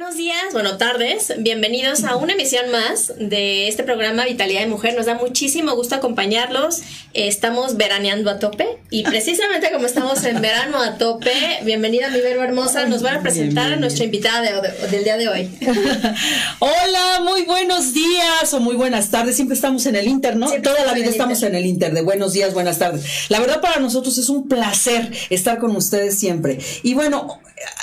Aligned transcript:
Buenos 0.00 0.16
días, 0.16 0.40
bueno, 0.52 0.78
tardes. 0.78 1.34
Bienvenidos 1.40 2.04
a 2.04 2.16
una 2.16 2.32
emisión 2.32 2.70
más 2.70 3.12
de 3.18 3.68
este 3.68 3.82
programa 3.82 4.24
Vitalidad 4.24 4.60
de 4.62 4.66
Mujer. 4.66 4.96
Nos 4.96 5.04
da 5.04 5.12
muchísimo 5.16 5.76
gusto 5.76 5.94
acompañarlos. 5.94 6.78
Estamos 7.12 7.76
veraneando 7.76 8.30
a 8.30 8.38
tope 8.38 8.66
y 8.88 9.02
precisamente 9.02 9.70
como 9.70 9.84
estamos 9.84 10.24
en 10.24 10.40
verano 10.40 10.80
a 10.80 10.96
tope, 10.96 11.30
bienvenida 11.64 12.08
mi 12.08 12.18
Vero 12.22 12.42
Hermosa. 12.42 12.86
Nos 12.86 13.02
van 13.02 13.16
a 13.16 13.20
presentar 13.20 13.74
a 13.74 13.76
nuestra 13.76 14.06
invitada 14.06 14.40
de- 14.40 14.68
de- 14.70 14.88
del 14.88 15.04
día 15.04 15.18
de 15.18 15.28
hoy. 15.28 15.50
Hola, 16.60 17.20
muy 17.22 17.42
buenos 17.42 17.92
días 17.92 18.54
o 18.54 18.58
muy 18.60 18.76
buenas 18.76 19.10
tardes. 19.10 19.36
Siempre 19.36 19.54
estamos 19.54 19.84
en 19.84 19.96
el 19.96 20.08
Inter, 20.08 20.34
¿no? 20.34 20.48
Siempre 20.48 20.70
Toda 20.72 20.82
la 20.86 20.92
en 20.92 20.98
vida 21.02 21.10
estamos 21.10 21.42
en 21.42 21.54
el 21.54 21.66
Inter 21.66 21.92
de 21.92 22.00
buenos 22.00 22.32
días, 22.32 22.54
buenas 22.54 22.78
tardes. 22.78 23.04
La 23.28 23.38
verdad 23.38 23.60
para 23.60 23.80
nosotros 23.80 24.16
es 24.16 24.30
un 24.30 24.48
placer 24.48 25.12
estar 25.28 25.58
con 25.58 25.76
ustedes 25.76 26.18
siempre. 26.18 26.56
Y 26.82 26.94
bueno, 26.94 27.38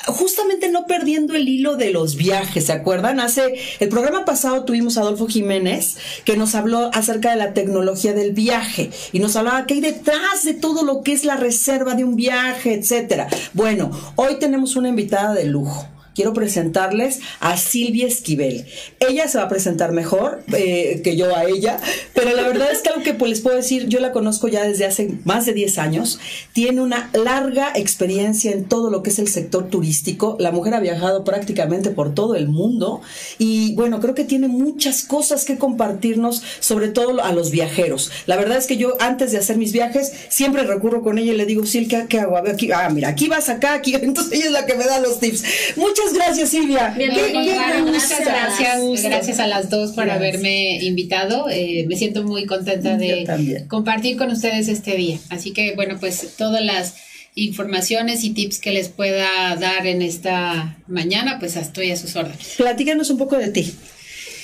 justamente 0.07 0.69
no 0.69 0.85
perdiendo 0.85 1.35
el 1.35 1.47
hilo 1.47 1.75
de 1.75 1.91
los 1.91 2.15
viajes, 2.15 2.65
¿se 2.65 2.74
acuerdan? 2.74 3.19
Hace 3.19 3.56
el 3.79 3.89
programa 3.89 4.25
pasado 4.25 4.63
tuvimos 4.63 4.97
a 4.97 5.01
Adolfo 5.01 5.27
Jiménez 5.27 5.97
que 6.25 6.38
nos 6.38 6.56
habló 6.56 6.89
acerca 6.94 7.31
de 7.31 7.35
la 7.35 7.53
tecnología 7.53 8.13
del 8.13 8.31
viaje 8.33 8.89
y 9.12 9.19
nos 9.19 9.35
hablaba 9.35 9.65
que 9.65 9.75
hay 9.75 9.81
detrás 9.81 10.44
de 10.44 10.53
todo 10.53 10.83
lo 10.83 11.01
que 11.01 11.13
es 11.13 11.25
la 11.25 11.35
reserva 11.35 11.95
de 11.95 12.03
un 12.03 12.15
viaje, 12.15 12.74
etcétera. 12.74 13.27
Bueno, 13.53 13.91
hoy 14.15 14.39
tenemos 14.39 14.75
una 14.75 14.89
invitada 14.89 15.33
de 15.33 15.45
lujo 15.45 15.88
quiero 16.17 16.33
presentarles 16.33 17.19
a 17.39 17.57
Silvia 17.57 18.07
Esquivel. 18.07 18.65
Ella 18.99 19.27
se 19.27 19.37
va 19.37 19.43
a 19.43 19.49
presentar 19.49 19.91
mejor 19.91 20.43
eh, 20.51 21.01
que 21.03 21.15
yo 21.15 21.35
a 21.35 21.45
ella, 21.45 21.79
pero 22.15 22.35
la 22.35 22.41
verdad 22.47 22.71
es 22.71 22.79
que 22.79 22.89
algo 22.89 23.03
que 23.03 23.13
pues, 23.13 23.29
les 23.29 23.41
puedo 23.41 23.55
decir, 23.55 23.87
yo 23.87 23.99
la 23.99 24.11
conozco 24.11 24.47
ya 24.47 24.63
desde 24.63 24.85
hace 24.85 25.11
más 25.25 25.45
de 25.45 25.53
10 25.53 25.77
años, 25.77 26.19
tiene 26.53 26.81
una 26.81 27.11
larga 27.13 27.71
experiencia 27.75 28.51
en 28.51 28.65
todo 28.65 28.89
lo 28.89 29.03
que 29.03 29.11
es 29.11 29.19
el 29.19 29.27
sector 29.27 29.69
turístico, 29.69 30.37
la 30.39 30.51
mujer 30.51 30.73
ha 30.73 30.79
viajado 30.79 31.23
prácticamente 31.23 31.91
por 31.91 32.15
todo 32.15 32.33
el 32.33 32.47
mundo 32.47 33.01
y 33.37 33.75
bueno, 33.75 33.99
creo 33.99 34.15
que 34.15 34.23
tiene 34.23 34.47
muchas 34.47 35.03
cosas 35.03 35.45
que 35.45 35.59
compartirnos, 35.59 36.41
sobre 36.59 36.87
todo 36.87 37.23
a 37.23 37.31
los 37.31 37.51
viajeros. 37.51 38.11
La 38.25 38.37
verdad 38.37 38.57
es 38.57 38.65
que 38.65 38.77
yo 38.77 38.99
antes 38.99 39.31
de 39.31 39.37
hacer 39.37 39.57
mis 39.57 39.71
viajes 39.71 40.11
siempre 40.29 40.63
recurro 40.63 41.03
con 41.03 41.19
ella 41.19 41.33
y 41.33 41.37
le 41.37 41.45
digo, 41.45 41.63
Sil, 41.69 41.85
¿qué, 41.87 42.19
hago? 42.19 42.37
A 42.37 42.41
ver, 42.41 42.55
aquí, 42.55 42.71
ah, 42.71 42.89
mira, 42.89 43.09
aquí 43.09 43.27
vas 43.27 43.49
acá, 43.49 43.75
aquí, 43.75 43.93
entonces 44.01 44.33
ella 44.33 44.45
es 44.45 44.51
la 44.51 44.65
que 44.65 44.73
me 44.73 44.85
da 44.85 44.99
los 44.99 45.19
tips. 45.19 45.43
Muchas 45.75 46.06
gracias, 46.13 46.50
Silvia. 46.50 46.94
Bien, 46.98 47.12
Qué- 47.12 47.31
bien, 47.31 47.44
bien, 47.44 47.86
Gracias, 47.86 49.04
gracias 49.04 49.39
a 49.39 49.48
las 49.48 49.69
dos 49.69 49.92
por 49.92 50.06
Gracias. 50.06 50.18
haberme 50.18 50.83
invitado. 50.83 51.48
Eh, 51.50 51.86
me 51.88 51.95
siento 51.95 52.24
muy 52.24 52.45
contenta 52.45 52.98
de 52.98 53.65
compartir 53.68 54.18
con 54.18 54.31
ustedes 54.31 54.68
este 54.68 54.95
día. 54.95 55.19
Así 55.30 55.51
que, 55.54 55.74
bueno, 55.75 55.98
pues 56.00 56.36
todas 56.38 56.63
las 56.63 56.95
informaciones 57.36 58.24
y 58.24 58.31
tips 58.31 58.59
que 58.59 58.71
les 58.71 58.89
pueda 58.89 59.56
dar 59.59 59.86
en 59.88 60.01
esta 60.01 60.77
mañana, 60.88 61.38
pues 61.39 61.56
estoy 61.56 61.92
a 61.92 61.95
sus 61.98 62.15
órdenes. 62.15 62.56
Platícanos 62.57 63.09
un 63.09 63.18
poco 63.18 63.38
de 63.38 63.50
ti. 63.50 63.74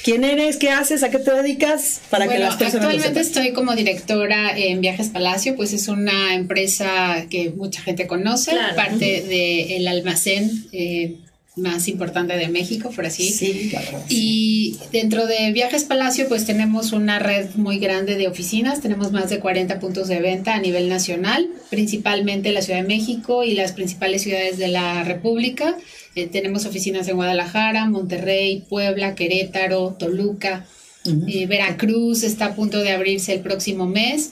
¿Quién 0.03 0.25
eres? 0.25 0.57
¿Qué 0.57 0.69
haces? 0.69 1.01
¿A 1.01 1.09
qué 1.09 1.17
te 1.17 1.31
dedicas? 1.31 2.01
Para 2.09 2.27
que 2.27 2.37
las 2.37 2.57
personas 2.57 2.87
actualmente 2.87 3.21
estoy 3.21 3.53
como 3.53 3.73
directora 3.73 4.55
en 4.57 4.81
Viajes 4.81 5.07
Palacio, 5.07 5.55
pues 5.55 5.71
es 5.71 5.87
una 5.87 6.35
empresa 6.35 7.25
que 7.29 7.51
mucha 7.51 7.81
gente 7.81 8.05
conoce, 8.05 8.51
Claro. 8.51 8.75
parte 8.75 9.21
del 9.21 9.87
almacén 9.87 10.65
eh, 10.73 11.15
más 11.55 11.87
importante 11.87 12.35
de 12.35 12.47
México, 12.47 12.89
por 12.95 13.05
así. 13.05 13.29
Sí. 13.29 13.71
Y 14.09 14.77
dentro 14.91 15.27
de 15.27 15.51
Viajes 15.51 15.83
Palacio, 15.83 16.27
pues 16.27 16.45
tenemos 16.45 16.93
una 16.93 17.19
red 17.19 17.49
muy 17.55 17.77
grande 17.77 18.15
de 18.15 18.27
oficinas, 18.27 18.81
tenemos 18.81 19.11
más 19.11 19.29
de 19.29 19.39
40 19.39 19.79
puntos 19.79 20.07
de 20.07 20.19
venta 20.19 20.55
a 20.55 20.59
nivel 20.59 20.89
nacional, 20.89 21.47
principalmente 21.69 22.51
la 22.51 22.61
Ciudad 22.63 22.81
de 22.81 22.87
México 22.87 23.43
y 23.43 23.53
las 23.53 23.73
principales 23.73 24.23
ciudades 24.23 24.57
de 24.57 24.69
la 24.69 25.03
República. 25.03 25.77
Eh, 26.15 26.27
tenemos 26.27 26.65
oficinas 26.65 27.07
en 27.07 27.17
Guadalajara, 27.17 27.87
Monterrey, 27.87 28.63
Puebla, 28.67 29.13
Querétaro, 29.13 29.95
Toluca, 29.99 30.65
eh, 31.27 31.45
Veracruz 31.47 32.23
está 32.23 32.45
a 32.45 32.55
punto 32.55 32.79
de 32.79 32.91
abrirse 32.91 33.33
el 33.33 33.41
próximo 33.41 33.85
mes. 33.85 34.31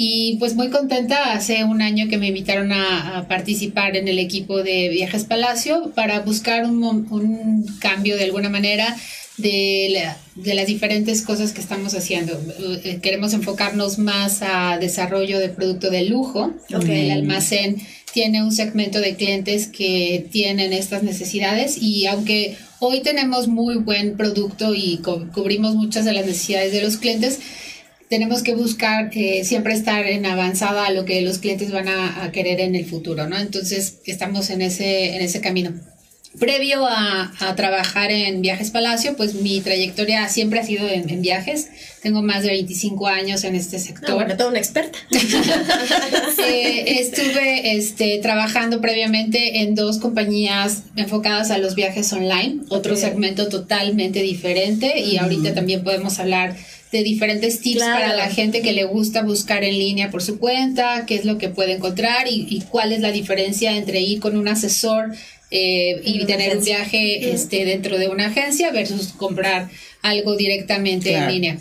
Y 0.00 0.36
pues 0.38 0.54
muy 0.54 0.70
contenta, 0.70 1.32
hace 1.32 1.64
un 1.64 1.82
año 1.82 2.06
que 2.08 2.18
me 2.18 2.28
invitaron 2.28 2.70
a, 2.72 3.18
a 3.18 3.26
participar 3.26 3.96
en 3.96 4.06
el 4.06 4.20
equipo 4.20 4.62
de 4.62 4.88
Viajes 4.90 5.24
Palacio 5.24 5.90
para 5.96 6.20
buscar 6.20 6.64
un, 6.66 6.84
un 6.84 7.66
cambio 7.80 8.16
de 8.16 8.22
alguna 8.22 8.48
manera 8.48 8.96
de, 9.38 9.88
la- 9.92 10.16
de 10.36 10.54
las 10.54 10.68
diferentes 10.68 11.22
cosas 11.22 11.52
que 11.52 11.60
estamos 11.60 11.94
haciendo. 11.94 12.40
Eh, 12.84 13.00
Queremos 13.02 13.32
enfocarnos 13.32 13.98
más 13.98 14.40
a 14.42 14.78
desarrollo 14.78 15.40
de 15.40 15.48
producto 15.48 15.90
de 15.90 16.04
lujo. 16.04 16.52
Ok. 16.72 16.84
El 16.88 17.10
almacén 17.10 17.78
tiene 18.14 18.44
un 18.44 18.52
segmento 18.52 19.00
de 19.00 19.16
clientes 19.16 19.66
que 19.66 20.28
tienen 20.30 20.72
estas 20.72 21.02
necesidades 21.02 21.76
y 21.82 22.06
aunque 22.06 22.56
hoy 22.78 23.00
tenemos 23.02 23.48
muy 23.48 23.74
buen 23.78 24.16
producto 24.16 24.74
y 24.76 24.98
co- 24.98 25.26
cubrimos 25.34 25.74
muchas 25.74 26.04
de 26.04 26.12
las 26.12 26.24
necesidades 26.24 26.70
de 26.72 26.82
los 26.82 26.98
clientes, 26.98 27.40
tenemos 28.08 28.42
que 28.42 28.54
buscar 28.54 29.10
siempre 29.44 29.74
estar 29.74 30.06
en 30.06 30.26
avanzada 30.26 30.86
a 30.86 30.92
lo 30.92 31.04
que 31.04 31.20
los 31.22 31.38
clientes 31.38 31.70
van 31.70 31.88
a, 31.88 32.24
a 32.24 32.32
querer 32.32 32.60
en 32.60 32.74
el 32.74 32.84
futuro, 32.86 33.28
¿no? 33.28 33.38
Entonces 33.38 33.98
estamos 34.06 34.50
en 34.50 34.62
ese, 34.62 35.16
en 35.16 35.22
ese 35.22 35.40
camino. 35.40 35.72
Previo 36.38 36.86
a, 36.86 37.32
a 37.40 37.56
trabajar 37.56 38.12
en 38.12 38.42
Viajes 38.42 38.70
Palacio, 38.70 39.16
pues 39.16 39.34
mi 39.34 39.60
trayectoria 39.60 40.28
siempre 40.28 40.60
ha 40.60 40.62
sido 40.62 40.86
en, 40.88 41.08
en 41.10 41.20
viajes. 41.22 41.68
Tengo 42.02 42.22
más 42.22 42.42
de 42.42 42.50
25 42.50 43.08
años 43.08 43.42
en 43.44 43.56
este 43.56 43.78
sector. 43.80 44.10
No, 44.10 44.14
bueno, 44.16 44.36
toda 44.36 44.50
una 44.50 44.58
experta. 44.58 44.98
Eh, 46.50 47.00
estuve 47.00 47.76
este, 47.76 48.18
trabajando 48.22 48.80
previamente 48.80 49.60
en 49.60 49.74
dos 49.74 49.98
compañías 49.98 50.82
enfocadas 50.96 51.50
a 51.50 51.58
los 51.58 51.74
viajes 51.74 52.10
online, 52.12 52.60
otro 52.68 52.94
Ok. 52.94 53.00
segmento 53.00 53.48
totalmente 53.48 54.22
diferente 54.22 54.98
y 55.00 55.18
ahorita 55.18 55.54
también 55.54 55.84
podemos 55.84 56.18
hablar 56.18 56.56
de 56.92 57.02
diferentes 57.02 57.60
tips 57.60 57.76
Claro. 57.82 58.00
para 58.00 58.16
la 58.16 58.30
gente 58.30 58.62
que 58.62 58.72
le 58.72 58.84
gusta 58.84 59.22
buscar 59.22 59.62
en 59.64 59.78
línea 59.78 60.10
por 60.10 60.22
su 60.22 60.38
cuenta, 60.38 61.04
qué 61.06 61.14
es 61.16 61.24
lo 61.24 61.36
que 61.38 61.48
puede 61.48 61.72
encontrar 61.74 62.26
y, 62.28 62.46
y 62.48 62.62
cuál 62.62 62.92
es 62.92 63.00
la 63.00 63.12
diferencia 63.12 63.76
entre 63.76 64.00
ir 64.00 64.20
con 64.20 64.36
un 64.36 64.48
asesor 64.48 65.14
eh, 65.50 66.00
y 66.04 66.24
tener 66.26 66.56
un 66.58 66.64
viaje 66.64 67.30
este, 67.30 67.64
dentro 67.64 67.98
de 67.98 68.08
una 68.08 68.26
agencia 68.26 68.70
versus 68.70 69.08
comprar 69.08 69.68
algo 70.02 70.36
directamente 70.36 71.10
Claro. 71.10 71.26
en 71.26 71.32
línea. 71.34 71.58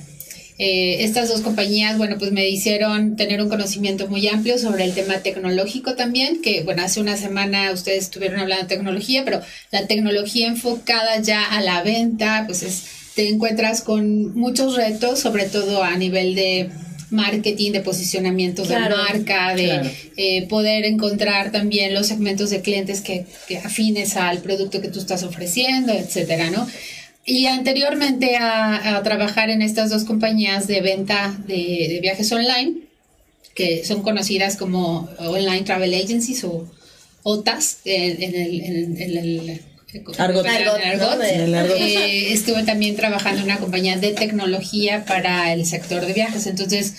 Eh, 0.59 1.03
estas 1.03 1.29
dos 1.29 1.41
compañías, 1.41 1.97
bueno, 1.99 2.17
pues 2.17 2.31
me 2.31 2.49
hicieron 2.49 3.15
tener 3.15 3.41
un 3.43 3.47
conocimiento 3.49 4.07
muy 4.07 4.27
amplio 4.27 4.57
sobre 4.57 4.85
el 4.85 4.93
tema 4.95 5.19
tecnológico 5.19 5.93
también, 5.95 6.41
que 6.41 6.63
bueno, 6.63 6.81
hace 6.83 6.99
una 6.99 7.15
semana 7.15 7.71
ustedes 7.71 8.05
estuvieron 8.05 8.39
hablando 8.39 8.63
de 8.63 8.69
tecnología, 8.75 9.23
pero 9.23 9.41
la 9.71 9.85
tecnología 9.85 10.47
enfocada 10.47 11.21
ya 11.21 11.43
a 11.45 11.61
la 11.61 11.83
venta, 11.83 12.43
pues 12.47 12.63
es, 12.63 12.83
te 13.17 13.27
encuentras 13.29 13.81
con 13.81 14.33
muchos 14.35 14.75
retos, 14.77 15.19
sobre 15.19 15.45
todo 15.45 15.83
a 15.83 15.97
nivel 15.97 16.35
de 16.35 16.69
marketing, 17.09 17.71
de 17.71 17.79
posicionamiento 17.81 18.63
Claro, 18.63 18.95
de 18.97 19.03
marca, 19.03 19.55
de 19.55 19.63
claro. 19.65 19.89
eh, 20.17 20.45
poder 20.47 20.85
encontrar 20.85 21.51
también 21.51 21.93
los 21.93 22.07
segmentos 22.07 22.49
de 22.51 22.61
clientes 22.61 23.01
que, 23.01 23.25
que 23.47 23.57
afines 23.57 24.15
al 24.17 24.39
producto 24.39 24.81
que 24.81 24.89
tú 24.89 24.99
estás 24.99 25.23
ofreciendo, 25.23 25.93
etcétera, 25.93 26.49
¿no? 26.51 26.67
Y 27.25 27.47
anteriormente 27.47 28.35
a, 28.37 28.95
a 28.97 29.03
trabajar 29.03 29.49
en 29.49 29.61
estas 29.61 29.89
dos 29.89 30.03
compañías 30.05 30.67
de 30.67 30.79
venta 30.81 31.35
de, 31.47 31.87
de 31.89 31.99
viajes 32.01 32.31
online, 32.31 32.75
que 33.55 33.83
son 33.83 34.01
conocidas 34.03 34.55
como 34.57 35.09
Online 35.19 35.63
Travel 35.63 35.93
Agencies 35.95 36.43
o 36.43 36.69
OTAs 37.23 37.79
en, 37.85 38.21
en 38.21 38.35
el, 38.35 38.61
en- 38.61 39.01
en 39.01 39.17
el- 39.17 39.61
Argot. 40.19 40.45
Eh, 41.21 42.33
estuve 42.33 42.63
también 42.63 42.95
trabajando 42.95 43.39
en 43.39 43.45
una 43.45 43.57
compañía 43.57 43.97
de 43.97 44.11
tecnología 44.13 45.05
para 45.05 45.53
el 45.53 45.65
sector 45.65 46.05
de 46.05 46.13
viajes. 46.13 46.45
Entonces, 46.45 46.93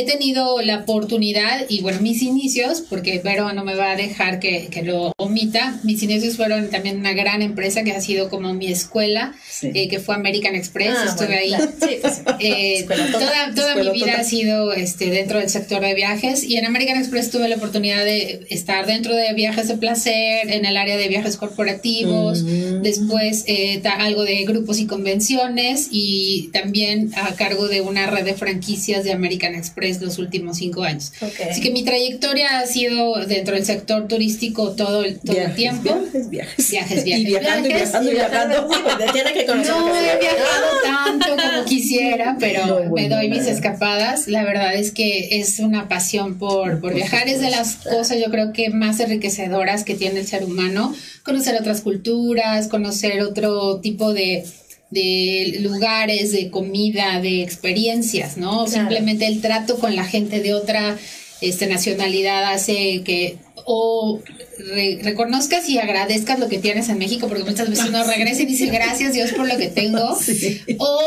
he 0.00 0.04
tenido 0.06 0.60
la 0.62 0.78
oportunidad 0.78 1.66
y 1.68 1.80
bueno, 1.80 2.00
mis 2.00 2.22
inicios, 2.22 2.82
porque 2.88 3.20
Vero 3.24 3.52
no 3.52 3.64
me 3.64 3.74
va 3.74 3.92
a 3.92 3.96
dejar 3.96 4.38
que, 4.40 4.68
que 4.70 4.82
lo 4.82 5.12
omita, 5.18 5.78
mis 5.84 6.02
inicios 6.02 6.36
fueron 6.36 6.70
también 6.70 6.98
una 6.98 7.12
gran 7.12 7.42
empresa 7.42 7.82
que 7.84 7.92
ha 7.92 8.00
sido 8.00 8.28
como 8.28 8.52
mi 8.54 8.68
escuela, 8.68 9.34
Sí. 9.48 9.70
eh, 9.74 9.88
que 9.88 10.00
fue 10.00 10.14
American 10.14 10.54
Express. 10.54 10.94
Ah, 10.98 11.04
Estuve 11.08 11.26
bueno, 11.26 11.40
ahí. 11.40 11.48
claro. 11.48 11.72
Sí, 11.80 11.96
pues, 12.02 12.20
Eh, 12.40 12.78
Escuelotota. 12.80 13.18
toda 13.18 13.54
toda 13.54 13.74
mi 13.74 13.80
Escuelotota. 13.80 14.04
vida 14.06 14.20
ha 14.20 14.24
sido 14.24 14.72
este, 14.72 15.06
dentro 15.10 15.38
del 15.38 15.48
sector 15.48 15.80
de 15.80 15.94
viajes 15.94 16.44
y 16.44 16.56
en 16.56 16.66
American 16.66 16.98
Express 16.98 17.30
tuve 17.30 17.48
la 17.48 17.56
oportunidad 17.56 18.04
de 18.04 18.46
estar 18.50 18.86
dentro 18.86 19.14
de 19.14 19.32
viajes 19.34 19.68
de 19.68 19.76
placer, 19.78 20.50
en 20.52 20.64
el 20.66 20.76
área 20.76 20.96
de 20.96 21.08
viajes 21.08 21.36
corporativos, 21.36 22.42
Mm. 22.42 22.82
después 22.82 23.44
eh, 23.46 23.80
algo 23.98 24.24
de 24.24 24.44
grupos 24.44 24.78
y 24.78 24.86
convenciones 24.86 25.88
y 25.90 26.50
también 26.52 27.12
a 27.16 27.34
cargo 27.34 27.68
de 27.68 27.80
una 27.80 28.06
red 28.08 28.24
de 28.24 28.34
franquicias 28.34 29.04
de 29.04 29.12
American 29.12 29.54
Express 29.54 29.85
los 30.00 30.18
últimos 30.18 30.58
cinco 30.58 30.82
años. 30.82 31.12
Ok. 31.20 31.32
Así 31.50 31.60
que 31.60 31.70
mi 31.70 31.84
trayectoria 31.84 32.58
ha 32.60 32.66
sido 32.66 33.14
dentro 33.26 33.54
del 33.54 33.64
sector 33.64 34.06
turístico 34.08 34.72
todo 34.72 35.04
el, 35.04 35.18
todo 35.20 35.36
el 35.36 35.52
Viajes, 35.52 35.56
tiempo. 35.56 35.94
Viajes, 35.94 36.30
viajes. 36.30 36.70
Viajes, 36.70 37.00
Y 37.06 37.24
viajes. 37.24 37.26
viajando, 37.26 37.68
y 37.68 37.72
viajando, 37.72 38.10
y 38.10 38.14
viajando. 38.14 38.68
Sí, 38.72 38.80
porque 38.84 39.12
tiene 39.12 39.32
que 39.32 39.46
conocer. 39.46 39.72
No 39.74 39.96
he 39.96 40.18
viajado 40.18 40.66
tanto 40.84 41.26
como 41.30 41.64
quisiera, 41.64 42.36
pero 42.38 42.66
No, 42.84 42.90
me 42.94 43.08
doy 43.08 43.28
mis 43.28 43.46
escapadas. 43.46 44.28
La 44.28 44.44
verdad 44.44 44.74
es 44.74 44.90
que 44.92 45.28
es 45.38 45.58
una 45.58 45.88
pasión 45.88 46.38
por, 46.38 46.80
por 46.80 46.94
viajar. 46.94 47.28
Es 47.28 47.40
de 47.40 47.50
las 47.50 47.76
cosas, 47.76 48.18
yo 48.18 48.30
creo 48.30 48.52
que 48.52 48.70
más 48.70 49.00
enriquecedoras 49.00 49.84
que 49.84 49.94
tiene 49.94 50.20
el 50.20 50.26
ser 50.26 50.44
humano. 50.44 50.94
Conocer 51.22 51.56
otras 51.60 51.80
culturas, 51.80 52.68
conocer 52.68 53.20
otro 53.22 53.80
tipo 53.80 54.12
de 54.12 54.44
de 54.90 55.58
lugares, 55.60 56.32
de 56.32 56.50
comida, 56.50 57.20
de 57.20 57.42
experiencias, 57.42 58.36
¿no? 58.36 58.64
Claro. 58.64 58.66
Simplemente 58.68 59.26
el 59.26 59.40
trato 59.40 59.78
con 59.78 59.96
la 59.96 60.04
gente 60.04 60.40
de 60.40 60.54
otra 60.54 60.96
este, 61.40 61.66
nacionalidad 61.66 62.52
hace 62.52 63.02
que 63.04 63.36
o 63.64 64.20
re- 64.58 64.98
reconozcas 65.02 65.68
y 65.68 65.78
agradezcas 65.78 66.38
lo 66.38 66.48
que 66.48 66.58
tienes 66.58 66.88
en 66.88 66.98
México, 66.98 67.28
porque 67.28 67.44
muchas 67.44 67.68
veces 67.70 67.86
uno 67.88 68.04
regresa 68.04 68.42
y 68.42 68.46
dice 68.46 68.66
gracias 68.66 69.12
Dios 69.12 69.32
por 69.32 69.46
lo 69.48 69.56
que 69.56 69.68
tengo, 69.68 70.18
Sí. 70.20 70.60
o 70.78 70.98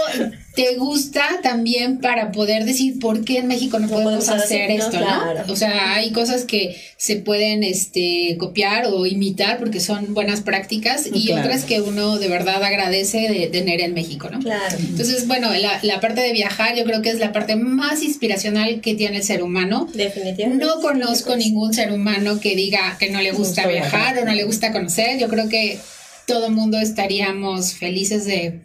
te 0.56 0.75
gusta 0.75 1.24
también 1.41 2.00
para 2.00 2.32
poder 2.32 2.65
decir 2.65 3.00
por 3.00 3.24
qué 3.24 3.38
en 3.38 3.48
México 3.48 3.79
no, 3.79 3.88
No 3.88 3.94
podemos 3.94 4.27
hacer 4.29 4.63
hacer, 4.63 4.70
¿no? 4.70 4.75
esto, 4.86 4.98
Claro. 4.98 5.44
¿no? 5.48 5.53
O 5.53 5.56
sea, 5.56 5.94
hay 5.96 6.12
cosas 6.12 6.44
que 6.44 6.75
se 6.98 7.15
pueden 7.18 7.63
este, 7.63 8.36
copiar 8.38 8.88
o 8.88 9.06
imitar 9.06 9.58
porque 9.60 9.79
son 9.79 10.13
buenas 10.13 10.41
prácticas 10.41 11.08
y 11.13 11.27
Claro. 11.27 11.41
otras 11.44 11.63
que 11.63 11.79
uno 11.82 12.18
de 12.20 12.27
verdad 12.27 12.62
agradece 12.63 13.20
de 13.29 13.48
tener 13.48 13.79
en 13.79 13.94
México, 13.94 14.29
¿no? 14.29 14.39
Claro. 14.39 14.75
Entonces, 14.79 15.27
bueno, 15.27 15.53
la, 15.53 15.79
la 15.84 16.00
parte 16.01 16.22
de 16.22 16.34
viajar 16.34 16.75
yo 16.75 16.84
creo 16.84 17.01
que 17.01 17.10
es 17.12 17.20
la 17.20 17.32
parte 17.32 17.56
más 17.56 18.01
inspiracional 18.03 18.82
que 18.82 18.96
tiene 18.96 19.18
el 19.18 19.24
ser 19.24 19.44
humano. 19.44 19.88
Definitivamente. 19.94 20.65
No 20.65 20.82
conozco 20.82 21.36
ningún 21.38 21.74
ser 21.74 21.91
humano 21.94 22.39
que 22.41 22.56
diga 22.56 22.98
que 23.00 23.10
no 23.12 23.22
le 23.22 23.32
gusta 23.32 23.38
gusta 23.39 23.67
viajar 23.67 24.17
o 24.19 24.25
no 24.25 24.34
le 24.34 24.43
gusta 24.43 24.72
conocer. 24.72 25.19
Yo 25.19 25.27
creo 25.29 25.50
que 25.50 25.79
todo 26.27 26.50
mundo 26.51 26.79
estaríamos 26.79 27.74
felices 27.74 28.25
de, 28.25 28.62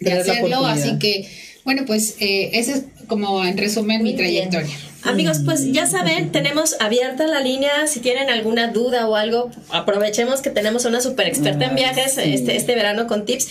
de 0.00 0.12
hacerlo. 0.12 0.64
Así 0.66 0.98
que, 0.98 1.28
bueno, 1.64 1.82
pues 1.86 2.16
eh, 2.20 2.50
ese 2.54 2.72
es 2.72 2.82
como 3.06 3.44
en 3.44 3.56
resumen 3.58 4.02
mi 4.02 4.14
Muy 4.14 4.22
bien. 4.22 4.48
trayectoria. 4.50 4.76
Amigos, 5.04 5.40
pues 5.44 5.72
ya 5.72 5.86
saben, 5.86 6.30
tenemos 6.30 6.76
abierta 6.80 7.26
la 7.26 7.40
línea. 7.40 7.86
Si 7.88 8.00
tienen 8.00 8.30
alguna 8.30 8.68
duda 8.68 9.08
o 9.08 9.16
algo, 9.16 9.50
aprovechemos 9.70 10.40
que 10.40 10.50
tenemos 10.50 10.84
una 10.84 11.00
super 11.00 11.26
experta 11.26 11.64
en 11.64 11.70
Ah, 11.72 11.74
viajes 11.74 12.14
sí. 12.14 12.20
este, 12.32 12.56
este 12.56 12.74
verano 12.76 13.06
con 13.08 13.24
tips. 13.26 13.48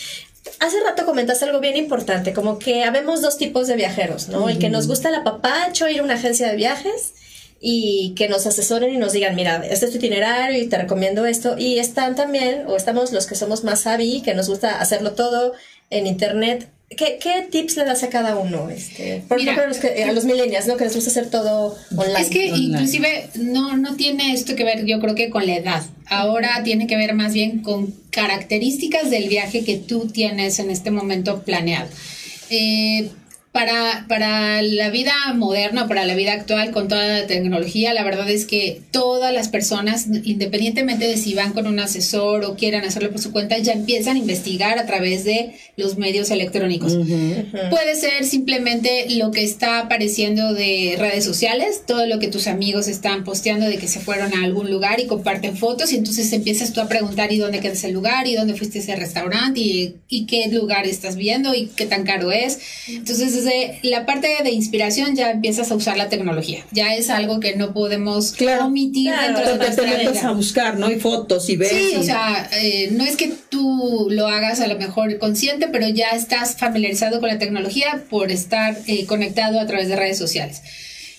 Hace 0.59 0.77
rato 0.83 1.05
comentaste 1.05 1.45
algo 1.45 1.59
bien 1.59 1.75
importante, 1.77 2.33
como 2.33 2.57
que 2.57 2.83
habemos 2.83 3.21
dos 3.21 3.37
tipos 3.37 3.67
de 3.67 3.75
viajeros, 3.75 4.29
¿no? 4.29 4.49
El 4.49 4.57
que 4.59 4.69
nos 4.69 4.87
gusta 4.87 5.09
el 5.09 5.15
apapacho, 5.15 5.87
ir 5.89 5.99
a 5.99 6.03
una 6.03 6.15
agencia 6.15 6.47
de 6.49 6.55
viajes 6.55 7.13
y 7.63 8.13
que 8.15 8.27
nos 8.27 8.47
asesoren 8.47 8.91
y 8.93 8.97
nos 8.97 9.13
digan, 9.13 9.35
mira, 9.35 9.63
este 9.69 9.85
es 9.85 9.91
tu 9.91 9.97
itinerario 9.97 10.61
y 10.61 10.67
te 10.67 10.77
recomiendo 10.79 11.25
esto. 11.27 11.55
Y 11.57 11.77
están 11.77 12.15
también, 12.15 12.63
o 12.67 12.75
estamos 12.75 13.11
los 13.11 13.27
que 13.27 13.35
somos 13.35 13.63
más 13.63 13.81
savvy, 13.81 14.21
que 14.21 14.33
nos 14.33 14.49
gusta 14.49 14.79
hacerlo 14.81 15.11
todo 15.13 15.53
en 15.91 16.07
internet. 16.07 16.67
¿Qué, 16.89 17.19
qué 17.21 17.47
tips 17.49 17.77
le 17.77 17.85
das 17.85 18.03
a 18.03 18.09
cada 18.09 18.35
uno? 18.35 18.69
Este, 18.69 19.23
por 19.29 19.37
Mira. 19.37 19.53
ejemplo, 19.53 19.63
a 19.63 19.67
los, 19.67 19.77
que- 19.77 20.03
a 20.03 20.11
los 20.11 20.25
millennials, 20.25 20.67
¿no? 20.67 20.75
Que 20.75 20.83
les 20.85 20.95
gusta 20.95 21.09
hacer 21.11 21.29
todo 21.29 21.77
online. 21.95 22.19
Es 22.21 22.29
que 22.29 22.51
Online. 22.51 22.65
inclusive 22.73 23.29
no, 23.35 23.77
no 23.77 23.95
tiene 23.95 24.33
esto 24.33 24.55
que 24.55 24.63
ver, 24.65 24.83
yo 24.85 24.99
creo 24.99 25.15
que 25.15 25.29
con 25.29 25.45
la 25.45 25.55
edad. 25.55 25.83
Ahora 26.07 26.63
tiene 26.65 26.87
que 26.87 26.97
ver 26.97 27.13
más 27.13 27.31
bien 27.33 27.61
con 27.61 27.93
características 28.09 29.09
del 29.09 29.29
viaje 29.29 29.63
que 29.63 29.77
tú 29.77 30.07
tienes 30.07 30.59
en 30.59 30.69
este 30.69 30.91
momento 30.91 31.43
planeado. 31.43 31.87
Eh, 32.49 33.09
Para, 33.51 34.05
para 34.07 34.61
la 34.61 34.89
vida 34.91 35.13
moderna, 35.35 35.89
para 35.89 36.05
la 36.05 36.15
vida 36.15 36.31
actual, 36.31 36.71
con 36.71 36.87
toda 36.87 37.05
la 37.05 37.27
tecnología, 37.27 37.93
la 37.93 38.03
verdad 38.03 38.29
es 38.29 38.45
que 38.45 38.81
todas 38.91 39.33
las 39.33 39.49
personas, 39.49 40.07
independientemente 40.23 41.05
de 41.05 41.17
si 41.17 41.33
van 41.33 41.51
con 41.51 41.67
un 41.67 41.77
asesor 41.79 42.45
o 42.45 42.55
quieran 42.55 42.85
hacerlo 42.85 43.11
por 43.11 43.19
su 43.19 43.33
cuenta, 43.33 43.57
ya 43.57 43.73
empiezan 43.73 44.15
a 44.15 44.19
investigar 44.19 44.79
a 44.79 44.85
través 44.85 45.25
de 45.25 45.53
los 45.75 45.97
medios 45.97 46.31
electrónicos. 46.31 46.93
Puede 47.69 47.95
ser 47.95 48.23
simplemente 48.23 49.05
lo 49.09 49.31
que 49.31 49.43
está 49.43 49.79
apareciendo 49.79 50.53
de 50.53 50.95
redes 50.97 51.25
sociales, 51.25 51.83
todo 51.85 52.05
lo 52.05 52.19
que 52.19 52.29
tus 52.29 52.47
amigos 52.47 52.87
están 52.87 53.25
posteando 53.25 53.67
de 53.67 53.77
que 53.77 53.89
se 53.89 53.99
fueron 53.99 54.33
a 54.33 54.45
algún 54.45 54.71
lugar 54.71 55.01
y 55.01 55.07
comparten 55.07 55.57
fotos 55.57 55.91
y 55.91 55.97
entonces 55.97 56.31
empiezas 56.31 56.71
tú 56.71 56.79
a 56.79 56.87
preguntar 56.87 57.33
y 57.33 57.37
dónde 57.37 57.59
queda 57.59 57.73
ese 57.73 57.91
lugar 57.91 58.27
y 58.27 58.35
dónde 58.35 58.55
fuiste 58.55 58.79
a 58.79 58.81
ese 58.81 58.95
restaurante 58.95 59.59
y, 59.59 59.95
y 60.07 60.25
qué 60.25 60.47
lugar 60.47 60.87
estás 60.87 61.17
viendo 61.17 61.53
y 61.53 61.67
qué 61.67 61.85
tan 61.85 62.05
caro 62.05 62.31
es. 62.31 62.59
Entonces 62.87 63.40
desde 63.43 63.79
la 63.83 64.05
parte 64.05 64.27
de 64.43 64.51
inspiración 64.51 65.15
ya 65.15 65.31
empiezas 65.31 65.71
a 65.71 65.75
usar 65.75 65.97
la 65.97 66.09
tecnología. 66.09 66.65
Ya 66.71 66.95
es 66.95 67.09
algo 67.09 67.39
que 67.39 67.55
no 67.55 67.73
podemos 67.73 68.31
Claro. 68.33 68.65
omitir 68.65 69.11
Claro, 69.11 69.37
dentro 69.37 69.57
de 69.69 69.75
Te, 69.75 69.81
metes 70.05 70.23
a 70.23 70.31
buscar, 70.31 70.77
¿no? 70.77 70.91
Y 70.91 70.99
fotos 70.99 71.49
y 71.49 71.55
ves. 71.57 71.69
Sí, 71.69 71.91
y- 71.93 71.95
o 71.97 72.03
sea, 72.03 72.49
eh, 72.53 72.89
no 72.91 73.03
es 73.05 73.15
que 73.15 73.31
tú 73.49 74.07
lo 74.11 74.27
hagas 74.27 74.59
a 74.61 74.67
lo 74.67 74.77
mejor 74.77 75.17
consciente, 75.17 75.67
pero 75.71 75.87
ya 75.89 76.09
estás 76.11 76.55
familiarizado 76.57 77.19
con 77.19 77.29
la 77.29 77.37
tecnología 77.39 78.03
por 78.09 78.31
estar 78.31 78.77
eh, 78.87 79.05
conectado 79.05 79.59
a 79.59 79.65
través 79.65 79.87
de 79.87 79.95
redes 79.95 80.17
sociales. 80.17 80.61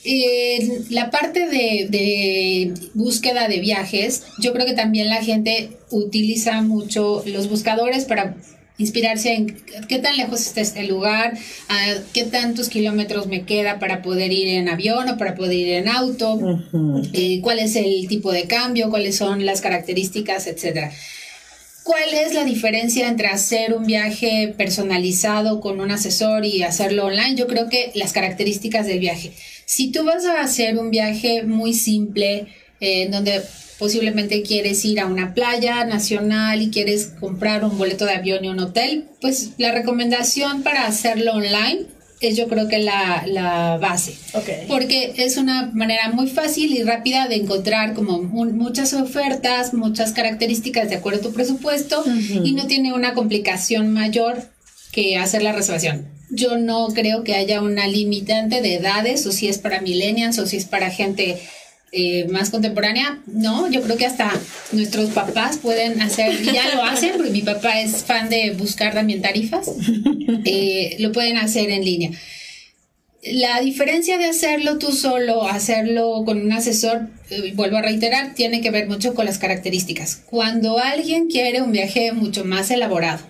Eh, 0.05 0.81
la 0.91 1.11
parte 1.11 1.47
de, 1.49 1.87
de 1.89 2.75
búsqueda 2.95 3.47
de 3.49 3.61
viajes, 3.61 4.25
yo 4.41 4.53
creo 4.53 4.67
que 4.67 4.73
también 4.75 5.09
la 5.09 5.23
gente 5.23 5.71
utiliza 5.91 6.61
mucho 6.63 7.23
los 7.27 7.49
buscadores 7.49 8.05
para 8.05 8.35
inspirarse 8.79 9.35
en 9.35 9.57
qué 9.89 9.99
tan 9.99 10.17
lejos 10.17 10.41
está 10.47 10.61
este 10.61 10.85
lugar, 10.85 11.37
a 11.69 11.95
qué 12.13 12.25
tantos 12.25 12.69
kilómetros 12.69 13.27
me 13.27 13.45
queda 13.45 13.79
para 13.79 14.03
poder 14.03 14.33
ir 14.33 14.49
en 14.49 14.69
avión 14.69 15.09
o 15.09 15.19
para 15.19 15.35
poder 15.35 15.57
ir 15.57 15.69
en 15.75 15.89
auto 15.89 16.39
eh, 17.13 17.41
cuál 17.43 17.59
es 17.59 17.77
el 17.77 18.09
tipo 18.09 18.33
de 18.33 18.45
cambio, 18.45 18.91
cuáles 18.91 19.17
son 19.17 19.45
las 19.47 19.61
características, 19.61 20.47
etcétera. 20.47 20.93
¿Cuál 21.83 22.15
es 22.15 22.33
la 22.33 22.45
diferencia 22.45 23.09
entre 23.09 23.27
hacer 23.27 23.75
un 23.75 23.85
viaje 23.85 24.55
personalizado 24.57 25.61
con 25.61 25.81
un 25.81 25.91
asesor 25.91 26.45
y 26.45 26.63
hacerlo 26.63 27.07
online? 27.07 27.35
Yo 27.35 27.49
creo 27.49 27.69
que 27.69 27.91
las 27.95 28.13
características 28.13 28.87
del 28.87 29.01
viaje. 29.01 29.33
Si 29.65 29.91
tú 29.91 30.05
vas 30.05 30.25
a 30.25 30.41
hacer 30.41 30.79
un 30.79 30.91
viaje 30.91 31.43
muy 31.43 31.75
simple, 31.75 32.47
eh, 32.81 33.03
en 33.03 33.11
donde 33.11 33.43
posiblemente 33.83 34.43
quieres 34.43 34.85
ir 34.85 35.01
a 35.01 35.07
una 35.07 35.35
playa 35.35 35.85
nacional 35.85 36.63
y 36.63 36.71
quieres 36.71 37.11
comprar 37.19 37.65
un 37.65 37.77
boleto 37.77 38.05
de 38.05 38.13
avión 38.13 38.45
y 38.45 38.49
un 38.49 38.61
hotel, 38.61 39.07
pues 39.21 39.51
la 39.59 39.73
recomendación 39.73 40.63
para 40.63 40.87
hacerlo 40.87 41.33
online 41.33 41.87
es 42.21 42.37
yo 42.37 42.47
creo 42.47 42.69
que 42.69 42.79
la, 42.79 43.25
la 43.27 43.79
base 43.79 44.15
Ok. 44.35 44.49
porque 44.69 45.13
es 45.17 45.37
una 45.37 45.73
manera 45.75 46.11
muy 46.13 46.29
fácil 46.29 46.71
y 46.73 46.85
rápida 46.85 47.27
de 47.27 47.35
encontrar 47.35 47.95
como 47.95 48.19
un- 48.19 48.57
muchas 48.57 48.93
ofertas, 48.95 49.75
muchas 49.75 50.13
características 50.13 50.89
de 50.89 50.95
acuerdo 50.95 51.19
a 51.19 51.23
tu 51.25 51.33
presupuesto 51.33 52.05
y 52.45 52.53
no 52.53 52.69
tiene 52.69 52.93
una 52.93 53.15
complicación 53.15 53.93
mayor 53.93 54.45
que 54.93 55.17
hacer 55.19 55.43
la 55.43 55.51
reservación. 55.51 56.07
Yo 56.31 56.57
no 56.59 56.87
creo 56.95 57.25
que 57.25 57.35
haya 57.35 57.61
una 57.61 57.89
limitante 57.89 58.63
de 58.63 58.77
edades 58.77 59.27
o 59.27 59.33
si 59.33 59.49
es 59.49 59.59
para 59.59 59.81
millennials 59.81 60.39
o 60.39 60.47
si 60.47 60.57
es 60.59 60.65
para 60.67 60.91
gente 60.91 61.41
eh, 61.95 62.27
más 62.29 62.49
contemporánea. 62.49 63.21
No, 63.27 63.71
yo 63.71 63.83
creo 63.83 63.99
que 63.99 64.07
hasta 64.07 64.33
nuestros 64.73 65.11
papás 65.11 65.59
pueden 65.59 66.01
hacer, 66.01 66.43
ya 66.43 66.75
lo 66.75 66.83
hacen, 66.83 67.13
porque 67.17 67.31
mi 67.31 67.43
papá 67.43 67.81
es 67.81 68.05
fan 68.05 68.31
de 68.31 68.53
buscar 68.53 68.95
también 68.95 69.21
tarifas, 69.21 69.71
eh, 70.47 70.97
lo 71.01 71.13
pueden 71.13 71.37
hacer 71.37 71.71
en 71.71 71.85
línea. 71.85 72.11
La 73.25 73.61
diferencia 73.61 74.17
de 74.17 74.25
hacerlo 74.25 74.79
tú 74.79 74.91
solo, 74.91 75.47
hacerlo 75.47 76.23
con 76.25 76.41
un 76.41 76.51
asesor, 76.53 77.09
eh, 77.29 77.53
vuelvo 77.55 77.77
a 77.77 77.83
reiterar, 77.83 78.35
tiene 78.35 78.63
que 78.63 78.71
ver 78.71 78.89
mucho 78.89 79.15
con 79.15 79.27
las 79.27 79.39
características. 79.39 80.23
Cuando 80.27 80.79
alguien 80.79 81.29
quiere 81.29 81.61
un 81.61 81.73
viaje 81.73 82.13
mucho 82.13 82.45
más 82.45 82.71
elaborado, 82.71 83.23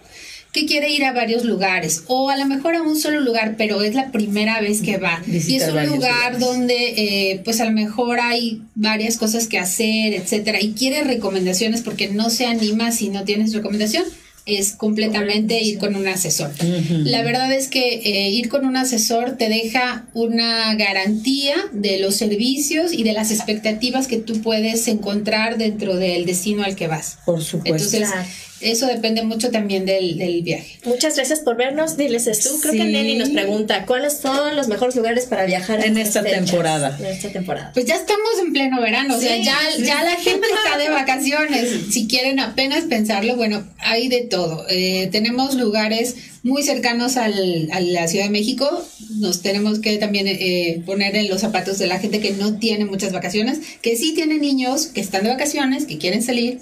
que 0.53 0.67
quiere 0.67 0.91
ir 0.91 1.05
a 1.05 1.13
varios 1.13 1.45
lugares 1.45 2.05
o 2.09 2.29
a 2.29 2.37
lo 2.37 2.45
mejor 2.45 2.75
a 2.75 2.83
un 2.83 2.99
solo 2.99 3.21
lugar, 3.21 3.55
pero 3.57 3.83
es 3.83 3.95
la 3.95 4.13
primera 4.13 4.61
vez 4.61 4.83
que 4.83 4.99
va. 4.99 5.23
y 5.27 5.57
es 5.57 5.69
un 5.69 5.69
lugar 5.71 5.87
lugares. 5.87 6.41
donde 6.41 6.75
eh, 6.97 7.41
pues 7.43 7.61
a 7.61 7.65
lo 7.65 7.73
mejor 7.73 8.21
hay 8.21 8.61
varias 8.75 9.17
cosas 9.17 9.47
que 9.47 9.59
hacer, 9.59 10.13
etcétera, 10.13 10.61
y 10.61 10.73
quiere 10.73 11.05
recomendaciones 11.05 11.81
porque 11.81 12.09
no 12.09 12.29
se 12.29 12.45
anima 12.45 12.93
si 12.93 13.09
no 13.09 13.25
tienes 13.25 13.55
recomendación, 13.55 14.05
es 14.45 14.73
completamente 14.73 15.63
ir 15.63 15.79
con 15.79 15.95
un 15.95 16.07
asesor. 16.09 16.51
La 16.89 17.23
verdad 17.23 17.53
es 17.53 17.69
que 17.69 17.95
eh, 17.95 18.31
ir 18.31 18.49
con 18.49 18.67
un 18.67 18.77
asesor 18.77 19.37
te 19.37 19.49
deja 19.49 20.05
una 20.15 20.75
garantía 20.75 21.55
de 21.73 21.99
los 21.99 22.17
servicios 22.17 22.93
y 22.93 23.05
de 23.05 23.13
las 23.13 23.31
expectativas 23.31 24.09
que 24.09 24.17
tú 24.17 24.43
puedes 24.43 24.89
encontrar 24.89 25.59
dentro 25.59 25.97
del 25.97 26.27
destino 26.27 26.65
al 26.65 26.75
que 26.75 26.89
vas. 26.89 27.19
Por 27.25 27.43
supuesto. 27.43 27.85
Entonces, 27.85 28.09
Claro. 28.11 28.29
Eso 28.63 28.87
depende 28.87 29.23
mucho 29.23 29.51
también 29.51 29.85
del, 29.85 30.17
del 30.19 30.43
viaje. 30.43 30.79
Muchas 30.85 31.17
gracias 31.17 31.41
por 31.41 31.57
vernos. 31.57 31.97
Diles 31.97 32.25
tú. 32.25 32.49
Creo 32.61 32.73
que 32.73 32.79
Sí. 32.83 32.93
Nelly 32.93 33.17
nos 33.17 33.31
pregunta 33.31 33.87
cuáles 33.87 34.19
son 34.19 34.57
los 34.57 34.69
mejores 34.69 34.97
lugares 34.97 35.27
para 35.27 35.45
viajar 35.45 35.85
En 35.85 35.97
esta 35.99 36.23
fechas? 36.23 36.45
temporada. 36.47 36.97
En 36.99 37.07
esta 37.07 37.31
temporada. 37.31 37.71
Pues 37.75 37.87
ya 37.87 37.97
estamos 37.97 38.31
en 38.45 38.53
pleno 38.53 38.81
verano, 38.81 39.17
o 39.17 39.21
sea, 39.21 39.37
ya, 39.37 39.57
sí. 39.77 39.85
ya 39.85 40.03
la 40.03 40.17
gente 40.17 40.47
está 40.65 40.79
de 40.79 40.89
vacaciones. 40.91 41.69
Si 41.91 42.07
quieren 42.09 42.41
apenas 42.41 42.85
pensarlo, 42.85 43.37
bueno, 43.37 43.65
hay 43.79 44.09
de 44.09 44.23
todo. 44.23 44.67
Eh, 44.69 45.09
tenemos 45.13 45.55
lugares 45.55 46.15
muy 46.43 46.63
cercanos 46.65 47.17
al, 47.17 47.69
a 47.73 47.81
la 47.81 48.09
Ciudad 48.09 48.25
de 48.25 48.31
México. 48.31 48.85
Nos 49.19 49.43
tenemos 49.43 49.79
que 49.79 49.97
también 49.99 50.27
eh, 50.29 50.83
poner 50.85 51.15
en 51.17 51.29
los 51.29 51.41
zapatos 51.41 51.79
de 51.79 51.87
la 51.87 51.99
gente 52.01 52.21
que 52.21 52.33
no 52.33 52.59
tiene 52.59 52.85
muchas 52.85 53.13
vacaciones, 53.13 53.61
que 53.81 53.97
sí 53.97 54.13
tienen 54.15 54.41
niños 54.41 54.87
que 54.87 55.01
están 55.01 55.23
de 55.25 55.31
vacaciones, 55.31 55.87
que 55.87 55.99
quieren 55.99 56.23
salir, 56.23 56.59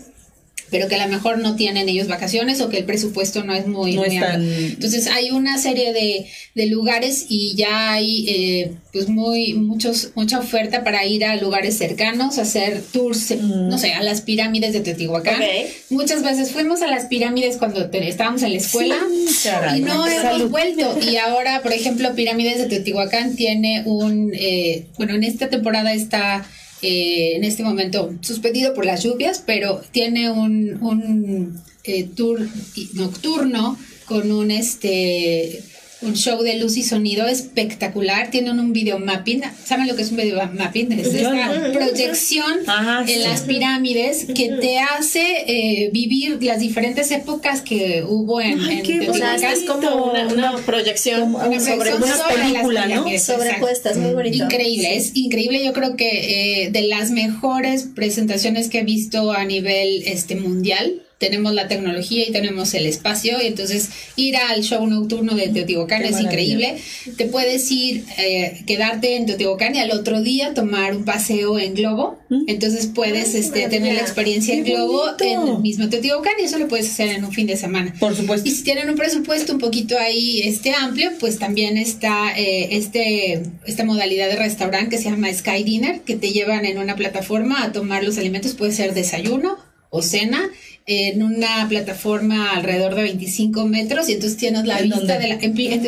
pero 0.70 0.88
que 0.88 0.94
a 0.96 1.04
lo 1.06 1.12
mejor 1.12 1.38
no 1.38 1.56
tienen 1.56 1.88
ellos 1.88 2.06
vacaciones 2.08 2.60
o 2.60 2.68
que 2.68 2.78
el 2.78 2.84
presupuesto 2.84 3.44
no 3.44 3.54
es 3.54 3.66
muy, 3.66 3.94
No 3.94 4.02
muy 4.02 4.14
es 4.16 4.20
tan- 4.20 4.34
amplio. 4.36 4.66
Entonces 4.66 5.06
hay 5.08 5.30
una 5.30 5.58
serie 5.58 5.92
de, 5.92 6.26
de 6.54 6.66
lugares 6.66 7.26
y 7.28 7.54
ya 7.56 7.92
hay 7.92 8.24
eh, 8.28 8.72
pues 8.92 9.08
muy 9.08 9.54
muchos 9.54 10.10
mucha 10.14 10.38
oferta 10.38 10.82
para 10.84 11.04
ir 11.06 11.24
a 11.24 11.36
lugares 11.36 11.76
cercanos, 11.78 12.38
hacer 12.38 12.82
tours, 12.92 13.30
eh, 13.30 13.38
no 13.42 13.78
sé, 13.78 13.92
a 13.92 14.02
las 14.02 14.20
pirámides 14.20 14.72
de 14.72 14.80
Teotihuacán. 14.80 15.40
Muchas 15.90 16.22
veces 16.22 16.50
fuimos 16.50 16.82
a 16.82 16.86
las 16.86 17.06
pirámides 17.06 17.56
cuando 17.56 17.88
te- 17.90 18.08
estábamos 18.08 18.42
en 18.42 18.52
la 18.52 18.58
escuela 18.58 18.96
Sí, 19.28 19.48
y 19.76 19.80
no 19.80 20.06
hemos 20.06 20.22
Salud. 20.22 20.50
vuelto. 20.50 20.98
Y 21.10 21.16
ahora, 21.16 21.62
por 21.62 21.72
ejemplo, 21.72 22.14
Pirámides 22.14 22.58
de 22.58 22.66
Teotihuacán 22.66 23.36
tiene 23.36 23.82
un, 23.86 24.32
eh, 24.34 24.86
bueno, 24.98 25.14
en 25.14 25.24
esta 25.24 25.48
temporada 25.48 25.92
está 25.92 26.44
eh, 26.82 27.36
en 27.36 27.44
este 27.44 27.62
momento 27.62 28.14
suspendido 28.20 28.74
por 28.74 28.86
las 28.86 29.02
lluvias, 29.02 29.42
pero 29.44 29.80
tiene 29.92 30.30
un, 30.30 30.78
un 30.82 31.60
eh, 31.84 32.04
tour 32.04 32.40
nocturno 32.94 33.78
con 34.06 34.30
un 34.32 34.50
este 34.50 35.62
un 36.02 36.14
show 36.14 36.42
de 36.42 36.56
luz 36.58 36.76
y 36.76 36.82
sonido 36.82 37.26
espectacular. 37.26 38.30
Tienen 38.30 38.58
un 38.58 38.72
video 38.72 38.98
mapping. 38.98 39.42
¿Saben 39.64 39.86
lo 39.86 39.96
que 39.96 40.02
es 40.02 40.10
un 40.10 40.16
video 40.16 40.40
mapping? 40.52 40.92
Es 40.92 41.08
esta 41.14 41.72
proyección 41.72 42.52
Ajá, 42.66 43.00
en 43.02 43.06
sí. 43.08 43.18
las 43.18 43.42
pirámides 43.42 44.26
que 44.34 44.48
te 44.60 44.78
hace 44.78 45.22
eh, 45.46 45.90
vivir 45.92 46.42
las 46.42 46.60
diferentes 46.60 47.10
épocas 47.10 47.60
que 47.60 48.02
hubo 48.06 48.40
en, 48.40 48.60
Ay, 48.60 48.78
en 48.78 48.82
qué 48.82 49.10
O 49.10 49.14
sea, 49.14 49.36
Teotihuacán. 49.36 49.52
es 49.52 49.64
como 49.64 50.04
una, 50.10 50.26
una 50.28 50.56
proyección 50.58 51.20
Como 51.20 51.38
Una 51.38 51.60
sobre, 51.60 51.94
una 51.94 52.16
sobre 52.16 52.34
película, 52.36 52.80
¿no? 52.82 52.88
pirámides, 52.88 53.24
sobrepuesta, 53.24 53.90
es 53.90 53.96
muy 53.98 54.12
bonito. 54.14 54.44
Increíble, 54.44 54.96
es 54.96 55.12
increíble. 55.14 55.64
Yo 55.64 55.72
creo 55.72 55.96
que 55.96 56.64
eh, 56.64 56.70
de 56.70 56.82
las 56.82 57.10
mejores 57.10 57.86
presentaciones 57.94 58.68
que 58.70 58.80
he 58.80 58.84
visto 58.84 59.32
a 59.32 59.44
nivel 59.44 60.02
este 60.06 60.36
mundial. 60.36 61.02
Tenemos 61.20 61.52
la 61.52 61.68
tecnología 61.68 62.26
y 62.26 62.32
tenemos 62.32 62.72
el 62.72 62.86
espacio, 62.86 63.36
y 63.42 63.46
entonces 63.46 63.90
ir 64.16 64.38
al 64.38 64.62
show 64.62 64.86
nocturno 64.86 65.34
de 65.34 65.48
Teotihuacán 65.48 66.00
Qué 66.00 66.08
es 66.08 66.12
maravilla. 66.14 66.32
increíble. 66.32 66.82
Te 67.18 67.26
puedes 67.26 67.70
ir, 67.70 68.04
eh, 68.16 68.62
quedarte 68.66 69.16
en 69.16 69.26
Teotihuacán 69.26 69.76
y 69.76 69.80
al 69.80 69.90
otro 69.90 70.22
día 70.22 70.54
tomar 70.54 70.96
un 70.96 71.04
paseo 71.04 71.58
en 71.58 71.74
globo. 71.74 72.18
Entonces 72.46 72.86
puedes 72.86 73.34
Ay, 73.34 73.40
este, 73.42 73.68
tener 73.68 73.94
la 73.96 74.00
experiencia 74.00 74.54
en 74.54 74.64
globo 74.64 75.04
bonito. 75.18 75.24
en 75.24 75.48
el 75.56 75.58
mismo 75.58 75.90
Teotihuacán 75.90 76.32
y 76.40 76.44
eso 76.44 76.58
lo 76.58 76.68
puedes 76.68 76.88
hacer 76.88 77.10
en 77.10 77.22
un 77.24 77.32
fin 77.32 77.46
de 77.46 77.58
semana. 77.58 77.94
Por 78.00 78.16
supuesto. 78.16 78.48
Y 78.48 78.52
si 78.52 78.64
tienen 78.64 78.88
un 78.88 78.96
presupuesto 78.96 79.52
un 79.52 79.58
poquito 79.58 79.98
ahí 79.98 80.40
este 80.42 80.72
amplio, 80.72 81.10
pues 81.20 81.38
también 81.38 81.76
está 81.76 82.32
eh, 82.34 82.68
este 82.76 83.42
esta 83.66 83.84
modalidad 83.84 84.28
de 84.28 84.36
restaurante 84.36 84.96
que 84.96 85.02
se 85.02 85.10
llama 85.10 85.30
Sky 85.34 85.64
Dinner, 85.64 86.00
que 86.00 86.16
te 86.16 86.32
llevan 86.32 86.64
en 86.64 86.78
una 86.78 86.96
plataforma 86.96 87.62
a 87.62 87.72
tomar 87.72 88.04
los 88.04 88.16
alimentos, 88.16 88.54
puede 88.54 88.72
ser 88.72 88.94
desayuno 88.94 89.58
o 89.90 90.02
cena, 90.02 90.48
en 90.90 91.22
una 91.22 91.66
plataforma 91.68 92.50
alrededor 92.52 92.94
de 92.96 93.02
25 93.02 93.64
metros 93.66 94.08
y 94.08 94.12
entonces 94.14 94.36
tienes 94.38 94.64
la 94.66 94.78
¿En 94.78 94.84
vista 94.84 94.98
dónde? 94.98 95.18
de 95.18 95.28
la 95.28 95.34
en, 95.34 95.58
en 95.60 95.82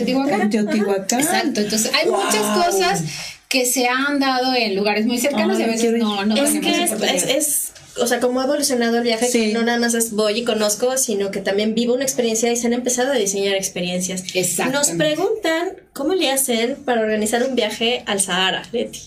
Teotihuacán. 0.51 1.21
Exacto, 1.21 1.61
entonces 1.61 1.91
hay 1.95 2.09
Wow. 2.09 2.23
muchas 2.25 2.67
cosas 2.67 3.03
que 3.49 3.67
se 3.67 3.87
han 3.89 4.19
dado 4.19 4.55
en 4.55 4.75
lugares 4.75 5.05
muy 5.07 5.19
cercanos 5.19 5.59
y 5.59 5.63
a 5.65 5.67
veces 5.67 5.93
no, 5.99 6.25
no 6.25 6.37
es 6.37 6.59
que 6.61 6.83
es, 6.85 6.93
es- 6.93 7.25
es 7.25 7.73
o 8.01 8.07
sea, 8.07 8.21
cómo 8.21 8.41
ha 8.41 8.45
evolucionado 8.45 8.97
el 8.97 9.03
viaje, 9.03 9.27
Sí. 9.27 9.49
que 9.49 9.53
no 9.53 9.63
nada 9.65 9.79
más 9.79 9.93
es 9.93 10.13
voy 10.13 10.39
y 10.39 10.45
conozco, 10.45 10.97
sino 10.97 11.31
que 11.31 11.41
también 11.41 11.75
vivo 11.75 11.93
una 11.93 12.05
experiencia 12.05 12.51
y 12.51 12.57
se 12.57 12.67
han 12.69 12.73
empezado 12.73 13.13
a 13.13 13.17
diseñar 13.17 13.55
experiencias. 13.55 14.25
Exactamente. 14.35 14.79
Nos 14.79 14.89
preguntan 14.97 15.69
cómo 15.93 16.15
le 16.15 16.31
hacen 16.31 16.77
para 16.87 17.03
organizar 17.03 17.43
un 17.47 17.55
viaje 17.55 18.03
al 18.07 18.21
Sahara, 18.23 18.63
Leti. 18.73 19.01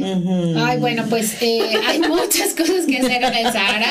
Ay, 0.00 0.78
bueno, 0.78 1.06
pues 1.08 1.40
eh, 1.42 1.60
hay 1.86 1.98
muchas 2.00 2.54
cosas 2.54 2.86
que 2.86 2.98
hacer 2.98 3.22
en 3.22 3.34
el 3.34 3.52
Sahara. 3.52 3.90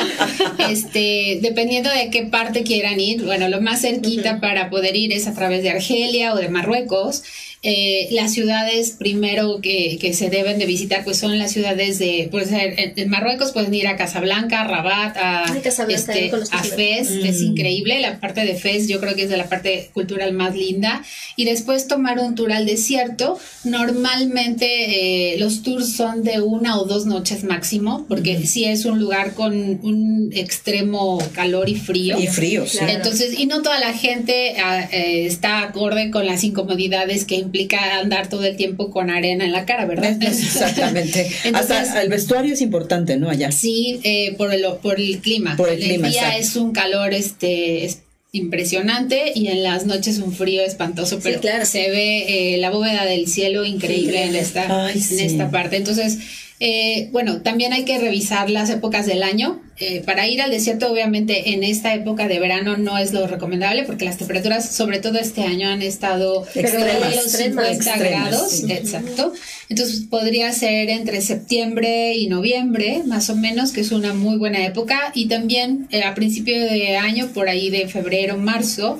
Este, 0.69 1.39
dependiendo 1.41 1.89
de 1.89 2.09
qué 2.09 2.23
parte 2.23 2.63
quieran 2.63 2.99
ir. 2.99 3.23
Bueno, 3.23 3.49
lo 3.49 3.61
más 3.61 3.81
cerquita 3.81 4.39
para 4.39 4.69
poder 4.69 4.95
ir 4.95 5.11
es 5.13 5.27
a 5.27 5.33
través 5.33 5.63
de 5.63 5.71
Argelia 5.71 6.33
o 6.33 6.37
de 6.37 6.49
Marruecos. 6.49 7.23
Eh, 7.63 8.07
las 8.11 8.33
ciudades 8.33 8.91
primero 8.91 9.59
que, 9.61 9.97
que 9.99 10.13
se 10.13 10.29
deben 10.29 10.59
de 10.59 10.67
visitar 10.67 11.03
pues 11.03 11.17
son 11.17 11.39
las 11.39 11.51
ciudades 11.51 11.97
de 11.97 12.27
pues 12.29 12.51
en, 12.51 12.93
en 12.95 13.09
Marruecos 13.09 13.51
pueden 13.51 13.73
ir 13.73 13.87
a 13.87 13.97
Casablanca, 13.97 14.61
a 14.61 14.67
Rabat, 14.67 15.17
a, 15.17 15.51
Ay, 15.51 15.61
Casablanca, 15.61 16.13
este, 16.13 16.31
a 16.51 16.63
Fez, 16.63 17.09
es 17.09 17.41
increíble, 17.41 17.99
la 17.99 18.19
parte 18.19 18.45
de 18.45 18.55
Fez 18.55 18.87
yo 18.87 18.99
creo 18.99 19.15
que 19.15 19.23
es 19.23 19.29
de 19.29 19.37
la 19.37 19.49
parte 19.49 19.89
cultural 19.93 20.33
más 20.33 20.55
linda 20.55 21.03
y 21.35 21.45
después 21.45 21.87
tomar 21.87 22.19
un 22.19 22.35
tour 22.35 22.51
al 22.51 22.65
desierto, 22.65 23.39
normalmente 23.63 25.33
eh, 25.33 25.39
los 25.39 25.63
tours 25.63 25.93
son 25.93 26.23
de 26.23 26.41
una 26.41 26.79
o 26.79 26.85
dos 26.85 27.05
noches 27.05 27.43
máximo, 27.43 28.05
porque 28.07 28.45
sí 28.45 28.65
es 28.65 28.85
un 28.85 28.99
lugar 28.99 29.33
con 29.33 29.53
un 29.83 30.29
extremo 30.33 31.17
calor 31.33 31.69
y 31.69 31.75
frío. 31.75 32.19
Y 32.19 32.27
frío, 32.27 32.65
sí. 32.67 32.77
Claro. 32.77 32.93
Entonces, 32.93 33.37
y 33.37 33.45
no 33.45 33.61
toda 33.61 33.79
la 33.79 33.93
gente 33.93 34.55
ah, 34.63 34.87
eh, 34.91 35.25
está 35.25 35.61
acorde 35.61 36.11
con 36.11 36.25
las 36.25 36.43
incomodidades 36.43 37.25
que 37.25 37.35
implica 37.47 37.99
andar 37.99 38.29
todo 38.29 38.43
el 38.43 38.55
tiempo 38.55 38.91
con 38.91 39.09
arena 39.09 39.45
en 39.45 39.51
la 39.51 39.65
cara, 39.65 39.85
¿verdad? 39.85 40.17
Exactamente. 40.21 41.29
Entonces, 41.43 41.77
Hasta 41.77 42.01
el 42.01 42.09
vestuario 42.09 42.53
es 42.53 42.61
importante, 42.61 43.17
¿no? 43.17 43.29
Allá. 43.29 43.51
Sí, 43.51 43.99
eh, 44.03 44.35
por, 44.37 44.53
el, 44.53 44.65
por 44.81 44.99
el 44.99 45.19
clima. 45.19 45.55
Por 45.57 45.69
el 45.69 45.79
clima, 45.79 46.09
día 46.09 46.21
exacto. 46.21 46.41
es 46.41 46.55
un 46.55 46.71
calor 46.71 47.13
este 47.13 47.85
es 47.85 47.99
impresionante 48.31 49.31
y 49.33 49.47
en 49.47 49.63
las 49.63 49.85
noches 49.85 50.19
un 50.19 50.33
frío 50.33 50.61
espantoso, 50.61 51.19
pero 51.23 51.39
claro. 51.39 51.65
se 51.65 51.89
ve 51.89 52.53
eh, 52.53 52.57
la 52.57 52.69
bóveda 52.69 53.05
del 53.05 53.27
cielo 53.27 53.65
increíble 53.65 54.23
en 54.23 54.35
esta, 54.35 54.85
Ay, 54.85 54.99
sí. 54.99 55.17
en 55.17 55.25
esta 55.25 55.49
parte. 55.49 55.77
Entonces, 55.77 56.19
eh, 56.59 57.09
bueno, 57.11 57.41
también 57.41 57.73
hay 57.73 57.85
que 57.85 57.99
revisar 57.99 58.49
las 58.49 58.69
épocas 58.69 59.05
del 59.05 59.23
año. 59.23 59.61
Eh, 59.79 60.01
para 60.05 60.27
ir 60.27 60.41
al 60.41 60.49
desierto, 60.49 60.91
obviamente, 60.91 61.51
en 61.51 61.63
esta 61.63 61.93
época 61.93 62.27
de 62.27 62.39
verano 62.39 62.77
no 62.77 62.97
es 62.97 63.13
lo 63.13 63.27
recomendable 63.27 63.83
porque 63.83 64.05
las 64.05 64.17
temperaturas, 64.17 64.71
sobre 64.75 64.99
todo 64.99 65.19
este 65.19 65.43
año, 65.43 65.69
han 65.69 65.83
estado 65.83 66.47
Extremas. 66.55 67.11
de 67.11 67.15
los 67.15 67.25
Extremas. 67.25 67.67
50 67.67 67.71
Extremas, 67.73 68.29
grados. 68.29 68.51
sí. 68.51 68.71
Exacto. 68.71 69.33
Entonces 69.69 70.05
podría 70.09 70.51
ser 70.51 70.89
entre 70.89 71.21
septiembre 71.21 72.15
y 72.15 72.27
noviembre, 72.27 73.03
más 73.05 73.29
o 73.29 73.35
menos, 73.35 73.71
que 73.71 73.81
es 73.81 73.91
una 73.91 74.13
muy 74.15 74.37
buena 74.37 74.65
época. 74.65 75.11
Y 75.13 75.27
también 75.27 75.87
eh, 75.91 76.03
a 76.03 76.15
principio 76.15 76.59
de 76.59 76.97
año, 76.97 77.27
por 77.33 77.47
ahí 77.47 77.69
de 77.69 77.87
febrero, 77.87 78.37
marzo. 78.37 78.99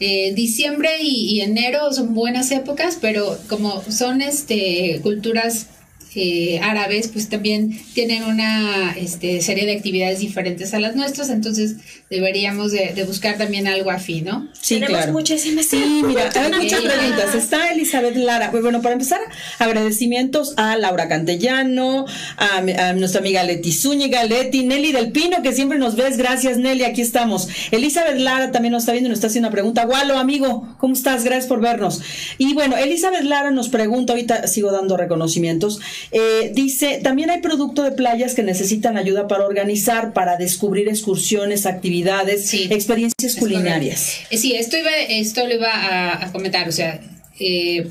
eh, 0.00 0.32
diciembre 0.34 0.90
y, 1.00 1.36
y 1.36 1.40
enero 1.40 1.92
son 1.92 2.14
buenas 2.14 2.50
épocas, 2.50 2.98
pero 3.00 3.38
como 3.48 3.82
son 3.90 4.20
este 4.20 5.00
culturas 5.02 5.68
eh, 6.16 6.58
árabes, 6.62 7.08
pues 7.08 7.28
también 7.28 7.78
tienen 7.94 8.24
una 8.24 8.92
este, 8.92 9.40
serie 9.42 9.66
de 9.66 9.72
actividades 9.76 10.20
diferentes 10.20 10.72
a 10.74 10.80
las 10.80 10.96
nuestras, 10.96 11.30
entonces 11.30 11.76
deberíamos 12.10 12.72
de, 12.72 12.92
de 12.94 13.04
buscar 13.04 13.36
también 13.36 13.66
algo 13.66 13.90
afín, 13.90 14.24
¿no? 14.24 14.48
Sí, 14.60 14.74
Tenemos 14.76 14.96
claro. 14.96 15.12
muchísimas 15.12 15.66
Sí, 15.66 16.02
mira, 16.04 16.30
hay 16.34 16.52
muchas 16.52 16.80
preguntas. 16.80 17.34
Está 17.34 17.68
Elizabeth 17.68 18.16
Lara. 18.16 18.50
Pues 18.50 18.62
bueno, 18.62 18.80
para 18.82 18.94
empezar, 18.94 19.20
agradecimientos 19.58 20.54
a 20.56 20.76
Laura 20.76 21.08
Cantellano, 21.08 22.06
a, 22.36 22.58
a 22.58 22.92
nuestra 22.92 23.20
amiga 23.20 23.42
Leti 23.42 23.72
Zúñiga, 23.72 24.24
Leti, 24.24 24.64
Nelly 24.64 24.92
del 24.92 25.12
Pino, 25.12 25.42
que 25.42 25.52
siempre 25.52 25.78
nos 25.78 25.96
ves. 25.96 26.16
Gracias, 26.16 26.58
Nelly, 26.58 26.84
aquí 26.84 27.00
estamos. 27.00 27.48
Elizabeth 27.70 28.18
Lara 28.18 28.52
también 28.52 28.72
nos 28.72 28.84
está 28.84 28.92
viendo 28.92 29.08
y 29.08 29.10
nos 29.10 29.18
está 29.18 29.26
haciendo 29.26 29.48
una 29.48 29.52
pregunta. 29.52 29.84
Gualo, 29.84 30.18
amigo, 30.18 30.76
¿cómo 30.78 30.94
estás? 30.94 31.24
Gracias 31.24 31.46
por 31.46 31.60
vernos. 31.60 32.00
Y 32.38 32.54
bueno, 32.54 32.76
Elizabeth 32.76 33.24
Lara 33.24 33.50
nos 33.50 33.68
pregunta, 33.68 34.12
ahorita 34.12 34.46
sigo 34.46 34.70
dando 34.70 34.96
reconocimientos, 34.96 35.80
eh, 36.12 36.50
dice, 36.54 37.00
también 37.02 37.30
hay 37.30 37.40
producto 37.40 37.82
de 37.82 37.92
playas 37.92 38.34
que 38.34 38.42
necesitan 38.42 38.96
ayuda 38.96 39.26
para 39.28 39.46
organizar, 39.46 40.12
para 40.12 40.36
descubrir 40.36 40.88
excursiones, 40.88 41.66
actividades, 41.66 42.46
Sí. 42.46 42.68
experiencias 42.70 43.36
culinarias. 43.36 44.00
correcto. 44.14 44.34
Eh, 44.34 44.38
Sí, 44.38 44.54
esto, 44.54 44.76
iba, 44.76 44.90
esto 45.08 45.46
lo 45.46 45.54
iba 45.54 45.70
a, 45.72 46.26
a 46.26 46.32
comentar, 46.32 46.68
o 46.68 46.72
sea, 46.72 47.00
eh, 47.40 47.88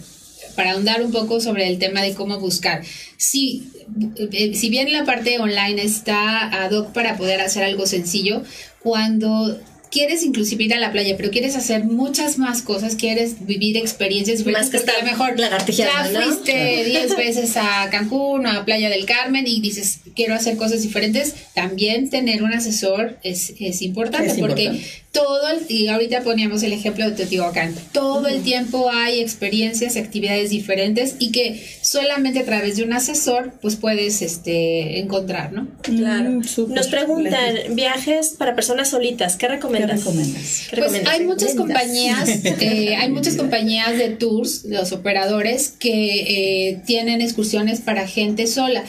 para 0.56 0.72
ahondar 0.72 1.04
un 1.04 1.12
poco 1.12 1.42
sobre 1.42 1.68
el 1.68 1.78
tema 1.80 2.02
de 2.02 2.14
cómo 2.14 2.40
buscar. 2.40 2.82
Sí, 3.18 3.70
eh, 4.32 4.54
si 4.56 4.70
bien 4.70 4.92
la 4.94 5.04
parte 5.04 5.38
online 5.40 5.82
está 5.84 6.64
ad 6.64 6.72
hoc 6.72 6.94
para 6.94 7.18
poder 7.18 7.42
hacer 7.42 7.64
algo 7.64 7.86
sencillo, 7.86 8.42
cuando 8.82 9.60
quieres 9.96 10.24
inclusive 10.24 10.66
ir 10.66 10.74
a 10.74 10.80
la 10.80 10.92
playa, 10.92 11.16
pero 11.16 11.32
quieres 11.32 11.56
hacer 11.56 11.86
muchas 11.86 12.38
más 12.38 12.62
cosas, 12.62 12.96
quieres 12.96 13.48
vivir 13.48 13.78
experiencias 13.78 14.46
Más 14.46 14.70
que 14.70 14.76
estar 14.76 14.94
lo 15.00 15.06
mejor 15.10 15.38
ya 15.38 16.10
¿no? 16.12 16.22
fuiste 16.22 16.84
10 16.84 17.16
veces 17.26 17.56
a 17.56 17.90
Cancún 17.90 18.46
o 18.46 18.50
a 18.50 18.66
Playa 18.66 18.90
del 18.90 19.06
Carmen 19.06 19.48
y 19.48 19.62
dices, 19.62 20.00
quiero 20.14 20.36
hacer 20.36 20.58
cosas 20.58 20.82
diferentes, 20.82 21.34
también 21.54 22.10
tener 22.10 22.44
un 22.44 22.52
asesor 22.52 23.18
es, 23.24 23.54
es 23.58 23.82
importante 23.82 24.32
Es 24.34 24.38
porque 24.38 24.64
importante. 24.66 24.90
todo, 25.14 25.48
el- 25.48 25.66
y 25.72 25.88
ahorita 25.88 26.24
poníamos 26.24 26.62
el 26.64 26.74
ejemplo 26.74 27.10
de 27.10 27.16
Teotihuacán, 27.16 27.74
todo 27.94 28.28
el 28.28 28.44
tiempo 28.44 28.90
hay 28.92 29.22
experiencias, 29.22 29.96
actividades 29.96 30.50
diferentes 30.50 31.16
y 31.20 31.32
que 31.32 31.66
solamente 31.82 32.40
a 32.40 32.44
través 32.44 32.76
de 32.76 32.84
un 32.84 32.92
asesor 32.92 33.54
pues 33.62 33.78
puedes 33.78 34.22
este, 34.22 35.00
encontrar, 35.00 35.54
¿no? 35.54 35.70
Claro. 35.84 36.32
Mm. 36.32 36.74
Nos 36.74 36.88
preguntan, 36.88 37.56
viajes 37.76 38.36
para 38.38 38.56
personas 38.56 38.90
solitas, 38.90 39.38
¿qué 39.38 39.46
¿Qué 39.85 39.85
recomiendas? 39.88 40.68
recomiendas? 40.72 41.06
¿Qué 41.06 41.12
Pues 41.12 41.20
hay 41.20 41.26
muchas 41.26 41.56
compañías, 41.56 42.30
eh, 42.44 42.96
hay 42.96 43.10
muchas 43.12 43.36
compañías 43.36 43.98
de 43.98 44.10
tours, 44.10 44.66
los 44.66 44.92
operadores, 44.92 45.70
que 45.70 46.70
eh, 46.70 46.82
tienen 46.86 47.22
excursiones 47.22 47.82
para 47.82 48.08
gente 48.08 48.48
sola. 48.48 48.84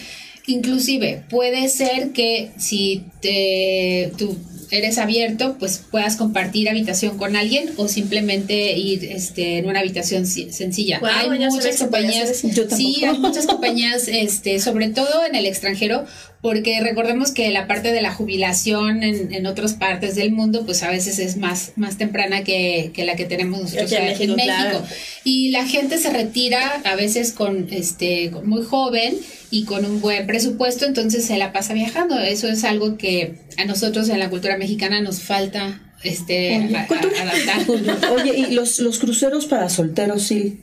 Inclusive 0.46 1.24
puede 1.28 1.68
ser 1.68 2.10
que 2.12 2.50
si 2.56 3.04
te, 3.20 4.12
tú 4.16 4.36
eres 4.70 4.98
abierto, 4.98 5.56
pues 5.58 5.82
puedas 5.90 6.16
compartir 6.16 6.68
habitación 6.68 7.18
con 7.18 7.36
alguien 7.36 7.70
o 7.76 7.88
simplemente 7.88 8.76
ir 8.76 9.04
este, 9.04 9.58
en 9.58 9.66
una 9.66 9.80
habitación 9.80 10.26
sencilla. 10.26 11.00
Hay 11.02 11.30
muchas 11.30 11.78
compañías, 11.78 12.42
sí, 12.76 13.04
hay 13.04 13.18
muchas 13.18 13.46
compañías, 13.46 14.08
este, 14.08 14.58
sobre 14.60 14.88
todo 14.88 15.24
en 15.26 15.34
el 15.34 15.46
extranjero, 15.46 16.04
porque 16.46 16.80
recordemos 16.80 17.32
que 17.32 17.50
la 17.50 17.66
parte 17.66 17.90
de 17.90 18.00
la 18.02 18.14
jubilación 18.14 19.02
en, 19.02 19.34
en 19.34 19.46
otras 19.46 19.74
partes 19.74 20.14
del 20.14 20.30
mundo, 20.30 20.64
pues 20.64 20.84
a 20.84 20.90
veces 20.90 21.18
es 21.18 21.36
más, 21.36 21.72
más 21.74 21.98
temprana 21.98 22.44
que, 22.44 22.92
que 22.94 23.04
la 23.04 23.16
que 23.16 23.24
tenemos 23.24 23.60
nosotros 23.62 23.92
Aquí 23.92 23.96
en 23.96 24.02
en 24.02 24.08
México, 24.10 24.34
claro. 24.36 24.82
Y 25.24 25.50
la 25.50 25.66
gente 25.66 25.98
se 25.98 26.10
retira 26.10 26.80
a 26.84 26.94
veces 26.94 27.32
con 27.32 27.66
este 27.72 28.30
muy 28.44 28.62
joven 28.62 29.16
y 29.50 29.64
con 29.64 29.84
un 29.84 30.00
buen 30.00 30.24
presupuesto, 30.28 30.86
entonces 30.86 31.24
se 31.24 31.36
la 31.36 31.52
pasa 31.52 31.74
viajando. 31.74 32.16
Eso 32.20 32.46
es 32.46 32.62
algo 32.62 32.96
que 32.96 33.34
a 33.58 33.64
nosotros 33.64 34.08
en 34.08 34.20
la 34.20 34.30
cultura 34.30 34.56
mexicana 34.56 35.00
nos 35.00 35.20
falta 35.22 35.82
este 36.04 36.54
a- 36.54 36.86
a- 36.88 37.22
adaptar. 37.22 38.10
Oye, 38.12 38.38
¿y 38.38 38.54
los, 38.54 38.78
los 38.78 39.00
cruceros 39.00 39.46
para 39.46 39.68
solteros, 39.68 40.22
sí? 40.22 40.60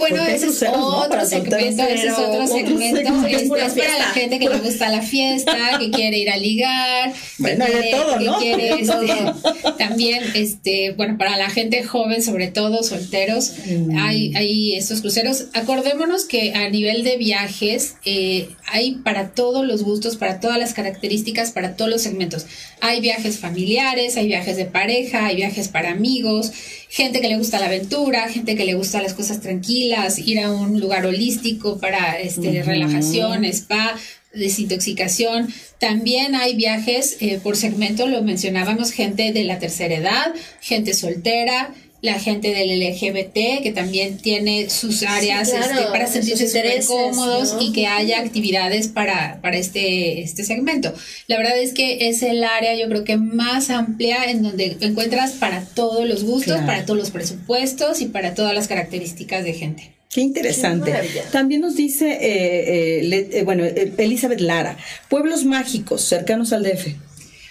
Bueno, 0.00 0.22
ese 0.26 0.46
es 0.48 0.62
¿no? 0.62 0.86
otro 0.98 1.24
segmento, 1.24 1.56
ese 1.84 2.06
es 2.08 2.14
otro 2.18 2.46
segmento. 2.46 3.00
Este, 3.00 3.44
es 3.44 3.72
para 3.74 3.98
la 3.98 4.04
gente 4.12 4.38
que 4.38 4.48
le 4.48 4.58
gusta 4.58 4.88
la 4.88 5.02
fiesta, 5.02 5.56
que 5.78 5.90
quiere 5.90 6.18
ir 6.18 6.30
a 6.30 6.36
ligar, 6.36 7.12
Bueno, 7.38 7.64
que 7.66 7.72
de 7.72 7.80
quiere, 7.80 7.96
todo, 7.96 8.18
que 8.18 8.24
¿no? 8.24 8.38
quiere, 8.38 8.76
De 8.76 8.86
todo. 8.86 9.02
este, 9.02 9.72
también, 9.78 10.22
este, 10.34 10.92
bueno, 10.96 11.16
para 11.18 11.36
la 11.36 11.50
gente 11.50 11.82
joven, 11.84 12.22
sobre 12.22 12.48
todo, 12.48 12.82
solteros, 12.82 13.52
Mm. 13.66 13.98
hay, 13.98 14.32
hay 14.34 14.74
estos 14.76 15.00
cruceros. 15.00 15.46
Acordémonos 15.52 16.24
que 16.24 16.54
a 16.54 16.68
nivel 16.70 17.04
de 17.04 17.16
viajes, 17.16 17.94
eh, 18.04 18.48
hay 18.66 18.92
para 18.96 19.30
todos 19.34 19.66
los 19.66 19.82
gustos, 19.82 20.16
para 20.16 20.40
todas 20.40 20.58
las 20.58 20.72
características, 20.74 21.50
para 21.52 21.76
todos 21.76 21.90
los 21.90 22.02
segmentos. 22.02 22.46
Hay 22.80 23.00
viajes 23.00 23.38
familiares, 23.38 24.16
hay 24.16 24.26
viajes 24.26 24.56
de 24.56 24.64
pareja, 24.64 25.26
hay 25.26 25.36
viajes 25.36 25.68
para 25.68 25.90
amigos, 25.90 26.52
gente 26.88 27.20
que 27.20 27.28
le 27.28 27.36
gusta 27.36 27.58
la 27.58 27.66
aventura, 27.66 28.28
gente 28.28 28.56
que 28.56 28.64
le 28.64 28.74
gusta 28.74 29.02
las 29.02 29.14
cosas 29.14 29.40
tranquilas, 29.40 30.18
ir 30.18 30.40
a 30.40 30.50
un 30.50 30.80
lugar 30.80 31.06
holístico 31.06 31.78
para 31.78 32.18
este, 32.18 32.62
relajación, 32.62 33.44
spa, 33.44 33.96
desintoxicación. 34.32 35.52
También 35.78 36.34
hay 36.34 36.54
viajes 36.54 37.16
eh, 37.20 37.40
por 37.42 37.56
segmento, 37.56 38.06
lo 38.06 38.22
mencionábamos, 38.22 38.92
gente 38.92 39.32
de 39.32 39.44
la 39.44 39.58
tercera 39.58 39.94
edad, 39.94 40.34
gente 40.60 40.94
soltera, 40.94 41.74
la 42.02 42.18
gente 42.18 42.48
del 42.54 42.80
LGBT, 42.80 43.62
que 43.62 43.72
también 43.74 44.16
tiene 44.18 44.70
sus 44.70 45.02
áreas 45.02 45.50
claro, 45.50 45.74
este, 45.80 45.86
para 45.90 46.06
sentirse 46.06 46.46
súper 46.48 46.84
cómodos 46.86 47.54
¿no? 47.54 47.60
y 47.62 47.72
que 47.72 47.86
haya 47.86 48.20
actividades 48.20 48.88
para, 48.88 49.38
para 49.42 49.58
este, 49.58 50.22
este 50.22 50.44
segmento. 50.44 50.94
La 51.26 51.36
verdad 51.36 51.58
es 51.58 51.72
que 51.74 52.08
es 52.08 52.22
el 52.22 52.42
área, 52.44 52.74
yo 52.74 52.88
creo 52.88 53.04
que 53.04 53.16
más 53.16 53.68
amplia 53.70 54.24
en 54.30 54.42
donde 54.42 54.76
encuentras 54.80 55.32
para 55.32 55.62
todos 55.64 56.06
los 56.08 56.24
gustos, 56.24 56.54
Claro. 56.54 56.66
para 56.66 56.84
todos 56.86 56.98
los 56.98 57.10
presupuestos 57.10 58.00
y 58.00 58.06
para 58.06 58.34
todas 58.34 58.54
las 58.54 58.66
características 58.68 59.44
de 59.44 59.52
gente. 59.52 59.90
Qué 60.12 60.22
interesante. 60.22 60.90
Qué. 60.90 61.20
También 61.30 61.60
nos 61.60 61.76
dice, 61.76 62.10
eh, 62.10 62.98
eh, 62.98 63.02
Le- 63.04 63.28
eh, 63.38 63.42
bueno, 63.44 63.64
eh, 63.64 63.92
Elizabeth 63.96 64.40
Lara, 64.40 64.76
pueblos 65.08 65.44
mágicos 65.44 66.02
cercanos 66.02 66.52
al 66.52 66.64
DF. 66.64 66.96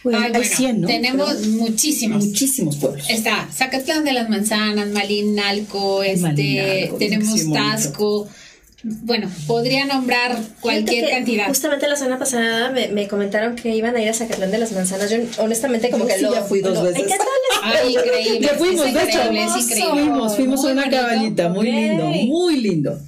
Bueno, 0.04 0.20
Ay, 0.20 0.26
hay 0.28 0.32
bueno, 0.32 0.56
100, 0.56 0.82
¿no? 0.82 0.88
tenemos 0.88 1.34
Pero 1.34 1.50
muchísimos. 1.52 2.26
muchísimos 2.26 2.76
pueblos. 2.78 3.10
Está 3.10 3.48
Zacatlán 3.54 4.06
de 4.06 4.14
las 4.14 4.30
Manzanas, 4.30 4.88
Malinalco, 4.90 6.04
este, 6.04 6.22
Malinalco, 6.22 6.96
tenemos 6.98 7.30
bonito. 7.46 7.54
Tasco. 7.54 8.28
Bueno, 8.82 9.30
podría 9.46 9.84
nombrar 9.86 10.38
cualquier 10.62 11.04
que 11.06 11.12
cantidad. 11.12 11.48
Justamente 11.50 11.86
la 11.90 11.98
semana 11.98 12.18
pasada 12.18 12.72
me, 12.72 12.88
me 12.88 13.10
comentaron 13.10 13.58
que 13.58 13.76
iban 13.76 13.94
a 13.98 14.02
ir 14.02 14.08
a 14.08 14.14
Zacatlán 14.14 14.52
de 14.52 14.58
las 14.58 14.72
Manzanas. 14.72 15.12
Yo 15.12 15.18
honestamente 15.44 15.90
como 15.90 16.06
Yo 16.06 16.08
que 16.08 16.16
sí 16.16 16.22
lo... 16.22 16.34
ya 16.34 16.44
fui 16.44 16.62
dos 16.62 16.76
lo- 16.76 16.84
veces. 16.84 17.02
¿En 17.02 17.06
qué 17.08 17.18
tal? 17.18 17.28
Ay, 17.62 17.94
increíble. 17.94 18.40
Ya 18.48 18.54
fuimos, 18.54 18.86
es 18.88 18.94
de 18.94 19.00
hecho. 19.04 19.18
increíble, 19.18 19.44
es 19.44 19.64
increíble. 19.66 19.92
Fuimos, 19.92 20.36
fuimos 20.38 20.64
a 20.64 20.68
una 20.70 20.82
bonito. 20.86 21.02
cabañita, 21.02 21.50
muy 21.50 21.66
lindo, 21.70 22.06
muy 22.06 22.56
lindo. 22.62 23.00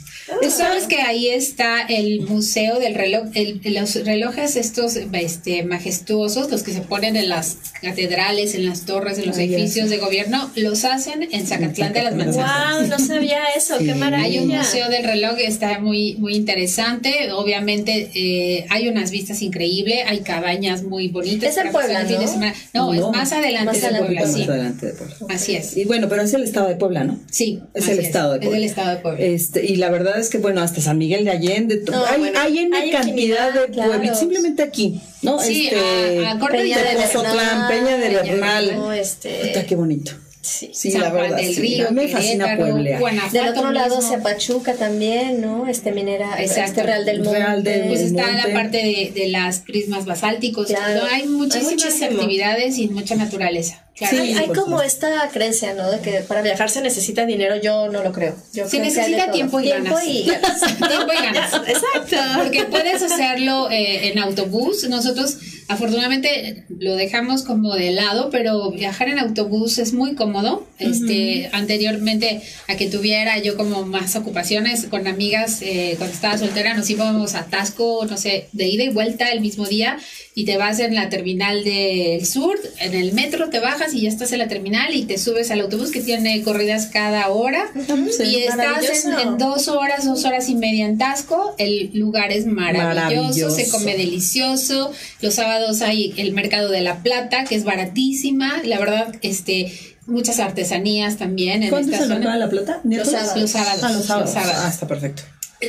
Tú 0.41 0.49
sabes 0.51 0.85
que 0.87 1.01
ahí 1.01 1.29
está 1.29 1.81
el 1.81 2.21
museo 2.21 2.79
del 2.79 2.95
reloj, 2.95 3.25
el- 3.33 3.61
los 3.73 3.95
relojes 4.05 4.55
estos 4.55 4.95
este, 4.95 5.63
majestuosos, 5.63 6.49
los 6.51 6.63
que 6.63 6.71
se 6.73 6.81
ponen 6.81 7.15
en 7.15 7.29
las 7.29 7.57
catedrales, 7.81 8.53
en 8.55 8.65
las 8.65 8.85
torres, 8.85 9.17
en 9.17 9.27
los 9.27 9.37
edificios 9.37 9.89
de 9.89 9.97
gobierno, 9.97 10.49
los 10.55 10.85
hacen 10.85 11.27
en 11.31 11.45
Zacatlán 11.47 11.93
de 11.93 12.03
las 12.03 12.15
Manzanas. 12.15 12.79
Wow, 12.79 12.87
no 12.87 12.99
sabía 12.99 13.39
eso, 13.55 13.77
Sí. 13.77 13.85
qué 13.85 13.91
Hay 13.93 13.99
maravilla. 13.99 14.41
un 14.41 14.47
museo 14.49 14.89
del 14.89 15.03
reloj 15.03 15.35
que 15.35 15.47
está 15.47 15.79
muy, 15.79 16.15
muy 16.15 16.35
interesante. 16.35 17.31
Obviamente 17.33 18.11
eh, 18.13 18.65
hay 18.69 18.87
unas 18.87 19.11
vistas 19.11 19.41
increíbles, 19.41 19.99
hay 20.07 20.19
cabañas 20.21 20.83
muy 20.83 21.07
bonitas. 21.07 21.57
Es 21.57 21.63
en 21.65 21.71
Puebla, 21.71 22.01
el 22.01 22.07
fin 22.07 22.19
de 22.19 22.25
¿no? 22.25 22.31
semana. 22.31 22.53
No, 22.73 22.93
es 22.93 23.01
más 23.15 23.31
adelante 23.31 23.65
más 23.65 23.81
de 23.81 23.87
adelante. 23.87 24.05
Puebla, 24.07 24.21
Más 24.21 24.33
sí. 24.35 24.43
adelante 24.43 24.85
de 24.87 24.93
Puebla. 24.93 25.15
Así 25.29 25.55
es. 25.55 25.77
Y 25.77 25.85
bueno, 25.85 26.07
pero 26.09 26.21
es 26.21 26.33
el 26.33 26.43
estado 26.43 26.67
de 26.67 26.75
Puebla, 26.75 27.03
¿no? 27.03 27.19
Sí, 27.31 27.59
Es 27.73 27.87
el 27.87 27.99
estado 27.99 28.33
de 28.33 28.39
Puebla. 28.39 28.57
Es 28.57 28.63
el 28.63 28.69
estado 28.69 28.89
de 28.91 28.97
Puebla. 28.97 29.25
Este, 29.25 29.65
y 29.65 29.75
la 29.77 29.89
verdad 29.89 30.19
es 30.21 30.29
que, 30.29 30.37
bueno, 30.37 30.61
hasta 30.61 30.79
San 30.81 30.97
Miguel 30.97 31.25
de 31.25 31.31
Allende, 31.31 31.81
No, 31.91 32.05
hay, 32.05 32.19
bueno, 32.19 32.39
hay 32.39 32.59
N 32.59 32.77
hay 32.77 32.91
cantidad 32.91 33.07
infinidad, 33.15 33.53
de 33.53 33.73
claro. 33.73 33.89
pueblitos, 33.91 34.19
simplemente 34.19 34.63
aquí, 34.63 35.01
¿no? 35.21 35.39
Sí, 35.39 35.67
este, 35.67 36.25
a- 36.25 36.31
a 36.31 36.39
corte 36.39 36.57
Peña 36.59 36.77
de 36.77 36.89
de 36.89 36.95
Pozotlán, 36.95 37.67
Peña 37.67 37.97
de 37.97 38.07
Peña 38.07 38.21
Bernal. 38.23 38.75
No, 38.77 38.93
este... 38.93 39.47
Puta, 39.47 39.65
qué 39.65 39.75
bonito. 39.75 40.11
Sí. 40.43 40.71
Sí, 40.73 40.89
San 40.91 41.01
la 41.01 41.09
Juan 41.11 41.21
verdad, 41.21 41.37
del 41.37 41.53
sí. 41.53 41.61
Río, 41.61 41.91
me 41.91 42.07
fascina 42.07 42.57
Puebla. 42.57 42.99
Del 43.31 43.47
otro 43.49 43.71
lado, 43.71 43.97
mismo. 43.97 44.11
Zapachuca 44.11 44.73
también, 44.73 45.39
¿no? 45.39 45.67
Este 45.67 45.91
minera, 45.91 46.41
Exacto. 46.41 46.71
este 46.71 46.83
Real 46.83 47.05
del 47.05 47.21
Monte. 47.23 47.37
Real 47.39 47.63
del 47.63 47.87
Pues 47.89 47.99
está 48.01 48.25
monte. 48.25 48.47
la 48.47 48.53
parte 48.53 48.77
de, 48.77 49.11
de 49.13 49.27
las 49.27 49.59
prismas 49.59 50.05
basálticos. 50.05 50.65
Claro. 50.65 51.01
No, 51.01 51.05
hay 51.05 51.27
muchísimas 51.27 52.01
Hay 52.01 52.03
actividades 52.15 52.79
y 52.79 52.87
mucha 52.87 53.13
naturaleza. 53.15 53.85
Claro. 53.95 54.17
Sí, 54.17 54.33
hay 54.33 54.47
como 54.47 54.81
esta 54.81 55.29
creencia, 55.31 55.73
¿no? 55.73 55.91
De 55.91 55.99
que 55.99 56.21
para 56.21 56.41
viajar 56.41 56.69
se 56.69 56.81
necesita 56.81 57.25
dinero. 57.25 57.57
Yo 57.61 57.89
no 57.89 58.03
lo 58.03 58.11
creo. 58.11 58.35
Yo 58.53 58.65
Se 58.65 58.77
creo 58.79 58.85
necesita 58.85 59.31
tiempo 59.31 59.59
y 59.59 59.69
ganas. 59.69 60.07
y 60.07 60.23
ganas. 60.27 60.61
Tiempo 60.61 61.13
y 61.13 61.23
ganas. 61.23 61.53
Exacto. 61.67 62.17
Porque 62.41 62.63
puedes 62.63 63.01
hacerlo 63.03 63.69
eh, 63.69 64.07
en 64.09 64.17
autobús. 64.19 64.87
Nosotros, 64.89 65.37
afortunadamente, 65.67 66.63
lo 66.79 66.95
dejamos 66.95 67.43
como 67.43 67.75
de 67.75 67.91
lado, 67.91 68.29
pero 68.31 68.71
viajar 68.71 69.09
en 69.09 69.19
autobús 69.19 69.77
es 69.77 69.93
muy 69.93 70.15
cómodo. 70.15 70.65
Este, 70.79 71.49
anteriormente 71.51 72.41
a 72.67 72.75
que 72.75 72.87
tuviera 72.87 73.37
yo 73.37 73.55
como 73.55 73.85
más 73.85 74.15
ocupaciones 74.15 74.85
con 74.85 75.05
amigas, 75.05 75.61
eh, 75.61 75.93
cuando 75.97 76.15
estaba 76.15 76.37
soltera, 76.39 76.73
nos 76.73 76.89
íbamos 76.89 77.35
a 77.35 77.45
Tasco, 77.45 78.05
no 78.09 78.17
sé, 78.17 78.47
de 78.51 78.67
ida 78.67 78.83
y 78.83 78.89
vuelta 78.89 79.29
el 79.31 79.41
mismo 79.41 79.67
día. 79.67 79.99
Y 80.33 80.45
te 80.45 80.57
vas 80.57 80.79
en 80.79 80.95
la 80.95 81.09
terminal 81.09 81.63
del 81.65 82.25
sur, 82.25 82.57
en 82.79 82.95
el 82.95 83.11
metro 83.11 83.49
te 83.49 83.59
bajas 83.59 83.80
y 83.93 84.01
ya 84.01 84.09
estás 84.09 84.31
en 84.31 84.39
la 84.39 84.47
terminal 84.47 84.95
y 84.95 85.05
te 85.05 85.17
subes 85.17 85.51
al 85.51 85.61
autobús 85.61 85.91
que 85.91 86.01
tiene 86.01 86.41
corridas 86.43 86.87
cada 86.87 87.29
hora. 87.29 87.69
Sí, 88.15 88.23
y 88.23 88.35
estás 88.43 89.05
en, 89.05 89.37
dos 89.37 89.67
horas, 89.67 90.05
dos 90.05 90.23
horas 90.25 90.49
y 90.49 90.55
media 90.55 90.85
en 90.85 90.97
Tasco. 90.97 91.55
El 91.57 91.91
lugar 91.93 92.31
es 92.31 92.45
maravilloso, 92.45 92.95
Maravilloso. 92.95 93.55
se 93.55 93.69
come 93.69 93.97
delicioso. 93.97 94.91
Los 95.21 95.35
sábados 95.35 95.81
hay 95.81 96.13
el 96.17 96.33
mercado 96.33 96.69
de 96.69 96.81
la 96.81 97.01
plata, 97.03 97.43
que 97.45 97.55
es 97.55 97.63
baratísima. 97.63 98.61
La 98.63 98.79
verdad, 98.79 99.15
este, 99.21 99.71
muchas 100.05 100.39
artesanías 100.39 101.17
también 101.17 101.63
en 101.63 101.69
¿Cuándo 101.69 101.89
es 101.89 101.93
esta 102.01 102.03
el 102.05 102.09
zona. 102.09 102.19
mercado 102.19 102.33
de 102.33 102.45
la 102.45 102.49
plata? 102.49 102.81
Los 102.83 103.07
sábados. 103.09 103.31
Ah, 103.35 103.39
los 103.39 103.51
sábados. 103.51 103.95
Los 103.95 104.05
sábados. 104.05 104.55
Ah, 104.57 104.69
está 104.69 104.87
perfecto. 104.87 105.23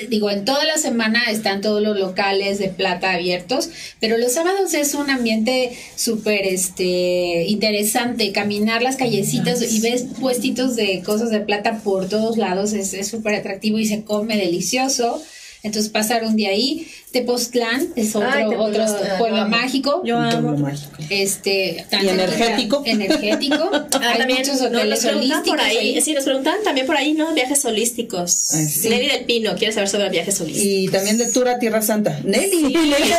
Digo, 0.09 0.31
en 0.31 0.45
toda 0.45 0.65
la 0.65 0.79
semana 0.79 1.25
están 1.31 1.61
todos 1.61 1.83
los 1.83 1.99
locales 1.99 2.59
de 2.59 2.69
plata 2.69 3.13
abiertos, 3.13 3.69
pero 4.01 4.17
los 4.17 4.33
sábados 4.33 4.73
es 4.75 4.95
un 4.95 5.11
ambiente 5.11 5.77
súper 5.97 6.47
este, 6.47 7.45
interesante. 7.49 8.33
Caminar 8.33 8.83
las 8.83 8.97
callecitas 8.97 9.61
y 9.71 9.81
ves 9.81 10.07
puestitos 10.21 10.77
de 10.77 11.03
cosas 11.05 11.31
de 11.31 11.41
plata 11.41 11.81
por 11.85 12.09
todos 12.09 12.39
lados 12.39 12.73
es 12.73 12.95
es 12.95 13.09
súper 13.09 13.35
atractivo 13.35 13.79
y 13.79 13.87
se 13.87 14.03
come 14.03 14.37
delicioso. 14.37 15.23
Entonces, 15.63 15.91
pasar 15.91 16.25
un 16.25 16.37
día 16.37 16.51
ahí. 16.51 16.89
Tepoztlán 17.13 17.89
es 17.95 18.17
otro, 18.17 18.29
Ay, 18.33 18.45
otro 18.47 18.71
Tepoztlán, 18.73 19.09
lo 19.11 19.19
pueblo 19.19 19.37
amo. 19.43 19.57
mágico. 19.57 20.03
Yo 20.05 20.19
amo. 20.19 20.49
pueblo 20.49 20.59
mágico. 20.59 20.93
Este, 21.11 21.87
tan 21.91 22.05
¿Y 22.05 22.09
energético? 22.09 22.83
Energético. 22.87 23.71
Ah, 23.95 24.13
Hay 24.13 24.19
también 24.19 24.39
muchos 24.41 24.61
no, 24.61 24.67
hoteles 24.67 24.89
nos 24.89 24.99
preguntan 25.01 25.19
holísticos. 25.39 25.49
por 25.49 25.61
ahí. 25.61 25.77
ahí. 25.77 26.01
Sí, 26.01 26.13
nos 26.15 26.25
preguntan 26.25 26.55
también 26.65 26.87
por 26.87 26.97
ahí, 26.97 27.13
¿no? 27.13 27.33
Viajes 27.35 27.65
holísticos. 27.65 28.53
Ay, 28.55 28.65
sí. 28.67 28.89
Nelly 28.89 29.07
del 29.09 29.25
Pino 29.27 29.55
quiere 29.55 29.73
saber 29.73 29.89
sobre 29.89 30.09
viajes 30.09 30.41
holísticos. 30.41 30.73
Y 30.73 30.89
también 30.89 31.19
de 31.19 31.31
Tour 31.31 31.49
a 31.49 31.59
Tierra 31.59 31.83
Santa. 31.83 32.19
Nelly. 32.25 32.63
Nelly. 32.63 33.13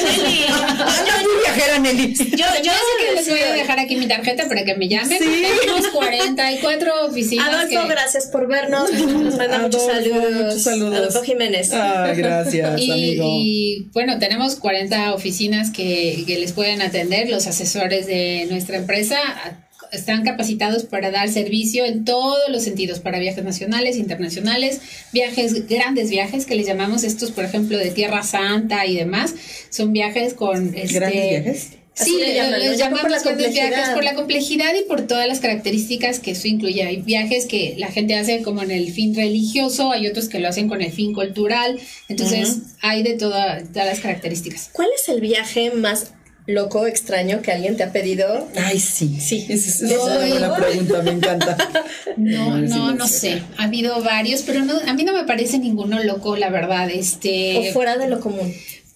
Ah, 0.50 1.04
no, 1.08 1.24
muy 1.24 1.42
viajera, 1.44 1.80
Nelly. 1.80 2.14
Yo, 2.16 2.26
yo 2.28 2.44
Yo 2.64 2.72
sé 2.72 3.06
que 3.08 3.16
les 3.16 3.30
voy 3.30 3.40
a 3.40 3.54
sí. 3.54 3.60
dejar 3.60 3.80
aquí 3.80 3.96
mi 3.96 4.08
tarjeta 4.08 4.48
para 4.48 4.66
que 4.66 4.76
me 4.76 4.90
llamen. 4.90 5.20
Sí. 5.20 5.44
Tenemos 5.62 5.88
44 5.88 7.06
oficinas. 7.06 7.48
Adolfo, 7.48 7.82
que- 7.88 7.88
gracias 7.94 8.26
por 8.28 8.48
vernos. 8.48 8.92
Nos 8.92 9.38
manda 9.38 9.60
muchos 9.60 9.86
saludos. 9.86 10.32
muchos 10.46 10.62
saludos. 10.64 10.96
Adolfo 10.98 11.22
Jiménez. 11.24 11.70
Ah, 11.74 12.12
gracias, 12.16 12.80
Y, 12.82 12.92
amigo. 12.92 13.26
y, 13.40 13.83
bueno, 13.92 14.20
tenemos 14.20 14.56
40 14.56 15.14
oficinas 15.14 15.72
que, 15.72 16.24
que 16.26 16.40
les 16.40 16.54
pueden 16.54 16.82
atender. 16.82 17.30
Los 17.30 17.48
asesores 17.48 18.08
de 18.08 18.48
nuestra 18.50 18.78
empresa 18.78 19.18
a- 19.18 19.60
están 19.92 20.24
capacitados 20.24 20.86
para 20.86 21.12
dar 21.12 21.30
servicio 21.30 21.86
en 21.86 22.04
todos 22.04 22.40
los 22.50 22.64
sentidos, 22.64 23.00
para 23.00 23.20
viajes 23.20 23.44
nacionales, 23.44 23.98
internacionales, 23.98 24.82
viajes, 25.12 25.68
grandes 25.68 26.10
viajes 26.10 26.46
que 26.48 26.56
les 26.56 26.66
llamamos 26.66 27.04
estos, 27.04 27.32
por 27.32 27.46
ejemplo, 27.46 27.78
de 27.78 27.92
Tierra 27.92 28.24
Santa 28.24 28.88
y 28.88 28.96
demás. 28.96 29.36
Son 29.70 29.94
viajes 29.94 30.34
con... 30.34 30.74
Este, 30.76 30.96
¿Grandes 30.96 31.30
viajes? 31.30 31.70
Así 31.98 32.10
Sí, 32.12 32.18
le 32.18 32.28
le- 32.30 32.34
llaman, 32.36 32.60
viajes 32.60 33.24
complejidad. 33.24 33.94
por 33.94 34.04
la 34.04 34.16
complejidad 34.16 34.74
y 34.74 34.84
por 34.88 35.02
todas 35.06 35.28
las 35.28 35.40
características 35.40 36.20
que 36.20 36.32
eso 36.32 36.48
incluye. 36.48 36.82
Hay 36.84 36.98
viajes 37.04 37.46
que 37.46 37.76
la 37.78 37.88
gente 37.92 38.16
hace 38.16 38.42
como 38.42 38.64
en 38.64 38.72
el 38.72 38.92
fin 38.92 39.14
religioso, 39.16 39.92
hay 39.92 40.08
otros 40.08 40.28
que 40.28 40.40
lo 40.40 40.48
hacen 40.48 40.68
con 40.70 40.82
el 40.82 40.92
fin 40.92 41.14
cultural. 41.14 41.80
Entonces, 42.10 42.58
hay 42.82 43.04
de 43.04 43.14
toda- 43.14 43.62
todas 43.72 43.88
las 43.88 44.00
características. 44.00 44.70
¿Cuál 44.74 44.88
es 45.00 45.08
el 45.08 45.22
viaje 45.22 45.70
más 45.72 46.08
loco, 46.48 46.88
extraño 46.88 47.42
que 47.44 47.52
alguien 47.52 47.78
te 47.78 47.84
ha 47.84 47.92
pedido? 47.94 48.48
Ay, 48.56 48.80
sí. 48.80 49.16
Sí. 49.22 49.46
Esa 49.48 49.86
es, 49.86 49.92
una 49.92 50.18
buena 50.18 50.56
pregunta, 50.56 51.02
me 51.04 51.12
encanta. 51.12 51.58
No, 52.18 52.58
no, 52.60 52.88
me 52.92 52.96
no 52.98 53.08
sé. 53.08 53.20
sé. 53.20 53.42
Ha 53.58 53.64
habido 53.66 54.02
varios, 54.04 54.42
pero 54.42 54.64
no, 54.66 54.74
a 54.88 54.94
mí 54.94 55.04
no 55.04 55.14
me 55.14 55.24
parece 55.26 55.58
ninguno 55.60 56.04
loco, 56.04 56.36
la 56.38 56.50
verdad. 56.50 56.90
Este, 56.90 57.70
O 57.70 57.74
fuera 57.74 57.98
de 57.98 58.08
lo 58.10 58.20
común. 58.20 58.54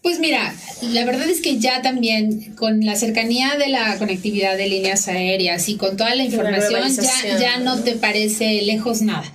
Pues 0.07 0.19
mira, 0.21 0.55
la 0.83 1.03
verdad 1.03 1.27
es 1.27 1.41
que 1.41 1.59
ya 1.59 1.81
también 1.81 2.55
con 2.55 2.85
la 2.85 2.95
cercanía 2.95 3.57
de 3.57 3.67
la 3.67 3.97
conectividad 3.97 4.55
de 4.55 4.69
líneas 4.69 5.09
aéreas 5.09 5.67
y 5.67 5.75
con 5.75 5.97
toda 5.97 6.15
la 6.15 6.23
información 6.23 6.95
ya, 6.95 7.37
ya 7.37 7.59
no 7.59 7.83
te 7.83 7.95
parece 7.95 8.61
lejos 8.61 9.01
nada. 9.01 9.29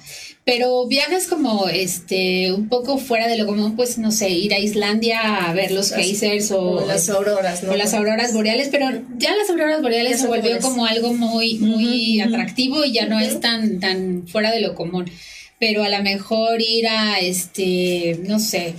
Pero 0.47 0.87
viajes 0.87 1.27
como 1.27 1.69
este 1.69 2.55
un 2.55 2.71
poco 2.71 2.97
fuera 2.97 3.29
de 3.29 3.37
lo 3.37 3.45
común, 3.45 3.77
pues 3.77 3.99
no 3.99 4.11
sé, 4.13 4.31
ir 4.31 4.55
a 4.55 4.61
Islandia 4.61 5.45
a 5.45 5.53
ver 5.53 5.73
los 5.73 5.93
geysers 5.93 6.51
o, 6.53 6.77
O 6.77 6.87
las 6.87 7.07
auroras, 7.11 7.63
¿no? 7.63 7.73
o 7.73 7.77
las 7.77 7.93
auroras 7.93 8.33
boreales, 8.33 8.69
pero 8.73 8.89
ya 9.19 9.37
las 9.37 9.51
auroras 9.51 9.83
boreales 9.83 10.23
se 10.23 10.27
volvió 10.27 10.59
como 10.61 10.87
algo 10.87 11.13
muy 11.13 11.59
muy 11.59 12.23
atractivo 12.23 12.83
y 12.83 12.93
ya 12.93 13.05
no 13.05 13.21
es 13.21 13.41
tan 13.41 13.79
tan 13.79 14.27
fuera 14.27 14.51
de 14.51 14.63
lo 14.63 14.75
común. 14.75 15.11
Pero 15.59 15.85
a 15.85 15.91
lo 15.91 16.03
mejor 16.03 16.63
ir 16.63 16.89
a 16.89 17.21
este, 17.21 18.19
no 18.27 18.41
sé, 18.41 18.75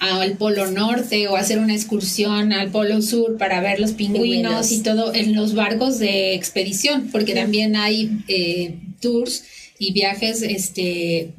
al 0.00 0.32
Polo 0.36 0.70
Norte 0.70 1.26
o 1.28 1.36
hacer 1.36 1.58
una 1.58 1.74
excursión 1.74 2.52
al 2.52 2.70
Polo 2.70 3.02
Sur 3.02 3.36
para 3.36 3.60
ver 3.60 3.80
los 3.80 3.92
pingüinos, 3.92 4.70
y 4.72 4.82
todo 4.82 5.12
en 5.14 5.34
los 5.34 5.54
barcos 5.54 5.98
de 5.98 6.34
expedición, 6.34 7.08
porque 7.10 7.34
también 7.34 7.74
hay 7.76 8.10
eh, 8.28 8.74
tours 9.00 9.44
y 9.78 9.92
viajes 9.92 10.42
este 10.42 11.30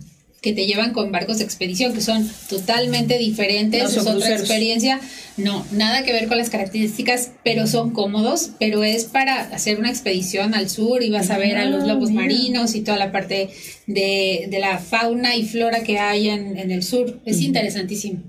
que 0.41 0.53
te 0.53 0.65
llevan 0.65 0.93
con 0.93 1.11
barcos 1.11 1.39
de 1.39 1.43
expedición 1.43 1.93
que 1.93 1.99
son 1.99 2.25
totalmente 2.49 3.17
diferentes, 3.17 3.83
No, 3.83 3.89
son 3.89 3.97
es 3.97 4.03
otra 4.07 4.13
cruceros. 4.13 4.39
experiencia, 4.39 5.01
no, 5.35 5.65
nada 5.73 6.03
que 6.03 6.13
ver 6.13 6.29
con 6.29 6.37
las 6.37 6.49
características, 6.49 7.31
pero 7.43 7.67
son 7.67 7.91
cómodos, 7.91 8.51
pero 8.57 8.85
es 8.85 9.03
para 9.03 9.41
hacer 9.53 9.79
una 9.79 9.89
expedición 9.89 10.53
al 10.53 10.69
sur 10.69 11.03
y 11.03 11.09
vas 11.09 11.29
a 11.29 11.37
ver 11.37 11.57
a 11.57 11.65
los 11.65 11.83
Ah, 11.83 11.87
lobos 11.87 12.11
mira. 12.11 12.21
marinos 12.21 12.73
y 12.75 12.81
toda 12.81 12.97
la 12.97 13.11
parte 13.11 13.49
de, 13.85 14.47
de 14.49 14.59
la 14.59 14.79
fauna 14.79 15.35
y 15.35 15.43
flora 15.43 15.83
que 15.83 15.99
hay 15.99 16.29
en, 16.29 16.57
en 16.57 16.71
el 16.71 16.83
sur, 16.83 17.19
es 17.25 17.41
interesantísimo. 17.41 18.21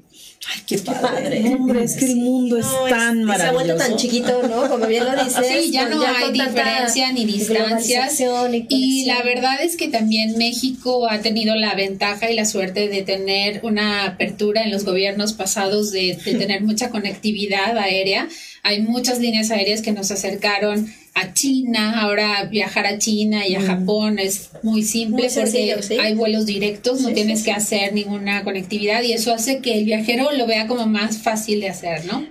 Ay, 0.49 0.63
qué 0.67 0.79
padre. 0.79 1.55
Hombre, 1.55 1.85
es 1.85 1.97
que 1.97 2.07
el 2.07 2.17
mundo 2.17 2.57
es 2.57 2.65
No, 2.65 2.85
tan 2.89 3.21
y 3.21 3.27
Se 3.27 3.43
ha 3.43 3.53
vuelto 3.53 3.75
maravilloso. 3.75 3.77
tan 3.77 3.97
chiquito, 3.97 4.43
¿no? 4.49 4.69
Como 4.71 4.87
bien 4.87 5.05
lo 5.05 5.13
dices. 5.25 5.47
Sí, 5.47 5.71
ya 5.71 5.87
no 5.89 6.01
hay 6.03 6.33
diferencia 6.33 7.13
ni 7.13 7.27
distancias. 7.27 8.19
Y 8.21 8.25
conexión. 8.25 9.07
la 9.07 9.23
verdad 9.23 9.63
es 9.63 9.77
que 9.77 9.89
también 9.89 10.39
México 10.39 11.09
ha 11.11 11.21
tenido 11.21 11.55
la 11.57 11.75
ventaja 11.75 12.31
y 12.31 12.35
la 12.35 12.47
suerte 12.47 12.89
de 12.89 13.03
tener 13.03 13.61
una 13.65 14.05
apertura 14.07 14.63
en 14.63 14.71
los 14.71 14.85
gobiernos 14.85 15.35
pasados 15.35 15.93
de, 15.93 16.17
de 16.25 16.35
tener 16.35 16.63
mucha 16.63 16.89
conectividad 16.89 17.77
aérea. 17.77 18.27
Hay 18.63 18.81
muchas 18.81 19.19
líneas 19.21 19.51
aéreas 19.51 19.83
que 19.83 19.93
nos 19.93 20.11
acercaron 20.11 20.91
a 21.21 21.35
China, 21.35 22.01
ahora 22.03 22.45
viajar 22.45 22.87
a 22.87 22.99
China 22.99 23.47
y 23.47 23.55
a 23.55 23.61
Japón 23.63 24.19
es 24.19 24.51
muy 24.63 24.83
simple 24.83 25.23
Muy 25.25 25.31
sencillo, 25.31 25.75
porque 25.77 25.87
sí. 25.87 25.99
hay 26.01 26.15
vuelos 26.15 26.47
directos, 26.47 27.01
no 27.01 27.09
Sí, 27.09 27.15
tienes 27.15 27.41
sí, 27.41 27.45
que 27.47 27.53
hacer 27.53 27.93
ninguna 27.93 28.43
conectividad 28.45 29.03
y 29.03 29.13
eso 29.13 29.33
hace 29.33 29.59
que 29.61 29.79
el 29.79 29.85
viajero 29.85 30.33
lo 30.33 30.47
vea 30.47 30.67
como 30.67 30.87
más 30.87 31.19
fácil 31.19 31.61
de 31.61 31.69
hacer, 31.69 32.05
¿no? 32.07 32.27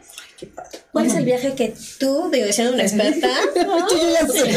¿Cuál 1.00 1.08
es 1.08 1.16
el 1.16 1.26
viaje 1.26 1.54
que 1.56 1.74
tú, 2.00 2.30
digo, 2.32 2.46
siendo 2.52 2.74
una 2.74 2.84
experta, 2.84 3.30
Tú 3.54 3.96
ya 4.14 4.28
sé. 4.28 4.54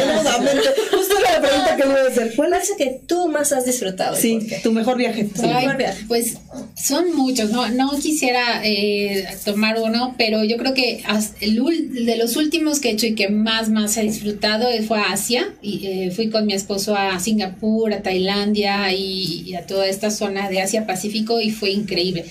Justo 0.91 1.19
era 1.19 1.41
la 1.41 1.41
pregunta 1.49 1.77
que 1.77 1.85
me 1.85 1.91
iba 1.93 2.03
a 2.03 2.09
hacer. 2.09 2.33
¿Cuál 2.37 2.53
es? 2.55 2.71
el 2.71 2.77
que 2.77 3.01
tú 3.07 3.29
más 3.29 3.53
has 3.53 3.65
disfrutado? 3.65 4.17
Sí, 4.17 4.39
tu 4.63 4.73
mejor 4.73 4.97
viaje. 4.97 5.25
Sí. 5.35 5.43
Ay, 5.45 5.65
mejor 5.67 5.77
viaje. 5.77 6.05
pues 6.09 6.39
son 6.77 7.15
muchos, 7.15 7.51
no, 7.51 7.69
no 7.69 7.91
quisiera 8.01 8.61
eh, 8.65 9.27
tomar 9.45 9.79
uno, 9.81 10.15
pero 10.19 10.45
yo 10.45 10.57
creo 10.57 10.75
que 10.75 11.03
el 11.41 11.61
ul- 11.63 12.05
de 12.05 12.17
los 12.17 12.37
últimos 12.37 12.81
que 12.81 12.91
he 12.91 12.93
hecho 12.93 13.07
y 13.07 13.15
que 13.15 13.29
más, 13.29 13.69
más 13.69 13.97
he 13.97 14.03
disfrutado 14.03 14.69
fue 14.87 14.99
a 14.99 15.13
Asia. 15.13 15.53
Y, 15.63 15.87
eh, 15.87 16.11
fui 16.11 16.31
con 16.31 16.47
mi 16.47 16.55
esposo 16.55 16.95
a 16.97 17.19
Singapur, 17.21 17.93
a 17.93 18.03
Tailandia 18.03 18.93
y, 18.93 19.43
y 19.47 19.55
a 19.55 19.67
toda 19.67 19.87
esta 19.87 20.11
zona 20.11 20.49
de 20.49 20.61
Asia 20.61 20.87
Pacífico 20.87 21.41
y 21.41 21.51
fue 21.51 21.71
increíble. 21.71 22.25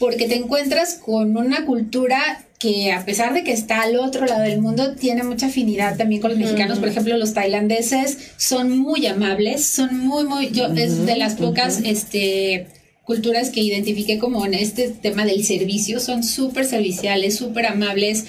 Porque 0.00 0.26
te 0.26 0.34
encuentras 0.34 0.94
con 0.94 1.36
una 1.36 1.64
cultura 1.64 2.44
que 2.58 2.92
a 2.92 3.04
pesar 3.04 3.32
de 3.32 3.44
que 3.44 3.52
está 3.52 3.82
al 3.82 3.96
otro 3.96 4.26
lado 4.26 4.42
del 4.42 4.60
mundo, 4.60 4.94
tiene 4.94 5.22
mucha 5.22 5.46
afinidad 5.46 5.96
también 5.96 6.20
con 6.20 6.30
los 6.30 6.38
mexicanos. 6.38 6.78
Por 6.78 6.88
ejemplo, 6.88 7.16
los 7.16 7.32
tailandeses 7.32 8.18
son 8.36 8.76
muy 8.78 9.06
amables, 9.06 9.64
son 9.64 9.98
muy, 9.98 10.24
muy, 10.24 10.50
yo, 10.50 10.66
es 10.66 11.06
de 11.06 11.16
las 11.16 11.34
pocas, 11.34 11.80
este 11.84 12.66
culturas 13.04 13.50
que 13.50 13.60
identifiqué 13.60 14.18
como 14.18 14.46
en 14.46 14.54
este 14.54 14.88
tema 14.88 15.24
del 15.24 15.44
servicio, 15.44 15.98
son 15.98 16.22
súper 16.22 16.64
serviciales, 16.64 17.36
súper 17.36 17.66
amables. 17.66 18.24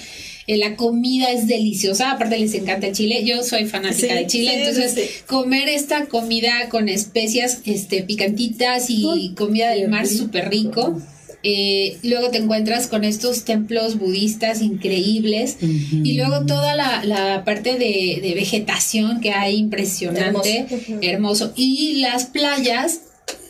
Eh, 0.48 0.56
la 0.56 0.74
comida 0.74 1.30
es 1.30 1.46
deliciosa, 1.46 2.10
aparte 2.10 2.38
les 2.38 2.52
encanta 2.54 2.90
chile. 2.90 3.22
Yo 3.24 3.44
soy 3.44 3.66
fanática 3.66 4.08
Sí, 4.08 4.18
de 4.18 4.26
Chile, 4.26 4.50
sí, 4.50 4.58
entonces 4.58 4.92
sí, 4.94 5.02
comer 5.26 5.68
esta 5.68 6.06
comida 6.06 6.68
con 6.68 6.88
especias 6.88 7.60
este, 7.64 8.02
picantitas 8.02 8.86
y 8.88 9.34
comida 9.36 9.70
del 9.70 9.88
mar 9.88 10.08
súper 10.08 10.50
rico. 10.50 11.00
Eh, 11.44 11.98
luego 12.04 12.30
te 12.30 12.38
encuentras 12.38 12.86
con 12.86 13.02
estos 13.04 13.44
templos 13.44 13.98
budistas 13.98 14.60
increíbles 14.62 15.56
y 15.60 16.14
luego 16.16 16.46
toda 16.46 16.76
la, 16.76 17.04
la 17.04 17.44
parte 17.44 17.74
de, 17.78 18.20
de 18.22 18.32
vegetación 18.34 19.20
que 19.20 19.32
hay 19.32 19.56
impresionante, 19.56 20.66
Hermoso. 20.68 20.98
hermoso. 21.02 21.52
Y 21.56 21.94
las 22.00 22.26
playas, 22.26 23.00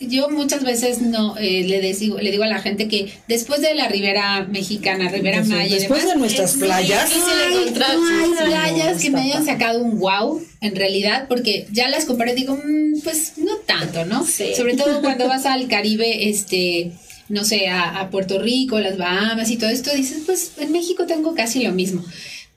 yo 0.00 0.30
muchas 0.30 0.62
veces 0.64 1.02
no 1.02 1.36
eh, 1.36 1.64
le, 1.66 1.80
digo, 1.94 2.18
le 2.18 2.30
digo 2.30 2.44
a 2.44 2.46
la 2.46 2.60
gente 2.60 2.88
que 2.88 3.12
después 3.28 3.60
de 3.60 3.74
la 3.74 3.88
ribera 3.88 4.46
mexicana, 4.50 5.10
ribera 5.10 5.44
maya, 5.44 5.76
y 5.76 5.80
Después 5.80 6.00
demás, 6.00 6.14
de 6.14 6.18
nuestras 6.20 6.52
playas. 6.54 7.10
Ay, 7.14 7.54
no 7.66 8.44
playas 8.46 8.96
no, 8.96 9.00
que 9.02 9.10
me 9.10 9.20
hayan 9.20 9.44
sacado 9.44 9.82
un 9.82 9.98
wow, 9.98 10.40
en 10.60 10.74
realidad, 10.76 11.26
porque 11.28 11.66
ya 11.72 11.88
las 11.88 12.04
comparé 12.06 12.32
y 12.32 12.36
digo, 12.36 12.56
"Mm, 12.56 13.00
pues 13.04 13.34
no 13.36 13.56
tanto, 13.66 14.04
¿no? 14.06 14.24
Sí. 14.26 14.54
Sobre 14.56 14.76
todo 14.76 15.00
cuando 15.02 15.28
vas 15.28 15.46
al 15.46 15.68
Caribe, 15.68 16.28
este, 16.30 16.92
no 17.32 17.46
sé, 17.46 17.68
a, 17.68 17.98
a 17.98 18.10
Puerto 18.10 18.38
Rico, 18.38 18.78
las 18.78 18.98
Bahamas 18.98 19.50
y 19.50 19.56
todo 19.56 19.70
esto, 19.70 19.90
dices, 19.94 20.24
pues 20.26 20.52
en 20.58 20.70
México 20.70 21.06
tengo 21.06 21.34
casi 21.34 21.62
lo 21.62 21.72
mismo. 21.72 22.04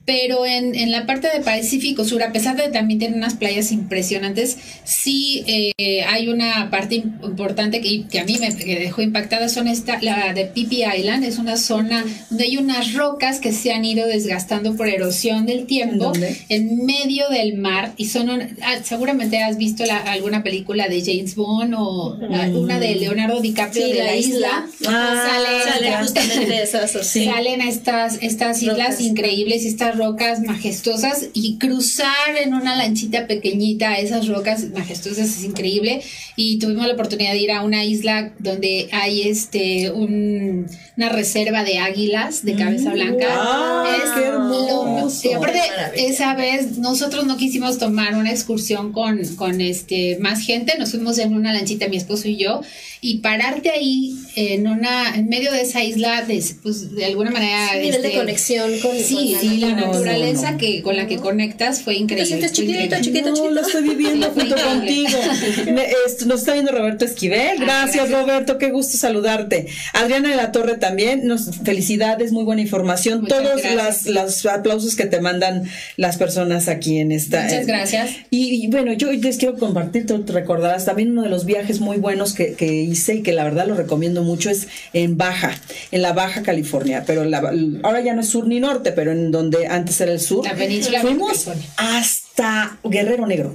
Pero 0.06 0.46
en, 0.46 0.74
en 0.76 0.92
la 0.92 1.04
parte 1.04 1.28
de 1.28 1.40
Pacífico 1.42 2.04
Sur, 2.04 2.22
a 2.22 2.32
pesar 2.32 2.56
de 2.56 2.62
que 2.62 2.68
también 2.70 3.00
tiene 3.00 3.16
unas 3.16 3.34
playas 3.34 3.72
impresionantes, 3.72 4.56
sí 4.84 5.42
eh, 5.48 6.04
hay 6.04 6.28
una 6.28 6.70
parte 6.70 7.02
im- 7.02 7.24
importante 7.24 7.80
que, 7.80 8.04
que 8.06 8.20
a 8.20 8.24
mí 8.24 8.36
me 8.38 8.54
que 8.56 8.78
dejó 8.78 9.02
impactada, 9.02 9.48
son 9.48 9.66
esta, 9.66 10.00
la 10.02 10.32
de 10.32 10.46
Phi 10.46 10.84
Island, 10.96 11.24
es 11.24 11.38
una 11.38 11.56
zona 11.56 12.04
donde 12.30 12.44
hay 12.44 12.56
unas 12.56 12.94
rocas 12.94 13.40
que 13.40 13.52
se 13.52 13.72
han 13.72 13.84
ido 13.84 14.06
desgastando 14.06 14.76
por 14.76 14.88
erosión 14.88 15.44
del 15.44 15.66
tiempo 15.66 16.04
dónde? 16.12 16.36
en 16.48 16.86
medio 16.86 17.28
del 17.28 17.56
mar 17.58 17.92
y 17.96 18.06
son 18.06 18.30
un- 18.30 18.42
ah, 18.62 18.76
seguramente 18.84 19.42
has 19.42 19.58
visto 19.58 19.84
la- 19.86 19.98
alguna 19.98 20.42
película 20.44 20.88
de 20.88 21.02
James 21.04 21.34
Bond 21.34 21.74
o 21.76 22.16
la- 22.30 22.46
una 22.48 22.78
de 22.78 22.94
Leonardo 22.94 23.40
DiCaprio 23.40 23.86
Sí, 23.86 23.92
de 23.92 23.98
la, 23.98 24.04
la 24.04 24.16
isla, 24.16 24.36
isla. 24.36 24.66
Ah, 24.88 25.28
sale, 25.28 25.72
Sale 25.72 25.88
esta- 25.88 26.02
justamente 26.02 26.62
esas. 26.62 27.06
Sí. 27.06 27.24
salen 27.24 27.60
estas, 27.60 28.18
estas 28.22 28.62
islas 28.62 28.76
Rocas. 28.90 29.00
increíbles 29.00 29.64
y 29.64 29.68
rocas 29.96 30.40
majestuosas 30.40 31.28
y 31.32 31.56
cruzar 31.58 32.36
en 32.42 32.54
una 32.54 32.76
lanchita 32.76 33.26
pequeñita 33.26 33.96
esas 33.98 34.26
rocas 34.28 34.64
majestuosas 34.70 35.28
es 35.28 35.44
increíble. 35.44 36.02
Y 36.36 36.58
tuvimos 36.58 36.86
la 36.86 36.94
oportunidad 36.94 37.32
de 37.32 37.38
ir 37.38 37.50
a 37.52 37.62
una 37.62 37.84
isla 37.84 38.32
donde 38.38 38.88
hay 38.92 39.22
este 39.22 39.90
un- 39.90 40.66
una 40.96 41.08
reserva 41.10 41.62
de 41.64 41.78
águilas 41.78 42.44
de 42.44 42.54
cabeza 42.54 42.90
blanca. 42.92 43.26
¡Ah, 43.30 43.96
Es 43.96 44.10
qué 44.12 44.20
lo- 44.30 44.86
hermoso! 44.86 45.28
y 45.30 45.32
aparte 45.34 45.60
esa 45.96 46.34
vez 46.34 46.78
nosotros 46.78 47.26
no 47.26 47.36
quisimos 47.36 47.78
tomar 47.78 48.14
una 48.14 48.30
excursión 48.30 48.92
con, 48.92 49.22
con 49.36 49.60
este 49.60 50.18
más 50.20 50.40
gente. 50.40 50.74
Nos 50.78 50.90
fuimos 50.92 51.18
en 51.18 51.34
una 51.34 51.52
lanchita 51.52 51.88
mi 51.88 51.96
esposo 51.96 52.28
y 52.28 52.36
yo 52.36 52.60
y 53.10 53.18
pararte 53.18 53.70
ahí 53.70 54.14
en 54.36 54.66
una 54.66 55.14
en 55.16 55.28
medio 55.28 55.50
de 55.52 55.62
esa 55.62 55.82
isla 55.82 56.22
de, 56.22 56.44
pues 56.62 56.94
de 56.94 57.04
alguna 57.06 57.30
manera 57.30 57.70
Un 57.74 57.82
nivel 57.82 58.02
de 58.02 58.08
este, 58.08 58.18
conexión 58.18 58.78
con, 58.80 58.96
Sí, 58.98 59.32
con 59.32 59.40
sí, 59.40 59.56
la 59.58 59.68
no, 59.70 59.76
no, 59.76 59.86
naturaleza 59.92 60.50
no. 60.52 60.58
que 60.58 60.82
con 60.82 60.96
la 60.96 61.06
que 61.06 61.16
conectas 61.16 61.82
fue 61.82 61.94
increíble. 61.94 62.26
sientes 62.26 62.50
fue 62.50 62.66
chiquito, 62.66 62.96
chiquito, 63.00 63.28
no, 63.30 63.34
chiquito. 63.34 63.50
lo 63.54 63.60
estoy 63.62 63.82
viviendo 63.88 64.26
Sí, 64.34 64.40
junto 64.40 64.56
contigo. 64.56 65.18
Me- 65.72 65.86
nos 66.26 66.40
está 66.40 66.52
viendo 66.54 66.72
Roberto 66.72 67.04
Esquivel. 67.04 67.58
Gracias, 67.60 67.94
gracias. 68.08 68.10
Roberto. 68.10 68.58
Qué 68.58 68.70
gusto 68.70 68.96
saludarte. 68.98 69.66
Adriana 69.92 70.30
de 70.30 70.36
la 70.36 70.52
Torre 70.52 70.76
también. 70.76 71.26
Nos 71.26 71.56
felicidades, 71.64 72.32
muy 72.32 72.44
buena 72.44 72.62
información. 72.62 73.22
Muchas 73.22 73.42
Todos 73.42 73.64
las, 73.74 74.06
los 74.06 74.44
aplausos 74.46 74.96
que 74.96 75.06
te 75.06 75.20
mandan 75.20 75.64
las 75.96 76.16
personas 76.16 76.68
aquí 76.68 76.98
en 76.98 77.12
esta. 77.12 77.42
Muchas 77.42 77.62
eh, 77.62 77.64
gracias. 77.66 78.10
Y, 78.30 78.64
y 78.64 78.68
bueno, 78.68 78.92
yo 78.92 79.12
les 79.12 79.36
quiero 79.36 79.56
compartir, 79.58 80.06
tú 80.06 80.22
te 80.24 80.32
recordarás 80.32 80.84
también 80.84 81.10
uno 81.12 81.22
de 81.22 81.28
los 81.28 81.44
viajes 81.44 81.80
muy 81.80 81.96
buenos 81.98 82.34
que, 82.34 82.54
que 82.54 82.82
hice 82.96 83.14
y 83.16 83.22
que 83.22 83.32
la 83.32 83.44
verdad 83.44 83.66
lo 83.66 83.74
recomiendo 83.76 84.22
mucho 84.24 84.50
es 84.50 84.68
en 84.92 85.16
Baja, 85.16 85.52
en 85.92 86.02
la 86.02 86.12
Baja 86.12 86.42
California, 86.42 87.04
pero 87.06 87.24
la- 87.24 87.52
ahora 87.82 88.00
ya 88.00 88.14
no 88.14 88.20
es 88.22 88.28
sur 88.28 88.46
ni 88.46 88.58
norte, 88.60 88.92
pero 88.92 89.12
en 89.12 89.30
donde 89.30 89.66
antes 89.68 90.00
era 90.00 90.12
el 90.12 90.20
sur. 90.20 90.44
La 90.44 90.54
península 90.54 91.00
Fuimos 91.00 91.28
California. 91.44 91.66
hasta 91.76 92.78
Guerrero 92.84 93.26
Negro. 93.26 93.54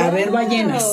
A 0.00 0.10
ver 0.10 0.26
Wow. 0.26 0.34
ballenas. 0.34 0.84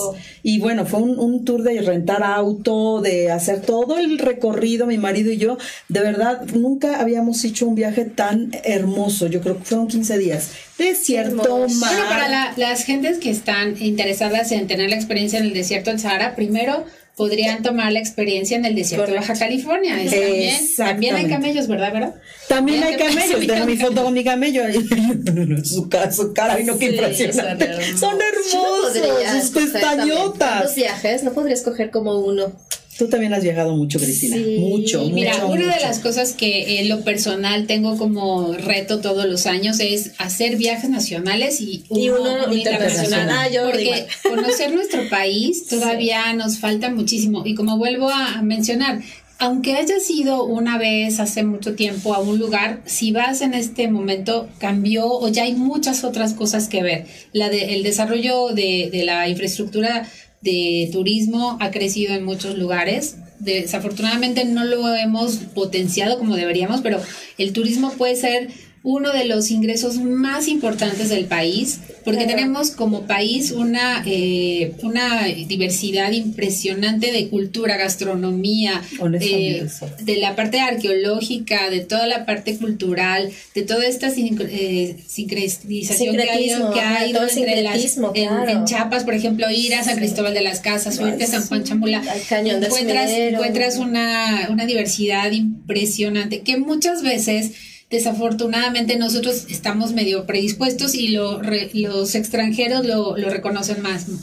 Y 0.42 0.58
bueno, 0.60 0.86
fue 0.88 1.00
un, 1.00 1.20
un 1.20 1.46
tour 1.46 1.62
de 1.62 1.80
rentar 1.82 2.24
auto, 2.24 3.02
de 3.02 3.30
hacer 3.32 3.62
todo 3.62 4.00
el 4.00 4.18
recorrido, 4.18 4.88
mi 4.88 4.98
marido 4.98 5.32
y 5.32 5.38
yo. 5.38 5.58
De 5.90 6.00
verdad, 6.00 6.42
nunca 6.56 7.00
habíamos 7.00 7.44
hecho 7.44 7.68
un 7.68 7.76
viaje 7.76 8.06
tan 8.06 8.50
hermoso. 8.64 9.28
Yo 9.28 9.42
creo 9.42 9.60
que 9.60 9.66
fueron 9.66 9.88
15 9.88 10.18
días. 10.18 10.50
Desierto, 10.80 11.68
mar. 11.68 11.92
Bueno, 11.94 12.10
para 12.10 12.30
la- 12.30 12.54
las 12.58 12.84
gentes 12.84 13.20
que 13.20 13.30
están 13.30 13.76
interesadas 13.80 14.52
en 14.52 14.66
tener 14.66 14.90
la 14.90 14.96
experiencia 14.96 15.38
en 15.38 15.46
el 15.46 15.54
desierto 15.54 15.92
del 15.92 16.00
Sahara, 16.00 16.36
primero 16.36 16.86
podrían 17.16 17.64
tomar 17.64 17.92
la 17.92 18.00
experiencia 18.00 18.58
en 18.58 18.66
el 18.66 18.76
desierto 18.76 19.12
de 19.12 19.18
Baja 19.18 19.34
California. 19.34 20.02
Es 20.02 20.76
también, 20.76 20.78
también 20.78 21.16
hay 21.16 21.28
camellos, 21.30 21.68
¿verdad? 21.68 21.94
¿verdad? 21.94 22.16
También 22.48 22.84
hay 22.84 22.98
camellos, 22.98 23.48
tengo 23.48 23.66
mi 23.66 23.78
foto 23.78 24.04
con 24.04 24.14
mi 24.14 24.24
camello. 24.24 24.64
su, 25.64 25.90
cara, 25.90 26.12
su 26.12 26.34
cara, 26.34 26.54
ay 26.56 26.64
no, 26.66 26.78
qué 26.78 26.88
Sí, 26.90 26.94
impresionante. 26.96 27.98
son 27.98 28.20
hermosos. 28.22 28.94
Son 28.94 29.02
no 29.02 29.08
podría 29.08 29.42
sus 29.42 29.50
pestañotas. 29.52 30.38
tantos 30.40 30.76
viajes, 30.76 31.24
no 31.24 31.32
podría 31.34 31.54
escoger 31.54 31.90
como 31.90 32.20
uno. 32.20 32.52
Tú 32.98 33.10
también 33.10 33.34
has 33.34 33.44
viajado 33.44 33.76
mucho, 33.76 34.00
Cristina. 34.00 34.38
Sí, 34.38 34.58
mucho, 34.60 35.04
mucho. 35.04 35.14
Mira, 35.14 35.46
una 35.46 35.76
de 35.76 35.82
las 35.82 36.00
cosas 36.00 36.32
que 36.32 36.80
en 36.80 36.88
lo 36.88 37.02
personal 37.04 37.68
tengo 37.68 37.98
como 37.98 38.54
reto 38.54 39.02
todos 39.02 39.26
los 39.26 39.46
años 39.48 39.80
es 39.82 40.12
hacer 40.18 40.56
viajes 40.56 40.90
nacionales 40.90 41.60
y 41.60 41.84
uno, 41.90 42.02
Y 42.02 42.10
uno 42.10 42.54
internacional. 42.54 43.30
Ah, 43.30 43.50
yo 43.50 43.64
Porque 43.66 43.84
igual. 43.84 44.08
conocer 44.24 44.74
nuestro 44.74 45.10
país 45.10 45.68
todavía 45.68 46.32
nos 46.34 46.60
falta 46.60 46.90
muchísimo. 46.90 47.44
Y 47.46 47.54
como 47.54 47.78
vuelvo 47.78 48.10
a, 48.10 48.36
a 48.36 48.42
mencionar, 48.42 49.02
aunque 49.38 49.76
hayas 49.76 50.10
ido 50.10 50.46
una 50.46 50.78
vez 50.78 51.20
hace 51.20 51.44
mucho 51.44 51.76
tiempo 51.76 52.14
a 52.14 52.20
un 52.20 52.40
lugar, 52.40 52.82
si 52.86 53.12
vas 53.12 53.42
en 53.42 53.54
este 53.54 53.90
momento 53.90 54.48
cambió 54.60 55.08
o 55.08 55.28
ya 55.28 55.44
hay 55.44 55.54
muchas 55.54 56.06
otras 56.06 56.34
cosas 56.34 56.70
que 56.70 56.82
ver. 56.82 57.06
La 57.34 57.50
de, 57.50 57.76
el 57.76 57.84
desarrollo 57.84 58.50
de, 58.50 58.90
de 58.92 59.04
la 59.04 59.28
infraestructura 59.28 60.08
de 60.46 60.90
turismo 60.94 61.58
ha 61.60 61.72
crecido 61.72 62.14
en 62.14 62.24
muchos 62.24 62.58
lugares. 62.58 63.18
Desafortunadamente 63.40 64.46
no 64.46 64.64
lo 64.64 64.96
hemos 64.96 65.38
potenciado 65.38 66.18
como 66.18 66.36
deberíamos, 66.36 66.80
pero 66.82 67.02
el 67.38 67.52
turismo 67.52 67.92
puede 67.92 68.16
ser 68.16 68.50
uno 68.88 69.12
de 69.12 69.26
los 69.26 69.50
ingresos 69.50 69.98
más 70.00 70.48
importantes 70.48 71.10
del 71.10 71.26
país, 71.26 71.80
porque 72.04 72.20
Claro. 72.26 72.36
tenemos 72.38 72.70
como 72.70 73.08
país 73.08 73.50
una, 73.50 74.04
eh, 74.06 74.74
una 74.84 75.24
diversidad 75.26 76.12
impresionante 76.12 77.12
de 77.12 77.28
cultura, 77.30 77.78
gastronomía, 77.78 78.80
Honestamente, 79.00 79.68
de, 80.04 80.18
la 80.18 80.36
parte 80.36 80.60
arqueológica, 80.60 81.72
de 81.72 81.80
toda 81.80 82.06
la 82.06 82.28
parte 82.28 82.58
cultural, 82.58 83.32
de 83.56 83.62
toda 83.64 83.88
esta 83.88 84.12
sin- 84.12 84.38
eh, 84.40 84.98
sincretización 85.08 86.16
que 86.16 86.22
ha 86.22 86.40
ido, 86.40 86.58
Sincretismo, 86.58 86.74
que 86.74 86.80
ha 86.82 86.94
ajá, 86.96 87.08
ido 87.08 87.20
todo 87.22 87.30
entre 87.40 87.62
las, 87.64 87.98
en, 88.14 88.50
en 88.50 88.66
Chiapas, 88.66 89.04
por 89.04 89.16
ejemplo, 89.16 89.50
ir 89.50 89.74
a 89.74 89.84
San 89.84 89.98
Cristóbal 89.98 90.36
de 90.36 90.42
las 90.42 90.60
Casas, 90.60 91.00
o 91.00 91.08
irte 91.08 91.24
a 91.24 91.28
San 91.28 91.46
Juan 91.48 91.64
Chamula, 91.64 92.04
Cañón 92.30 92.64
encuentras, 92.64 93.10
encuentras 93.12 93.78
una, 93.78 94.48
una 94.52 94.66
diversidad 94.68 95.32
impresionante 95.32 96.42
que 96.42 96.58
muchas 96.58 97.02
veces 97.02 97.52
desafortunadamente 97.92 98.98
nosotros 98.98 99.46
estamos 99.50 99.94
medio 99.94 100.26
predispuestos 100.26 100.96
y 100.96 101.10
lo, 101.10 101.42
re- 101.42 101.70
los 101.74 102.16
extranjeros 102.16 102.86
lo, 102.86 103.16
lo 103.18 103.30
reconocen 103.30 103.82
más. 103.82 104.08
¿no? 104.08 104.18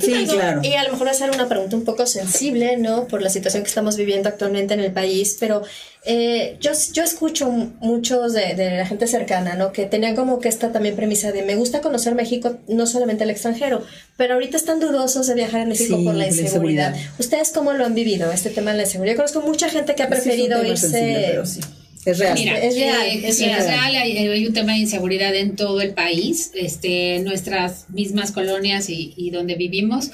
Sí, 0.00 0.12
Tengo- 0.12 0.34
claro. 0.34 0.60
Y 0.62 0.74
a 0.74 0.84
lo 0.84 0.92
mejor 0.92 1.08
hacer 1.08 1.30
una 1.30 1.48
pregunta 1.48 1.76
un 1.76 1.84
poco 1.84 2.06
sensible, 2.06 2.76
¿no? 2.76 3.06
Por 3.08 3.22
la 3.22 3.30
situación 3.30 3.62
que 3.62 3.68
estamos 3.68 3.96
viviendo 3.96 4.28
actualmente 4.28 4.74
en 4.74 4.80
el 4.80 4.92
país, 4.92 5.36
pero 5.40 5.62
eh, 6.04 6.56
yo, 6.60 6.70
yo 6.92 7.02
escucho 7.02 7.48
muchos 7.80 8.32
de, 8.32 8.54
de 8.54 8.76
la 8.76 8.86
gente 8.86 9.06
cercana, 9.06 9.54
¿no? 9.54 9.72
Que 9.72 9.86
tenían 9.86 10.14
como 10.14 10.38
que 10.38 10.48
esta 10.48 10.70
también 10.70 10.94
premisa 10.94 11.32
de 11.32 11.42
me 11.42 11.56
gusta 11.56 11.80
conocer 11.80 12.14
México, 12.14 12.58
no 12.68 12.86
solamente 12.86 13.24
el 13.24 13.30
extranjero, 13.30 13.82
pero 14.16 14.34
ahorita 14.34 14.56
están 14.56 14.78
dudosos 14.78 15.26
de 15.26 15.34
viajar 15.34 15.62
a 15.62 15.66
México 15.66 15.96
Sí, 15.98 16.04
por 16.04 16.14
la 16.14 16.26
la 16.26 16.28
inseguridad. 16.28 16.94
¿Ustedes 17.18 17.50
cómo 17.50 17.72
lo 17.72 17.84
han 17.86 17.94
vivido, 17.94 18.30
este 18.30 18.50
tema 18.50 18.70
de 18.72 18.76
la 18.76 18.82
inseguridad? 18.84 19.14
Yo 19.14 19.16
conozco 19.16 19.40
mucha 19.40 19.68
gente 19.68 19.94
que 19.94 20.02
ha 20.02 20.06
Sí, 20.06 20.12
es 20.12 20.18
un 20.18 20.24
preferido 20.24 20.58
tema 20.58 20.68
irse... 20.68 20.88
sensible, 20.88 21.24
pero 21.28 21.46
sí. 21.46 21.60
Es 22.06 22.18
real. 22.18 22.34
Mira, 22.38 22.58
Es 22.58 22.76
real, 22.76 23.06
eh, 23.06 23.22
es 23.24 23.40
real. 23.40 23.66
Hay, 23.80 23.96
hay 23.96 24.46
un 24.46 24.54
tema 24.54 24.72
de 24.72 24.78
inseguridad 24.78 25.34
en 25.34 25.56
todo 25.56 25.80
el 25.80 25.92
país, 25.92 26.52
este, 26.54 27.18
nuestras 27.18 27.90
mismas 27.90 28.32
colonias 28.32 28.88
y, 28.88 29.12
y 29.16 29.30
donde 29.30 29.56
vivimos. 29.56 30.10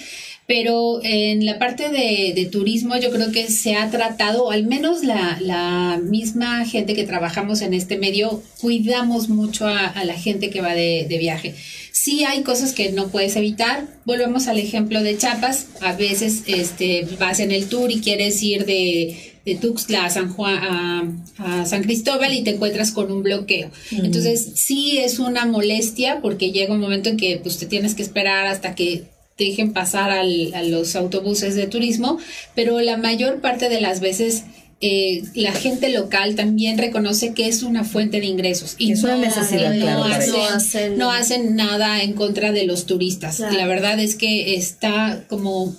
Pero 0.47 1.01
en 1.05 1.47
la 1.47 1.59
parte 1.59 1.91
de, 1.91 2.33
de 2.35 2.47
turismo 2.47 2.97
yo 2.99 3.11
creo 3.11 3.31
que 3.31 3.49
se 3.49 3.77
ha 3.77 3.91
tratado, 3.91 4.47
o 4.47 4.51
al 4.51 4.65
menos 4.65 5.05
la, 5.05 5.39
la 5.41 6.01
misma 6.03 6.67
gente 6.67 6.95
que 6.95 7.05
trabajamos 7.05 7.63
en 7.63 7.75
este 7.75 7.97
medio, 7.97 8.43
cuidamos 8.61 9.29
mucho 9.29 9.69
a, 9.69 9.87
a 9.87 10.05
la 10.05 10.15
gente 10.15 10.51
que 10.51 10.61
va 10.61 10.75
de, 10.75 11.07
de 11.09 11.19
viaje. 11.19 11.55
Sí 11.93 12.25
hay 12.25 12.43
cosas 12.43 12.73
que 12.73 12.91
no 12.91 13.09
puedes 13.09 13.37
evitar. 13.37 13.87
Volvemos 14.05 14.49
al 14.49 14.59
ejemplo 14.59 15.03
de 15.03 15.17
Chiapas. 15.17 15.67
A 15.81 15.93
veces 15.93 16.43
este, 16.47 17.07
vas 17.21 17.39
en 17.39 17.53
el 17.53 17.69
tour 17.69 17.91
y 17.93 18.01
quieres 18.01 18.43
ir 18.43 18.65
de, 18.67 19.32
de 19.45 19.57
Tuxtla 19.57 20.05
a 20.05 20.11
San 20.11 20.33
Juan, 20.33 20.59
a, 21.39 21.61
a 21.63 21.67
San 21.67 21.83
Cristóbal 21.83 22.33
y 22.33 22.43
te 22.45 22.51
encuentras 22.51 22.93
con 22.93 23.11
un 23.11 23.23
bloqueo. 23.23 23.71
Entonces 23.91 24.53
sí 24.55 24.99
es 24.99 25.19
una 25.19 25.47
molestia 25.47 26.21
porque 26.23 26.53
llega 26.53 26.75
un 26.75 26.81
momento 26.81 27.09
en 27.09 27.17
que 27.17 27.39
pues 27.43 27.59
te 27.59 27.67
tienes 27.67 27.95
que 27.95 28.03
esperar 28.03 28.47
hasta 28.47 28.75
que 28.75 29.05
te 29.37 29.45
dejen 29.45 29.73
pasar 29.73 30.11
al- 30.11 30.53
a 30.55 30.63
los 30.63 30.95
autobuses 30.95 31.55
de 31.57 31.67
turismo, 31.67 32.19
pero 32.55 32.81
la 32.81 32.97
mayor 32.99 33.41
parte 33.41 33.69
de 33.69 33.81
las 33.81 34.01
veces 34.01 34.45
eh, 34.85 35.23
la 35.35 35.53
gente 35.53 35.89
local 35.91 36.35
también 36.35 36.77
reconoce 36.77 37.35
que 37.35 37.47
es 37.47 37.63
una 37.63 37.85
fuente 37.85 38.19
de 38.21 38.27
ingresos 38.27 38.75
y 38.79 38.91
Es 38.93 39.05
una 39.05 39.17
necesidad, 39.17 39.73
y 39.73 39.79
no 39.79 39.85
claro, 39.85 40.05
hacen. 40.05 40.33
No 40.33 40.45
hacen- 40.49 40.99
no 40.99 41.11
hacen 41.13 41.57
nada 41.57 42.03
en 42.03 42.15
contra 42.15 42.51
de 42.51 42.65
los 42.67 42.85
turistas. 42.87 43.37
Claro. 43.37 43.57
La 43.57 43.67
verdad 43.69 44.01
es 44.01 44.17
que 44.17 44.57
está 44.57 45.25
como 45.29 45.75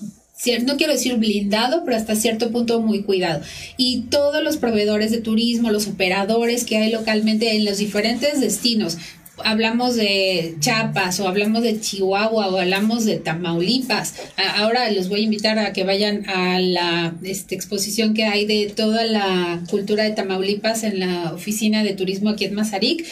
no 0.63 0.77
quiero 0.77 0.93
decir 0.93 1.15
blindado, 1.15 1.83
pero 1.85 1.97
hasta 1.97 2.15
cierto 2.15 2.51
punto 2.51 2.81
muy 2.81 3.03
cuidado. 3.03 3.41
Y 3.77 4.01
todos 4.09 4.43
los 4.43 4.57
proveedores 4.57 5.11
de 5.11 5.21
turismo, 5.21 5.71
los 5.71 5.87
operadores 5.87 6.65
que 6.65 6.77
hay 6.77 6.91
localmente 6.91 7.55
en 7.55 7.65
los 7.65 7.77
diferentes 7.77 8.41
destinos, 8.41 8.97
hablamos 9.43 9.95
de 9.95 10.55
Chiapas 10.59 11.19
o 11.19 11.27
hablamos 11.27 11.63
de 11.63 11.79
Chihuahua 11.79 12.49
o 12.49 12.59
hablamos 12.59 13.05
de 13.05 13.17
Tamaulipas. 13.17 14.15
Ahora 14.57 14.91
los 14.91 15.09
voy 15.09 15.21
a 15.21 15.23
invitar 15.23 15.57
a 15.59 15.73
que 15.73 15.83
vayan 15.83 16.29
a 16.29 16.59
la 16.59 17.15
este, 17.23 17.55
exposición 17.55 18.13
que 18.13 18.25
hay 18.25 18.45
de 18.45 18.71
toda 18.75 19.05
la 19.05 19.61
cultura 19.69 20.03
de 20.03 20.11
Tamaulipas 20.11 20.83
en 20.83 20.99
la 20.99 21.33
oficina 21.33 21.83
de 21.83 21.93
turismo 21.93 22.29
aquí 22.29 22.45
en 22.45 22.53
Mazarik 22.53 23.05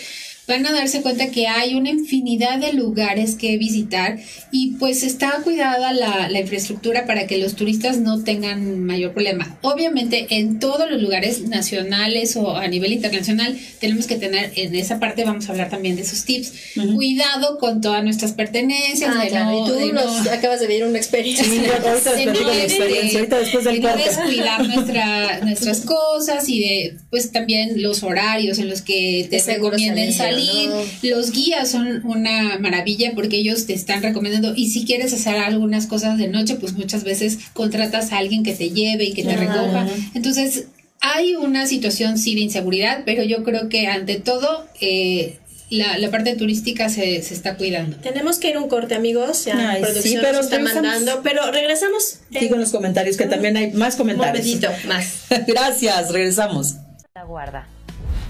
van 0.52 0.66
a 0.68 0.72
darse 0.72 1.02
cuenta 1.02 1.32
que 1.32 1.48
hay 1.48 1.74
una 1.76 1.90
infinidad 1.90 2.60
de 2.60 2.74
lugares 2.74 3.36
que 3.36 3.58
visitar 3.58 4.20
y 4.52 4.72
pues 4.80 5.04
está 5.04 5.32
cuidada 5.44 5.94
la, 5.94 6.30
la 6.30 6.40
infraestructura 6.40 7.06
para 7.06 7.26
que 7.28 7.38
los 7.38 7.56
turistas 7.56 7.98
no 8.00 8.24
tengan 8.24 8.80
mayor 8.86 9.14
problema. 9.14 9.58
Obviamente 9.62 10.28
en 10.30 10.60
todos 10.60 10.90
los 10.92 11.02
lugares 11.02 11.42
nacionales 11.48 12.36
o 12.36 12.56
a 12.58 12.68
nivel 12.68 12.94
internacional 12.94 13.58
tenemos 13.80 14.06
que 14.08 14.16
tener, 14.18 14.52
en 14.56 14.76
esa 14.76 15.00
parte 15.00 15.24
vamos 15.24 15.48
a 15.48 15.52
hablar 15.54 15.70
también 15.70 15.96
de 15.96 16.04
esos 16.04 16.26
tips, 16.26 16.52
cuidado 16.96 17.58
con 17.58 17.82
todas 17.82 18.04
nuestras 18.04 18.34
pertenencias. 18.34 19.12
Ah, 19.16 19.24
de 19.24 19.30
claro, 19.30 19.52
no- 19.52 19.66
y 19.66 19.70
tú 19.70 19.76
de 19.76 19.94
nos 19.94 20.26
no- 20.26 20.32
acabas 20.32 20.60
de 20.60 20.68
vivir 20.68 20.84
una 20.86 20.98
experiencia. 20.98 21.46
Sí, 21.46 21.60
ahorita 21.66 22.14
de 22.14 22.26
no, 22.26 22.32
platico 22.34 22.54
mi 22.54 22.62
experiencia, 22.62 23.20
ahorita 23.20 23.40
después 23.40 23.64
del 23.66 23.74
de 23.76 23.80
no 23.82 23.90
corte. 23.90 24.04
descuidar 24.10 24.68
nuestra, 24.68 25.40
nuestras 25.42 25.82
cosas 25.82 26.48
y 26.50 26.60
de 26.60 26.98
pues 27.10 27.32
también 27.32 27.82
los 27.82 28.04
horarios 28.04 28.60
en 28.60 28.70
los 28.70 28.82
que 28.82 29.28
te 29.30 29.40
recomienden 29.42 30.14
salir, 30.14 30.41
salir. 30.46 30.70
¿no? 30.70 30.82
Los 31.16 31.32
guías 31.32 31.70
son 31.70 32.06
una 32.06 32.58
maravilla 32.60 33.12
porque 33.16 33.38
ellos 33.38 33.66
te 33.66 33.74
están 33.74 34.02
recomendando 34.02 34.54
y 34.56 34.70
si 34.70 34.86
quieres 34.86 35.14
hacer 35.14 35.36
algunas 35.36 35.88
cosas 35.88 36.18
de 36.18 36.28
noche, 36.28 36.56
pues 36.56 36.74
muchas 36.74 37.04
veces 37.04 37.40
contratas 37.54 38.12
a 38.12 38.18
alguien 38.18 38.44
que 38.44 38.54
te 38.54 38.70
lleve 38.72 39.06
y 39.06 39.14
que 39.14 39.24
te 39.24 39.36
recoja. 39.36 39.88
Entonces, 40.14 40.66
hay 41.00 41.36
una 41.36 41.66
situación 41.66 42.18
sí 42.18 42.36
de 42.36 42.42
inseguridad, 42.42 43.04
pero 43.06 43.24
yo 43.24 43.44
creo 43.44 43.70
que 43.70 43.88
ante 43.88 44.20
todo 44.20 44.66
eh, 44.82 45.40
la, 45.72 45.98
la 45.98 46.12
parte 46.12 46.36
turística 46.36 46.90
se, 46.90 47.24
se 47.24 47.34
está 47.34 47.56
cuidando. 47.56 47.96
Tenemos 47.98 48.38
que 48.38 48.50
ir 48.50 48.58
un 48.58 48.68
corte, 48.70 48.94
amigos. 48.94 49.46
Ya 49.46 49.72
Ay, 49.72 49.82
producción 49.82 50.14
sí, 50.14 50.20
pero 50.22 50.34
nos 50.38 50.46
está 50.46 50.58
regresamos. 50.58 50.86
mandando. 50.92 51.22
Pero 51.24 51.52
regresamos. 51.52 52.20
Sigo 52.38 52.56
en 52.56 52.62
los 52.62 52.72
comentarios, 52.72 53.18
que 53.18 53.26
también 53.26 53.56
hay 53.58 53.72
más 53.72 53.94
Un 53.96 54.00
comentarios. 54.00 54.46
momentito 54.46 54.70
más. 54.88 55.24
Gracias, 55.48 56.12
regresamos. 56.12 56.76
La 57.16 57.24
guarda. 57.24 57.68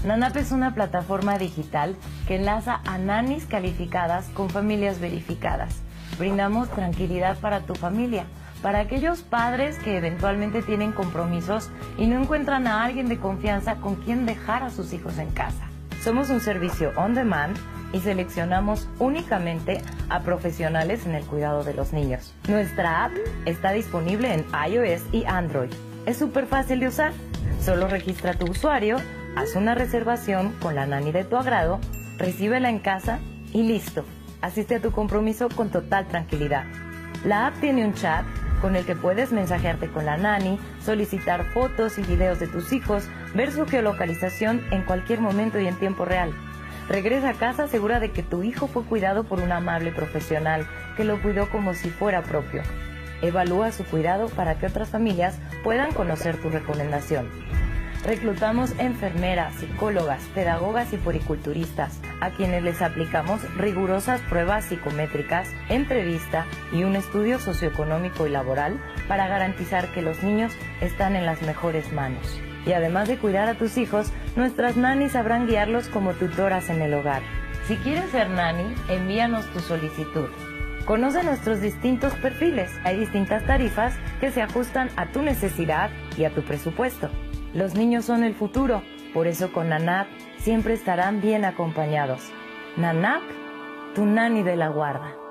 NANAP 0.04 0.36
es 0.36 0.50
una 0.50 0.74
plataforma 0.74 1.38
digital 1.38 1.94
que 2.26 2.34
enlaza 2.34 2.80
a 2.84 2.98
nanis 2.98 3.46
calificadas 3.46 4.28
con 4.34 4.50
familias 4.50 4.98
verificadas. 4.98 5.76
Brindamos 6.18 6.68
tranquilidad 6.70 7.38
para 7.38 7.60
tu 7.60 7.76
familia, 7.76 8.24
para 8.62 8.80
aquellos 8.80 9.22
padres 9.22 9.78
que 9.78 9.96
eventualmente 9.96 10.62
tienen 10.62 10.90
compromisos 10.90 11.70
y 11.98 12.06
no 12.08 12.20
encuentran 12.20 12.66
a 12.66 12.82
alguien 12.84 13.08
de 13.08 13.18
confianza 13.18 13.76
con 13.76 13.94
quien 13.94 14.26
dejar 14.26 14.64
a 14.64 14.70
sus 14.70 14.92
hijos 14.92 15.18
en 15.18 15.30
casa. 15.30 15.68
Somos 16.02 16.30
un 16.30 16.40
servicio 16.40 16.90
on 16.96 17.14
demand 17.14 17.56
y 17.92 18.00
seleccionamos 18.00 18.88
únicamente 18.98 19.82
a 20.08 20.20
profesionales 20.20 21.06
en 21.06 21.14
el 21.14 21.24
cuidado 21.24 21.62
de 21.62 21.74
los 21.74 21.92
niños. 21.92 22.34
Nuestra 22.48 23.04
app 23.04 23.12
está 23.46 23.70
disponible 23.70 24.34
en 24.34 24.44
iOS 24.68 25.02
y 25.12 25.24
Android. 25.26 25.70
Es 26.06 26.18
súper 26.18 26.46
fácil 26.46 26.80
de 26.80 26.88
usar. 26.88 27.12
Solo 27.60 27.86
registra 27.86 28.34
tu 28.34 28.50
usuario, 28.50 28.96
haz 29.36 29.56
una 29.56 29.74
reservación 29.74 30.52
con 30.60 30.74
la 30.74 30.86
nani 30.86 31.12
de 31.12 31.24
tu 31.24 31.36
agrado, 31.36 31.80
recíbela 32.18 32.68
en 32.68 32.78
casa 32.78 33.18
y 33.52 33.62
listo. 33.62 34.04
Asiste 34.40 34.76
a 34.76 34.80
tu 34.80 34.92
compromiso 34.92 35.48
con 35.48 35.70
total 35.70 36.06
tranquilidad. 36.08 36.64
La 37.24 37.46
app 37.46 37.60
tiene 37.60 37.84
un 37.84 37.94
chat 37.94 38.24
con 38.60 38.76
el 38.76 38.84
que 38.84 38.96
puedes 38.96 39.32
mensajearte 39.32 39.88
con 39.88 40.06
la 40.06 40.16
nani, 40.16 40.58
solicitar 40.84 41.44
fotos 41.52 41.98
y 41.98 42.02
videos 42.02 42.38
de 42.38 42.46
tus 42.46 42.72
hijos, 42.72 43.08
ver 43.34 43.52
su 43.52 43.66
geolocalización 43.66 44.62
en 44.70 44.82
cualquier 44.82 45.20
momento 45.20 45.58
y 45.60 45.66
en 45.66 45.76
tiempo 45.76 46.04
real. 46.04 46.32
Regresa 46.88 47.30
a 47.30 47.34
casa 47.34 47.68
segura 47.68 48.00
de 48.00 48.10
que 48.10 48.22
tu 48.22 48.42
hijo 48.42 48.66
fue 48.66 48.84
cuidado 48.84 49.24
por 49.24 49.40
un 49.40 49.52
amable 49.52 49.92
profesional 49.92 50.66
que 50.96 51.04
lo 51.04 51.20
cuidó 51.22 51.48
como 51.48 51.74
si 51.74 51.90
fuera 51.90 52.22
propio. 52.22 52.62
Evalúa 53.22 53.70
su 53.70 53.84
cuidado 53.84 54.28
para 54.28 54.58
que 54.58 54.66
otras 54.66 54.90
familias 54.90 55.38
puedan 55.62 55.92
conocer 55.92 56.36
tu 56.36 56.50
recomendación. 56.50 57.28
Reclutamos 58.04 58.72
enfermeras, 58.78 59.54
psicólogas, 59.54 60.24
pedagogas 60.34 60.92
y 60.92 60.96
poriculturistas, 60.96 62.00
a 62.20 62.30
quienes 62.30 62.64
les 62.64 62.82
aplicamos 62.82 63.40
rigurosas 63.56 64.20
pruebas 64.22 64.64
psicométricas, 64.64 65.48
entrevista 65.68 66.46
y 66.72 66.82
un 66.82 66.96
estudio 66.96 67.38
socioeconómico 67.38 68.26
y 68.26 68.30
laboral 68.30 68.80
para 69.06 69.28
garantizar 69.28 69.86
que 69.92 70.02
los 70.02 70.20
niños 70.24 70.52
están 70.80 71.14
en 71.14 71.26
las 71.26 71.42
mejores 71.42 71.92
manos. 71.92 72.40
Y 72.66 72.72
además 72.72 73.06
de 73.06 73.18
cuidar 73.18 73.48
a 73.48 73.54
tus 73.54 73.78
hijos, 73.78 74.12
nuestras 74.34 74.76
nanis 74.76 75.12
sabrán 75.12 75.46
guiarlos 75.46 75.88
como 75.88 76.12
tutoras 76.14 76.70
en 76.70 76.82
el 76.82 76.94
hogar. 76.94 77.22
Si 77.68 77.76
quieres 77.76 78.10
ser 78.10 78.30
nani, 78.30 78.74
envíanos 78.88 79.46
tu 79.52 79.60
solicitud. 79.60 80.28
Conoce 80.86 81.22
nuestros 81.22 81.60
distintos 81.60 82.12
perfiles. 82.14 82.72
Hay 82.82 82.98
distintas 82.98 83.46
tarifas 83.46 83.94
que 84.20 84.32
se 84.32 84.42
ajustan 84.42 84.90
a 84.96 85.06
tu 85.12 85.22
necesidad 85.22 85.90
y 86.18 86.24
a 86.24 86.30
tu 86.34 86.42
presupuesto. 86.42 87.08
Los 87.54 87.74
niños 87.74 88.06
son 88.06 88.24
el 88.24 88.34
futuro, 88.34 88.82
por 89.12 89.26
eso 89.26 89.52
con 89.52 89.68
NANAP 89.68 90.06
siempre 90.38 90.72
estarán 90.72 91.20
bien 91.20 91.44
acompañados. 91.44 92.32
NANAP, 92.76 93.22
tu 93.94 94.06
nani 94.06 94.42
de 94.42 94.56
la 94.56 94.68
guarda. 94.68 95.21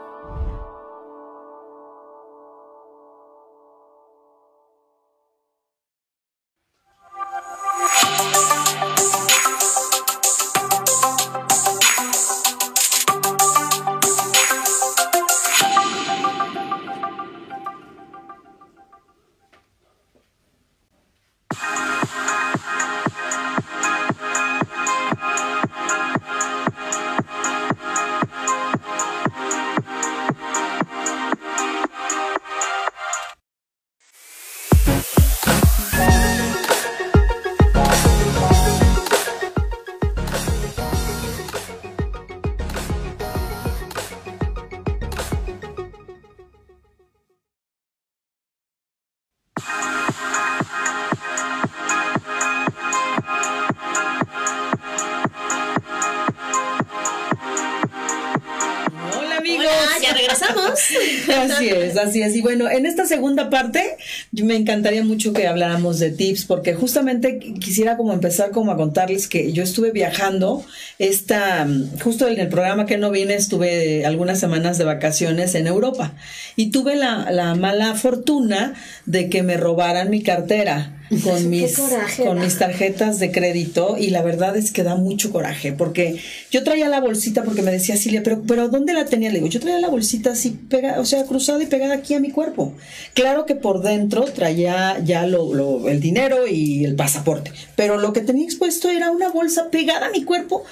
Regresamos. 60.31 60.79
Así 61.51 61.69
es, 61.69 61.97
así 61.97 62.21
es. 62.21 62.35
Y 62.35 62.41
bueno, 62.41 62.69
en 62.69 62.85
esta 62.85 63.05
segunda 63.05 63.49
parte 63.49 63.97
me 64.31 64.55
encantaría 64.55 65.03
mucho 65.03 65.33
que 65.33 65.47
habláramos 65.47 65.99
de 65.99 66.11
tips 66.11 66.45
porque 66.45 66.73
justamente 66.73 67.39
quisiera 67.39 67.97
como 67.97 68.13
empezar 68.13 68.51
como 68.51 68.71
a 68.71 68.77
contarles 68.77 69.27
que 69.27 69.51
yo 69.51 69.63
estuve 69.63 69.91
viajando 69.91 70.65
esta 70.99 71.67
justo 72.03 72.27
en 72.27 72.39
el 72.39 72.49
programa 72.49 72.85
que 72.85 72.97
no 72.97 73.11
vine 73.11 73.35
estuve 73.35 74.05
algunas 74.05 74.39
semanas 74.39 74.77
de 74.77 74.85
vacaciones 74.85 75.55
en 75.55 75.67
Europa 75.67 76.13
y 76.55 76.71
tuve 76.71 76.95
la, 76.95 77.31
la 77.31 77.55
mala 77.55 77.95
fortuna 77.95 78.73
de 79.05 79.29
que 79.29 79.43
me 79.43 79.57
robaran 79.57 80.09
mi 80.09 80.21
cartera 80.23 81.00
con 81.23 81.49
mis 81.49 81.77
coraje 81.77 82.23
con 82.23 82.39
mis 82.39 82.57
tarjetas 82.57 83.19
de 83.19 83.31
crédito 83.31 83.97
y 83.99 84.09
la 84.11 84.21
verdad 84.21 84.55
es 84.55 84.71
que 84.71 84.83
da 84.83 84.95
mucho 84.95 85.31
coraje 85.31 85.73
porque 85.73 86.15
yo 86.51 86.63
traía 86.63 86.87
la 86.87 86.99
bolsita 87.01 87.43
porque 87.43 87.61
me 87.61 87.71
decía 87.71 87.97
Silvia, 87.97 88.21
pero 88.23 88.41
pero 88.47 88.69
¿dónde 88.69 88.93
la 88.93 89.05
tenía? 89.05 89.29
Le 89.29 89.35
digo, 89.39 89.47
yo 89.47 89.59
traía 89.59 89.79
la 89.79 89.89
bolsita 89.89 90.31
así 90.31 90.51
pegada, 90.69 90.99
o 90.99 91.05
sea, 91.05 91.25
cruzada 91.25 91.61
y 91.61 91.65
pegada 91.67 91.95
aquí 91.95 92.13
a 92.13 92.19
mi 92.19 92.31
cuerpo. 92.31 92.73
Claro 93.13 93.45
que 93.45 93.55
por 93.55 93.81
dentro 93.81 94.23
traía 94.25 94.99
ya 95.03 95.25
lo, 95.27 95.53
lo- 95.53 95.89
el 95.89 95.99
dinero 95.99 96.47
y 96.47 96.85
el 96.85 96.95
pasaporte, 96.95 97.51
pero 97.75 97.97
lo 97.99 98.13
que 98.13 98.21
tenía 98.21 98.45
expuesto 98.45 98.89
era 98.89 99.11
una 99.11 99.29
bolsa 99.29 99.69
pegada 99.69 100.07
a 100.07 100.11
mi 100.11 100.23
cuerpo 100.23 100.63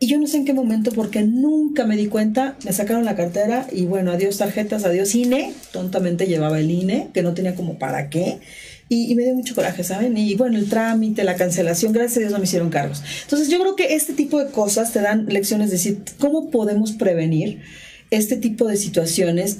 y 0.00 0.06
yo 0.06 0.16
no 0.18 0.28
sé 0.28 0.36
en 0.36 0.44
qué 0.44 0.52
momento, 0.52 0.92
porque 0.92 1.22
nunca 1.22 1.84
me 1.84 1.96
di 1.96 2.06
cuenta, 2.06 2.56
me 2.64 2.72
sacaron 2.72 3.04
la 3.04 3.16
cartera 3.16 3.66
y 3.72 3.84
bueno, 3.86 4.12
adiós 4.12 4.36
tarjetas, 4.38 4.84
adiós 4.84 5.12
INE, 5.16 5.52
tontamente 5.72 6.26
llevaba 6.28 6.60
el 6.60 6.70
INE, 6.70 7.08
que 7.12 7.22
no 7.24 7.34
tenía 7.34 7.56
como 7.56 7.78
para 7.80 8.08
qué, 8.08 8.38
y, 8.88 9.12
y 9.12 9.14
me 9.14 9.24
dio 9.24 9.34
mucho 9.34 9.54
coraje, 9.54 9.84
¿saben? 9.84 10.16
Y 10.16 10.34
bueno, 10.34 10.58
el 10.58 10.68
trámite, 10.68 11.22
la 11.24 11.36
cancelación, 11.36 11.92
gracias 11.92 12.16
a 12.16 12.20
Dios 12.20 12.32
no 12.32 12.38
me 12.38 12.44
hicieron 12.44 12.70
cargos. 12.70 13.02
Entonces 13.24 13.48
yo 13.48 13.60
creo 13.60 13.76
que 13.76 13.94
este 13.94 14.14
tipo 14.14 14.42
de 14.42 14.50
cosas 14.50 14.92
te 14.92 15.00
dan 15.00 15.26
lecciones 15.26 15.70
de 15.70 15.76
decir, 15.76 15.98
¿cómo 16.18 16.50
podemos 16.50 16.92
prevenir 16.92 17.60
este 18.10 18.36
tipo 18.36 18.66
de 18.66 18.76
situaciones, 18.78 19.58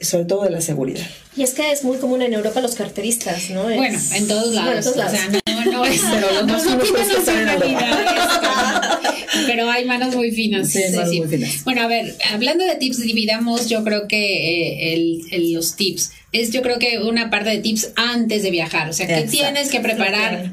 sobre 0.00 0.24
todo 0.24 0.44
de 0.44 0.50
la 0.50 0.62
seguridad? 0.62 1.04
Y 1.36 1.42
es 1.42 1.52
que 1.52 1.70
es 1.72 1.84
muy 1.84 1.98
común 1.98 2.22
en 2.22 2.32
Europa 2.32 2.60
los 2.60 2.74
carteristas, 2.74 3.50
¿no? 3.50 3.68
Es- 3.68 3.76
Bueno, 3.76 3.98
en 4.14 4.28
todos 4.28 4.54
lados. 4.54 4.66
Bueno, 4.66 4.78
en 4.78 4.84
todos 4.84 4.96
lados. 4.96 5.14
O 5.14 5.16
sea, 5.16 5.28
no, 5.64 5.72
no 5.72 5.84
es. 5.84 6.00
Pero 6.12 6.32
los 6.32 6.46
no, 6.46 6.52
más 6.52 6.64
no 6.64 6.78
quita 6.80 7.04
pues. 7.04 7.26
Pero 9.46 9.70
hay 9.70 9.84
manos 9.84 10.14
muy 10.14 10.30
finas. 10.30 10.70
Sí, 10.70 10.80
manos 10.94 11.14
muy 11.14 11.28
finas. 11.28 11.64
Bueno, 11.64 11.82
a 11.82 11.86
ver, 11.86 12.14
hablando 12.32 12.64
de 12.64 12.76
tips, 12.76 13.00
dividamos 13.02 13.68
yo 13.68 13.84
creo 13.84 14.06
que 14.08 14.16
eh, 14.16 14.94
el, 14.94 15.20
el- 15.32 15.52
los 15.52 15.76
tips. 15.76 16.12
Es 16.34 16.50
yo 16.50 16.60
creo 16.62 16.78
que 16.78 16.98
una 16.98 17.30
parte 17.30 17.50
de 17.50 17.58
tips 17.58 17.92
antes 17.96 18.42
de 18.42 18.50
viajar. 18.50 18.90
O 18.90 18.92
sea, 18.92 19.06
que 19.06 19.22
tienes 19.22 19.70
que 19.70 19.80
preparar. 19.80 20.50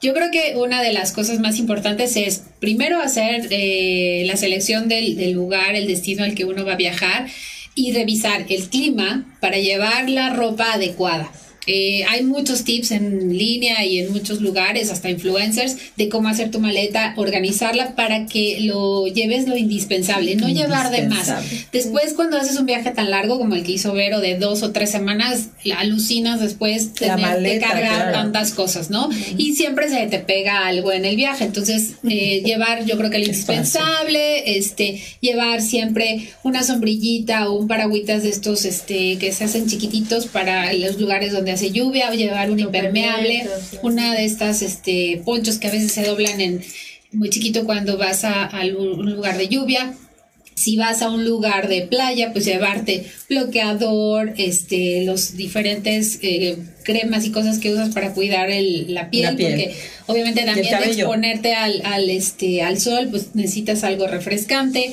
Yo 0.00 0.14
creo 0.14 0.30
que 0.30 0.54
una 0.56 0.82
de 0.82 0.92
las 0.92 1.12
cosas 1.12 1.40
más 1.40 1.58
importantes 1.58 2.16
es 2.16 2.42
primero 2.60 3.00
hacer 3.00 3.48
eh, 3.50 4.22
la 4.26 4.36
selección 4.36 4.88
del, 4.88 5.16
del 5.16 5.32
lugar, 5.32 5.74
el 5.74 5.86
destino 5.86 6.24
al 6.24 6.34
que 6.34 6.44
uno 6.44 6.64
va 6.64 6.74
a 6.74 6.76
viajar 6.76 7.26
y 7.74 7.92
revisar 7.92 8.44
el 8.48 8.68
clima 8.68 9.36
para 9.40 9.58
llevar 9.58 10.08
la 10.08 10.30
ropa 10.30 10.74
adecuada. 10.74 11.30
Eh, 11.66 12.04
hay 12.08 12.22
muchos 12.22 12.64
tips 12.64 12.90
en 12.92 13.36
línea 13.36 13.84
y 13.84 14.00
en 14.00 14.12
muchos 14.12 14.40
lugares, 14.40 14.90
hasta 14.90 15.10
influencers, 15.10 15.76
de 15.96 16.08
cómo 16.08 16.28
hacer 16.28 16.50
tu 16.50 16.60
maleta, 16.60 17.14
organizarla 17.16 17.94
para 17.94 18.26
que 18.26 18.60
lo 18.60 19.06
lleves 19.06 19.48
lo 19.48 19.56
indispensable, 19.56 20.36
no 20.36 20.48
llevar 20.48 20.90
de 20.90 21.08
más. 21.08 21.32
Después, 21.72 22.12
cuando 22.14 22.36
haces 22.36 22.58
un 22.58 22.66
viaje 22.66 22.90
tan 22.90 23.10
largo 23.10 23.38
como 23.38 23.54
el 23.54 23.64
que 23.64 23.72
hizo 23.72 23.92
Vero 23.92 24.20
de 24.20 24.38
dos 24.38 24.62
o 24.62 24.72
tres 24.72 24.90
semanas, 24.90 25.48
alucinas 25.76 26.40
después 26.40 26.92
tener 26.94 27.42
que 27.42 27.58
cargar 27.58 27.94
claro. 27.94 28.12
tantas 28.12 28.52
cosas, 28.52 28.90
¿no? 28.90 29.08
Y 29.36 29.54
siempre 29.54 29.88
se 29.88 30.06
te 30.06 30.18
pega 30.18 30.66
algo 30.66 30.92
en 30.92 31.04
el 31.04 31.16
viaje. 31.16 31.44
Entonces, 31.44 31.94
eh, 32.08 32.42
llevar, 32.44 32.84
yo 32.84 32.96
creo 32.98 33.10
que 33.10 33.16
el 33.16 33.24
indispensable, 33.24 34.58
este, 34.58 35.00
llevar 35.20 35.62
siempre 35.62 36.28
una 36.42 36.62
sombrillita 36.62 37.48
o 37.48 37.58
un 37.58 37.68
paragüitas 37.68 38.22
de 38.22 38.30
estos, 38.30 38.64
este, 38.64 39.16
que 39.18 39.32
se 39.32 39.44
hacen 39.44 39.66
chiquititos 39.66 40.26
para 40.26 40.72
los 40.72 40.98
lugares 40.98 41.32
donde 41.32 41.53
hace 41.54 41.70
lluvia, 41.70 42.10
o 42.10 42.14
llevar 42.14 42.50
un 42.50 42.60
impermeable, 42.60 43.46
sí. 43.70 43.78
una 43.82 44.14
de 44.14 44.24
estas, 44.24 44.62
este, 44.62 45.22
ponchos 45.24 45.58
que 45.58 45.68
a 45.68 45.72
veces 45.72 45.92
se 45.92 46.02
doblan 46.04 46.40
en 46.40 46.62
muy 47.12 47.30
chiquito 47.30 47.64
cuando 47.64 47.96
vas 47.96 48.24
a, 48.24 48.44
a 48.44 48.64
un 48.66 49.10
lugar 49.14 49.38
de 49.38 49.48
lluvia. 49.48 49.94
Si 50.56 50.76
vas 50.76 51.02
a 51.02 51.10
un 51.10 51.24
lugar 51.24 51.66
de 51.68 51.82
playa, 51.82 52.32
pues 52.32 52.44
llevarte 52.44 53.04
bloqueador, 53.28 54.34
este, 54.36 55.02
los 55.04 55.36
diferentes 55.36 56.18
eh, 56.22 56.56
cremas 56.84 57.24
y 57.24 57.30
cosas 57.32 57.58
que 57.58 57.72
usas 57.72 57.92
para 57.92 58.12
cuidar 58.14 58.50
el- 58.50 58.94
la, 58.94 59.10
piel, 59.10 59.24
La 59.24 59.36
piel. 59.36 59.50
porque 59.52 59.74
obviamente 60.06 60.44
también 60.44 60.78
de 60.80 60.86
exponerte 60.92 61.54
al, 61.54 61.82
al, 61.84 62.08
este, 62.10 62.62
al 62.62 62.80
sol, 62.80 63.08
pues 63.10 63.34
necesitas 63.34 63.82
algo 63.84 64.06
refrescante. 64.06 64.92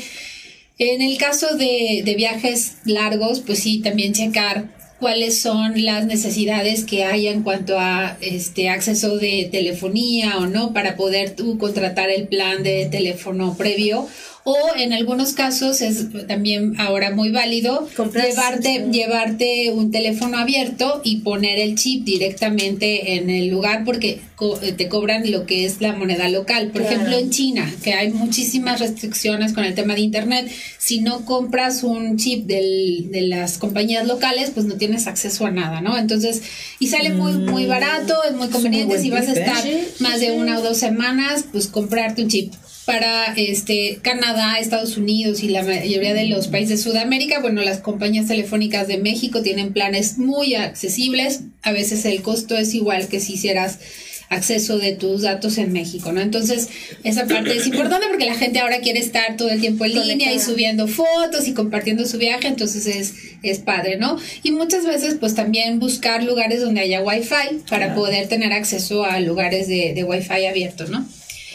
En 0.80 1.02
el 1.04 1.18
caso 1.20 1.56
de, 1.58 2.02
de 2.04 2.16
viajes 2.16 2.74
largos, 2.86 3.42
pues 3.42 3.60
sí, 3.60 3.82
también 3.84 4.14
checar 4.14 4.66
cuáles 5.02 5.42
son 5.42 5.84
las 5.84 6.06
necesidades 6.06 6.86
que 6.86 7.04
hay 7.04 7.28
en 7.28 7.42
cuanto 7.42 7.80
a 7.80 8.18
este 8.22 8.70
acceso 8.70 9.18
de 9.18 9.50
telefonía 9.52 10.38
o 10.38 10.46
no 10.46 10.74
para 10.74 10.96
poder 10.96 11.36
tú 11.36 11.58
contratar 11.58 12.12
el 12.12 12.28
plan 12.28 12.62
de 12.62 12.86
teléfono 12.86 13.58
previo 13.58 14.08
o 14.44 14.56
en 14.76 14.92
algunos 14.94 15.34
casos 15.34 15.82
es 15.82 16.08
también 16.28 16.74
ahora 16.80 17.12
muy 17.12 17.30
válido 17.32 17.88
llevarte 18.14 18.86
sí. 18.86 18.92
llevarte 18.92 19.72
un 19.72 19.92
teléfono 19.92 20.38
abierto 20.38 21.02
y 21.04 21.18
poner 21.18 21.60
el 21.60 21.76
chip 21.76 22.04
directamente 22.06 23.16
en 23.16 23.30
el 23.30 23.50
lugar 23.50 23.84
porque 23.86 24.20
co- 24.36 24.60
eh, 24.62 24.72
te 24.72 24.88
cobran 24.90 25.30
lo 25.32 25.46
que 25.46 25.66
es 25.66 25.80
la 25.82 25.94
moneda 25.94 26.28
local. 26.30 26.72
Por 26.72 26.82
Claro. 26.82 26.96
ejemplo, 26.96 27.18
en 27.20 27.30
China, 27.30 27.72
que 27.84 27.94
hay 27.94 28.12
muchísimas 28.12 28.80
restricciones 28.80 29.54
con 29.54 29.64
el 29.64 29.76
tema 29.76 29.94
de 29.94 30.02
Internet, 30.02 30.52
si 30.80 31.02
no 31.02 31.24
compras 31.26 31.84
un 31.84 32.18
chip 32.18 32.48
del- 32.48 33.12
de 33.12 33.22
las 33.22 33.58
compañías 33.60 34.08
locales, 34.08 34.52
pues 34.54 34.66
no 34.66 34.76
tienes 34.76 35.06
acceso 35.08 35.46
a 35.46 35.52
nada, 35.52 35.82
¿no? 35.82 35.98
Entonces, 35.98 36.42
y 36.80 36.88
sale 36.88 37.10
muy, 37.12 37.34
muy 37.34 37.66
barato, 37.68 38.16
es 38.28 38.34
muy 38.36 38.48
Mm. 38.48 38.52
Conveniente. 38.52 39.00
Si 39.00 39.10
vas 39.12 39.28
a 39.28 39.34
¿eh? 39.34 39.40
estar 39.40 39.64
más 40.00 40.20
de 40.20 40.32
una 40.32 40.58
o 40.60 40.62
dos 40.64 40.78
semanas, 40.78 41.46
pues 41.52 41.68
comprarte 41.68 42.24
un 42.24 42.30
chip 42.30 42.54
para 42.92 43.34
este 43.38 44.00
Canadá, 44.02 44.60
Estados 44.60 44.98
Unidos 44.98 45.44
y 45.44 45.48
la 45.48 45.64
mayoría 45.64 46.14
de 46.14 46.26
los 46.26 46.50
países 46.50 46.84
de 46.84 46.92
Sudamérica, 46.92 47.40
bueno, 47.40 47.62
las 47.62 47.80
compañías 47.80 48.28
telefónicas 48.28 48.86
de 48.90 48.98
México 48.98 49.42
tienen 49.42 49.72
planes 49.72 50.18
muy 50.18 50.56
accesibles, 50.56 51.44
a 51.62 51.72
veces 51.72 52.04
el 52.04 52.22
costo 52.22 52.58
es 52.58 52.74
igual 52.74 53.08
que 53.08 53.22
si 53.22 53.36
hicieras 53.36 53.80
acceso 54.28 54.78
de 54.78 54.92
tus 54.92 55.22
datos 55.22 55.58
en 55.58 55.72
México, 55.72 56.12
¿no? 56.12 56.20
Entonces, 56.20 56.68
esa 57.06 57.28
parte 57.28 57.56
es 57.56 57.66
importante 57.66 58.08
porque 58.10 58.26
la 58.26 58.36
gente 58.36 58.60
ahora 58.60 58.80
quiere 58.80 59.00
estar 59.00 59.38
todo 59.38 59.50
el 59.50 59.62
tiempo 59.62 59.86
en 59.86 59.94
línea 59.94 60.34
y 60.34 60.40
subiendo 60.40 60.90
fotos 60.90 61.48
y 61.48 61.54
compartiendo 61.54 62.06
su 62.06 62.18
viaje, 62.18 62.50
entonces 62.50 62.88
es, 62.88 63.14
es 63.42 63.60
padre, 63.60 63.96
¿no? 63.98 64.18
Y 64.44 64.52
muchas 64.52 64.86
veces, 64.86 65.16
pues 65.18 65.34
también 65.34 65.80
buscar 65.80 66.24
lugares 66.24 66.60
donde 66.60 66.82
haya 66.82 67.02
wifi 67.02 67.62
para 67.70 67.96
poder 67.96 68.28
tener 68.28 68.52
acceso 68.52 69.06
a 69.06 69.22
lugares 69.22 69.70
de, 69.70 69.94
de 69.94 70.04
wifi 70.04 70.46
abiertos, 70.46 70.90
¿no? 70.90 71.06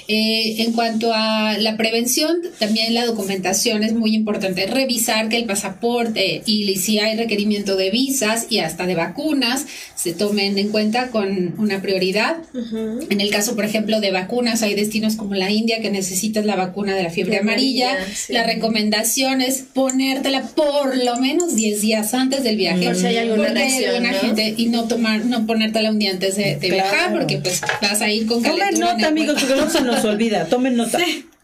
Eh, 0.08 0.62
en 0.62 0.72
cuanto 0.72 1.12
a 1.12 1.56
la 1.58 1.76
prevención, 1.76 2.38
también 2.58 2.94
la 2.94 3.04
documentación 3.06 3.82
es 3.82 3.92
muy 3.92 4.14
importante. 4.14 4.66
Revisar 4.66 5.28
que 5.28 5.36
el 5.36 5.44
pasaporte 5.46 6.42
y 6.46 6.74
si 6.76 6.98
hay 6.98 7.16
requerimiento 7.16 7.76
de 7.76 7.90
visas 7.90 8.46
y 8.50 8.58
hasta 8.58 8.86
de 8.86 8.94
vacunas 8.94 9.66
se 9.94 10.12
tomen 10.12 10.58
en 10.58 10.68
cuenta 10.68 11.08
con 11.08 11.54
una 11.58 11.82
prioridad. 11.82 12.36
En 13.10 13.20
el 13.20 13.30
caso, 13.30 13.54
por 13.56 13.64
ejemplo, 13.64 14.00
de 14.00 14.10
vacunas, 14.12 14.62
hay 14.62 14.74
destinos 14.74 15.16
como 15.16 15.34
la 15.34 15.50
India 15.50 15.80
que 15.80 15.90
necesitas 15.90 16.44
la 16.44 16.54
vacuna 16.56 16.94
de 16.94 17.02
la 17.02 17.10
fiebre 17.10 17.34
La 17.34 17.40
amarilla. 17.40 17.90
amarilla, 17.92 18.14
sí. 18.14 18.32
La 18.32 18.44
recomendación 18.44 19.40
es 19.40 19.64
ponértela 19.74 20.42
por 20.54 20.96
lo 20.96 21.16
menos 21.16 21.56
10 21.56 21.80
días 21.80 22.14
antes 22.14 22.42
del 22.44 22.56
viaje. 22.56 22.84
Por 22.86 22.96
si 22.96 23.06
hay 23.06 23.16
alguna 23.16 23.48
reacción, 23.48 24.04
gente 24.20 24.54
y 24.56 24.66
no 24.66 24.84
tomar, 24.86 25.24
no 25.24 25.46
ponértela 25.46 25.90
un 25.90 25.98
día 25.98 26.10
antes 26.12 26.36
de, 26.36 26.56
de 26.56 26.68
Claro. 26.68 26.90
viajar, 26.90 27.12
porque 27.12 27.38
pues 27.38 27.60
vas 27.82 28.00
a 28.02 28.10
ir 28.10 28.26
con 28.26 28.42
calentura 28.42 28.70
en 28.70 28.78
nota, 28.80 29.08
amigos, 29.08 29.36
porque 29.40 29.56
no 29.60 29.70
se 29.70 29.80
nos 29.80 29.95
olvida. 30.04 30.46
Tomen 30.46 30.76
nota. 30.76 30.98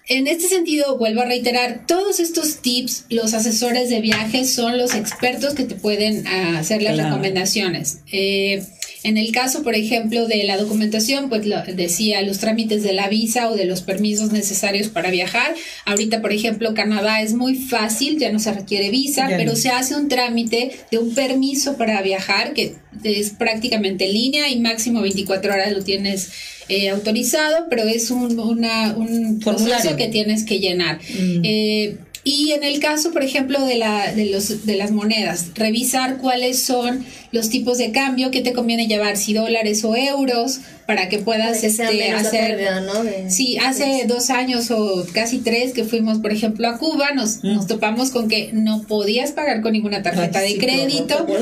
En 0.08 0.26
este 0.26 0.48
sentido, 0.48 0.98
vuelvo 0.98 1.20
a 1.22 1.26
reiterar, 1.26 1.86
todos 1.86 2.18
estos 2.18 2.56
tips, 2.56 3.04
los 3.08 3.34
asesores 3.34 3.88
de 3.88 4.00
viajes 4.00 4.52
son 4.52 4.76
los 4.76 4.94
expertos 4.94 5.54
que 5.54 5.62
te 5.64 5.76
pueden 5.76 6.26
hacer 6.26 6.82
las 6.82 6.94
Claro. 6.94 7.10
recomendaciones. 7.10 7.98
Eh, 8.10 8.64
en 9.04 9.18
el 9.18 9.32
caso, 9.32 9.62
por 9.62 9.74
ejemplo, 9.74 10.26
de 10.28 10.44
la 10.44 10.56
documentación, 10.56 11.28
pues 11.28 11.44
lo 11.46 11.60
decía, 11.62 12.22
los 12.22 12.38
trámites 12.38 12.82
de 12.82 12.92
la 12.92 13.08
visa 13.08 13.50
o 13.50 13.56
de 13.56 13.64
los 13.64 13.82
permisos 13.82 14.30
necesarios 14.32 14.88
para 14.88 15.10
viajar. 15.10 15.54
Ahorita, 15.86 16.20
por 16.22 16.32
ejemplo, 16.32 16.72
Canadá 16.74 17.20
es 17.20 17.34
muy 17.34 17.54
fácil, 17.56 18.18
ya 18.18 18.30
no 18.30 18.38
se 18.38 18.52
requiere 18.52 18.90
visa, 18.90 19.28
Ya 19.28 19.36
pero 19.36 19.52
no. 19.52 19.56
se 19.56 19.70
hace 19.70 19.96
un 19.96 20.08
trámite 20.08 20.70
de 20.90 20.98
un 20.98 21.14
permiso 21.14 21.76
para 21.76 22.00
viajar 22.02 22.52
que 22.54 22.74
es 23.02 23.30
prácticamente 23.30 24.06
en 24.06 24.12
línea 24.12 24.48
y 24.50 24.60
máximo 24.60 25.00
24 25.00 25.52
horas 25.52 25.72
lo 25.72 25.82
tienes 25.82 26.30
eh, 26.68 26.90
autorizado, 26.90 27.66
pero 27.68 27.82
es 27.84 28.10
un, 28.10 28.38
una- 28.38 28.94
un 28.96 29.40
proceso 29.40 29.96
que 29.96 30.08
tienes 30.08 30.44
que 30.44 30.60
llenar. 30.60 31.00
Eh, 31.42 31.96
y 32.24 32.52
en 32.52 32.62
el 32.62 32.78
caso, 32.78 33.10
por 33.12 33.24
ejemplo, 33.24 33.64
de, 33.66 33.76
la, 33.78 34.12
de, 34.14 34.26
los, 34.26 34.64
de 34.64 34.76
las 34.76 34.92
monedas, 34.92 35.46
revisar 35.56 36.18
cuáles 36.18 36.62
son 36.62 37.04
los 37.32 37.48
tipos 37.48 37.78
de 37.78 37.90
cambio 37.92 38.30
que 38.30 38.42
te 38.42 38.52
conviene 38.52 38.86
llevar, 38.86 39.16
si 39.16 39.32
dólares 39.32 39.82
o 39.84 39.96
euros, 39.96 40.60
para 40.86 41.08
que 41.08 41.18
puedas 41.18 41.48
Para 41.48 41.60
que 41.62 41.70
sea 41.70 41.90
este, 41.90 42.10
hacer... 42.12 42.46
pérdida, 42.48 42.80
¿no? 42.80 43.02
De- 43.04 43.30
Sí, 43.30 43.56
hace 43.56 44.04
dos 44.06 44.28
años 44.30 44.70
o 44.70 45.06
casi 45.12 45.38
tres 45.38 45.72
que 45.72 45.84
fuimos, 45.84 46.18
por 46.18 46.30
ejemplo, 46.32 46.68
a 46.68 46.76
Cuba, 46.76 47.12
nos, 47.14 47.42
nos 47.42 47.66
topamos 47.66 48.10
con 48.10 48.28
que 48.28 48.50
no 48.52 48.82
podías 48.82 49.32
pagar 49.32 49.62
con 49.62 49.72
ninguna 49.72 50.02
tarjeta 50.02 50.40
Ay, 50.40 50.48
de 50.48 50.54
sí, 50.54 50.58
crédito. 50.66 51.26
qué. 51.26 51.32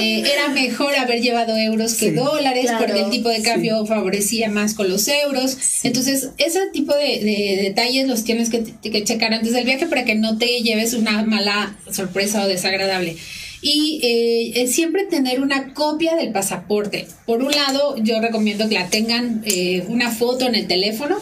Eh, 0.00 0.24
era 0.32 0.48
mejor 0.48 0.94
haber 0.96 1.20
llevado 1.22 1.56
euros 1.56 1.94
que 1.94 2.06
Sí. 2.08 2.10
dólares 2.10 2.64
Claro, 2.66 2.78
porque 2.86 3.00
el 3.02 3.10
tipo 3.10 3.28
de 3.28 3.42
cambio 3.42 3.86
favorecía 3.86 4.48
más 4.48 4.74
con 4.74 4.88
los 4.88 5.06
euros. 5.06 5.56
Entonces, 5.84 6.30
ese 6.38 6.60
tipo 6.72 6.94
de, 6.94 7.20
de 7.24 7.60
detalles 7.62 8.08
los 8.08 8.24
tienes 8.24 8.50
que, 8.50 8.64
que 8.82 9.04
checar 9.04 9.32
antes 9.32 9.52
del 9.52 9.64
viaje 9.64 9.86
para 9.86 10.04
que 10.04 10.16
no 10.16 10.36
te 10.38 10.46
lleves 10.62 10.94
una 10.94 11.22
mala 11.22 11.76
sorpresa 11.92 12.42
o 12.44 12.48
desagradable. 12.48 13.16
Y 13.60 14.00
eh, 14.02 14.66
siempre 14.68 15.04
tener 15.04 15.40
una 15.40 15.74
copia 15.74 16.14
del 16.14 16.32
pasaporte. 16.32 17.08
Por 17.26 17.42
un 17.42 17.50
lado, 17.50 17.96
yo 17.98 18.20
recomiendo 18.20 18.68
que 18.68 18.74
la 18.74 18.88
tengan 18.88 19.42
eh, 19.44 19.84
una 19.88 20.10
foto 20.10 20.46
en 20.46 20.54
el 20.54 20.66
teléfono 20.66 21.18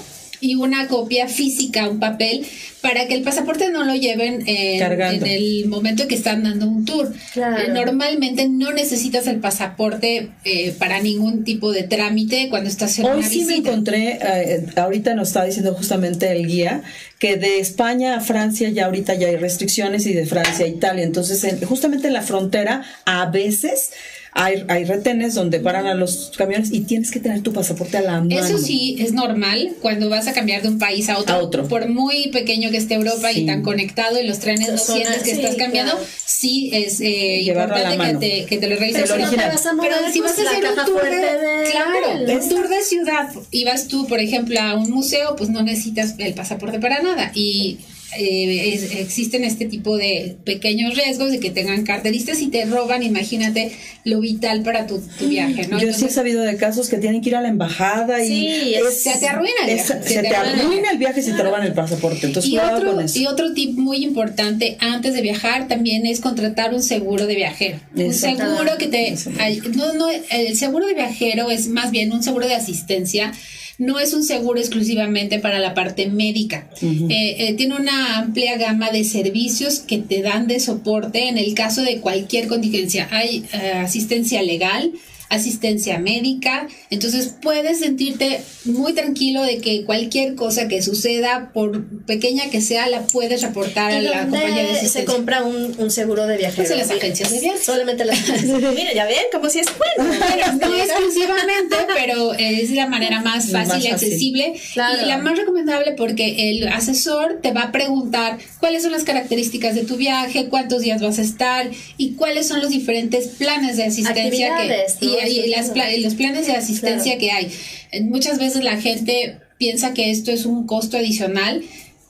y 0.46 0.54
una 0.54 0.86
copia 0.88 1.28
física, 1.28 1.88
un 1.88 1.98
papel, 2.00 2.46
para 2.80 3.06
que 3.08 3.14
el 3.14 3.22
pasaporte 3.22 3.70
no 3.70 3.84
lo 3.84 3.94
lleven 3.94 4.44
en, 4.46 5.26
el 5.26 5.66
momento 5.66 6.06
que 6.06 6.14
están 6.14 6.44
dando 6.44 6.66
un 6.68 6.84
tour. 6.84 7.12
Claro. 7.32 7.58
Eh, 7.58 7.68
normalmente 7.72 8.48
no 8.48 8.72
necesitas 8.72 9.26
el 9.26 9.40
pasaporte 9.40 10.30
eh, 10.44 10.72
para 10.78 11.00
ningún 11.00 11.42
tipo 11.42 11.72
de 11.72 11.82
trámite 11.82 12.48
cuando 12.48 12.68
estás 12.70 12.98
en 12.98 13.06
Hoy 13.06 13.18
una 13.18 13.28
sí 13.28 13.40
me 13.40 13.46
visita. 13.54 13.70
encontré, 13.70 14.18
eh, 14.22 14.66
ahorita 14.76 15.14
nos 15.14 15.28
está 15.28 15.44
diciendo 15.44 15.74
justamente 15.74 16.30
el 16.30 16.46
guía, 16.46 16.82
que 17.18 17.36
de 17.36 17.58
España 17.58 18.16
a 18.16 18.20
Francia 18.20 18.68
ya 18.70 18.86
ahorita 18.86 19.14
ya 19.14 19.28
hay 19.28 19.36
restricciones 19.36 20.06
y 20.06 20.12
de 20.12 20.26
Francia 20.26 20.64
a 20.64 20.68
Italia. 20.68 21.02
Entonces, 21.04 21.42
en- 21.44 21.60
justamente 21.66 22.06
en 22.06 22.12
la 22.12 22.22
frontera, 22.22 22.84
a 23.04 23.26
veces 23.26 23.90
hay, 24.38 24.64
hay 24.68 24.84
retenes 24.84 25.34
donde 25.34 25.60
paran 25.60 25.86
a 25.86 25.94
los 25.94 26.30
camiones 26.36 26.70
y 26.70 26.80
tienes 26.80 27.10
que 27.10 27.20
tener 27.20 27.40
tu 27.40 27.54
pasaporte 27.54 27.96
a 27.96 28.02
la 28.02 28.20
mano. 28.20 28.38
Eso 28.38 28.58
sí, 28.58 28.96
es 28.98 29.12
normal 29.14 29.72
cuando 29.80 30.10
vas 30.10 30.26
a 30.26 30.34
cambiar 30.34 30.60
de 30.60 30.68
un 30.68 30.78
país 30.78 31.08
a 31.08 31.18
otro. 31.18 31.34
A 31.34 31.38
otro. 31.38 31.66
Por 31.68 31.88
muy 31.88 32.28
pequeño 32.28 32.70
que 32.70 32.76
esté 32.76 32.94
Europa 32.94 33.30
Sí. 33.32 33.40
y 33.42 33.46
tan 33.46 33.62
conectado 33.62 34.20
y 34.20 34.26
los 34.26 34.38
trenes 34.38 34.68
no 34.68 34.76
Zona- 34.76 34.98
sientes 35.04 35.22
que 35.22 35.30
sí, 35.36 35.40
estás 35.40 35.56
cambiando, 35.56 35.92
claro. 35.92 36.06
sí 36.26 36.70
es 36.74 37.00
eh, 37.00 37.40
Llevarlo 37.44 37.76
a 37.76 37.78
la 37.78 37.92
importante 37.94 38.06
mano. 38.12 38.20
que 38.20 38.28
te, 38.42 38.44
que 38.46 38.58
te 38.58 38.66
lo 38.68 38.76
revisen. 38.76 39.02
Pero 39.02 39.06
si 39.06 39.12
no 39.12 39.16
te 39.16 39.24
original. 39.36 39.50
vas 39.52 39.66
a 39.66 39.72
mover, 39.74 39.90
Pero 39.98 40.12
si 40.12 40.18
pues, 40.20 40.36
vas 40.36 40.46
a 40.46 40.50
hacer 40.50 40.64
un 40.68 40.84
tour 40.84 41.02
de, 41.04 41.70
claro, 41.70 42.40
un 42.42 42.48
tour 42.50 42.68
de 42.68 42.82
ciudad 42.82 43.30
y 43.50 43.64
vas 43.64 43.88
tú, 43.88 44.06
por 44.06 44.20
ejemplo, 44.20 44.60
a 44.60 44.74
un 44.74 44.90
museo, 44.90 45.34
pues 45.36 45.48
no 45.48 45.62
necesitas 45.62 46.14
el 46.18 46.34
pasaporte 46.34 46.78
para 46.78 47.00
nada 47.00 47.32
y 47.34 47.78
eh, 48.18 48.74
es- 48.74 48.92
existen 48.94 49.44
este 49.44 49.66
tipo 49.66 49.96
de 49.96 50.36
pequeños 50.44 50.94
riesgos 50.96 51.30
de 51.30 51.40
que 51.40 51.50
tengan 51.50 51.84
carteristas 51.84 52.40
y 52.40 52.48
te 52.48 52.64
roban, 52.64 53.02
imagínate 53.02 53.72
lo 54.04 54.20
vital 54.20 54.62
para 54.62 54.86
tu, 54.86 55.00
tu 55.18 55.28
viaje, 55.28 55.66
¿no? 55.68 55.78
Yo 55.78 55.78
sí 55.78 55.84
he 55.84 55.88
Entonces, 55.90 56.14
sabido 56.14 56.42
de 56.42 56.56
casos 56.56 56.88
que 56.88 56.98
tienen 56.98 57.20
que 57.22 57.30
ir 57.30 57.36
a 57.36 57.40
la 57.40 57.48
embajada 57.48 58.22
y 58.24 58.28
Sí, 58.28 58.74
es- 58.74 59.02
se 59.02 59.18
te 59.18 59.26
arruina 59.28 59.54
el 59.64 59.70
es- 59.70 59.88
viaje, 59.88 60.08
se, 60.08 60.22
te 60.22 60.28
arruina 60.36 60.90
el 60.90 60.98
viaje 60.98 61.22
si 61.22 61.32
te 61.32 61.42
roban 61.42 61.64
el 61.64 61.72
pasaporte. 61.72 62.26
Entonces, 62.26 62.50
y 62.50 62.54
cuidado 62.56 62.78
otro, 62.78 62.92
con 62.94 63.04
eso. 63.04 63.18
y 63.18 63.26
otro 63.26 63.52
tip 63.52 63.76
muy 63.78 64.04
importante 64.04 64.76
antes 64.80 65.14
de 65.14 65.22
viajar 65.22 65.68
también 65.68 66.06
es 66.06 66.20
contratar 66.20 66.72
un 66.74 66.82
seguro 66.82 67.26
de 67.26 67.34
viajero. 67.34 67.78
Un 67.94 68.12
seguro 68.14 68.76
que 68.78 68.86
te... 68.86 69.14
Ay, 69.38 69.60
no, 69.74 69.92
no, 69.94 70.06
el 70.30 70.56
seguro 70.56 70.86
de 70.86 70.94
viajero 70.94 71.50
es 71.50 71.68
más 71.68 71.90
bien 71.90 72.12
un 72.12 72.22
seguro 72.22 72.46
de 72.46 72.54
asistencia. 72.54 73.32
No 73.78 73.98
es 73.98 74.14
un 74.14 74.24
seguro 74.24 74.58
exclusivamente 74.58 75.38
para 75.38 75.58
la 75.58 75.74
parte 75.74 76.08
médica. 76.08 76.68
Eh, 76.80 77.08
eh, 77.10 77.54
tiene 77.54 77.76
una 77.76 78.18
amplia 78.18 78.56
gama 78.56 78.90
de 78.90 79.04
servicios 79.04 79.80
que 79.80 79.98
te 79.98 80.22
dan 80.22 80.46
de 80.46 80.60
soporte 80.60 81.28
en 81.28 81.36
el 81.36 81.52
caso 81.54 81.82
de 81.82 82.00
cualquier 82.00 82.48
contingencia. 82.48 83.08
Hay 83.10 83.44
eh, 83.52 83.72
asistencia 83.74 84.42
legal, 84.42 84.92
asistencia 85.28 85.98
médica, 85.98 86.68
entonces 86.90 87.34
puedes 87.42 87.80
sentirte 87.80 88.40
muy 88.64 88.92
tranquilo 88.94 89.42
de 89.42 89.58
que 89.58 89.84
cualquier 89.84 90.34
cosa 90.34 90.68
que 90.68 90.82
suceda, 90.82 91.50
por 91.52 91.84
pequeña 92.06 92.48
que 92.50 92.60
sea, 92.60 92.88
la 92.88 93.06
puedes 93.06 93.42
reportar 93.42 93.92
a 93.92 94.00
¿Y 94.00 94.04
la 94.04 94.22
compañía 94.22 94.62
de 94.62 94.68
se 94.74 94.78
asistencia. 94.80 95.04
compra 95.04 95.42
un, 95.44 95.74
un 95.78 95.90
seguro 95.90 96.26
de 96.26 96.36
viajero? 96.36 96.56
Pues 96.62 96.70
en 96.70 96.78
las 96.78 96.90
agencias 96.90 97.30
de 97.30 97.40
viajes. 97.40 97.64
Solamente 97.64 98.04
las 98.04 98.18
agencias. 98.18 98.62
Mira, 98.74 98.92
ya 98.94 99.04
ven, 99.06 99.24
como 99.32 99.48
si 99.50 99.60
es 99.60 99.66
bueno. 99.76 100.12
no 100.60 100.74
exclusivamente, 100.76 101.76
pero 101.94 102.32
es 102.34 102.70
la 102.70 102.86
manera 102.86 103.20
más 103.20 103.50
Más 103.50 103.68
fácil 103.68 103.86
y 103.86 103.90
fácil. 103.90 104.08
accesible 104.08 104.60
Claro. 104.72 105.02
y 105.02 105.06
la 105.06 105.18
más 105.18 105.38
recomendable 105.38 105.92
porque 105.92 106.50
el 106.50 106.68
asesor 106.68 107.40
te 107.42 107.52
va 107.52 107.62
a 107.62 107.72
preguntar 107.72 108.38
cuáles 108.60 108.82
son 108.82 108.92
las 108.92 109.04
características 109.04 109.74
de 109.74 109.84
tu 109.84 109.96
viaje, 109.96 110.48
cuántos 110.48 110.82
días 110.82 111.00
vas 111.02 111.18
a 111.18 111.22
estar 111.22 111.70
y 111.96 112.12
cuáles 112.12 112.46
son 112.48 112.60
los 112.60 112.70
diferentes 112.70 113.28
planes 113.28 113.76
de 113.76 113.84
asistencia 113.84 114.14
que, 114.14 114.26
Actividades, 114.26 114.96
¿no? 115.00 115.08
y, 115.08 115.15
y 115.24 115.48
las 115.48 115.68
los 116.02 116.14
planes 116.14 116.46
de 116.46 116.52
asistencia 116.52 117.16
Claro. 117.16 117.20
que 117.20 117.30
hay. 117.30 117.52
Eh, 117.92 118.02
Muchas 118.02 118.38
veces 118.38 118.62
la 118.62 118.80
gente 118.80 119.38
piensa 119.58 119.94
que 119.94 120.10
esto 120.10 120.30
es 120.30 120.44
un 120.46 120.66
costo 120.66 120.96
adicional. 120.98 121.62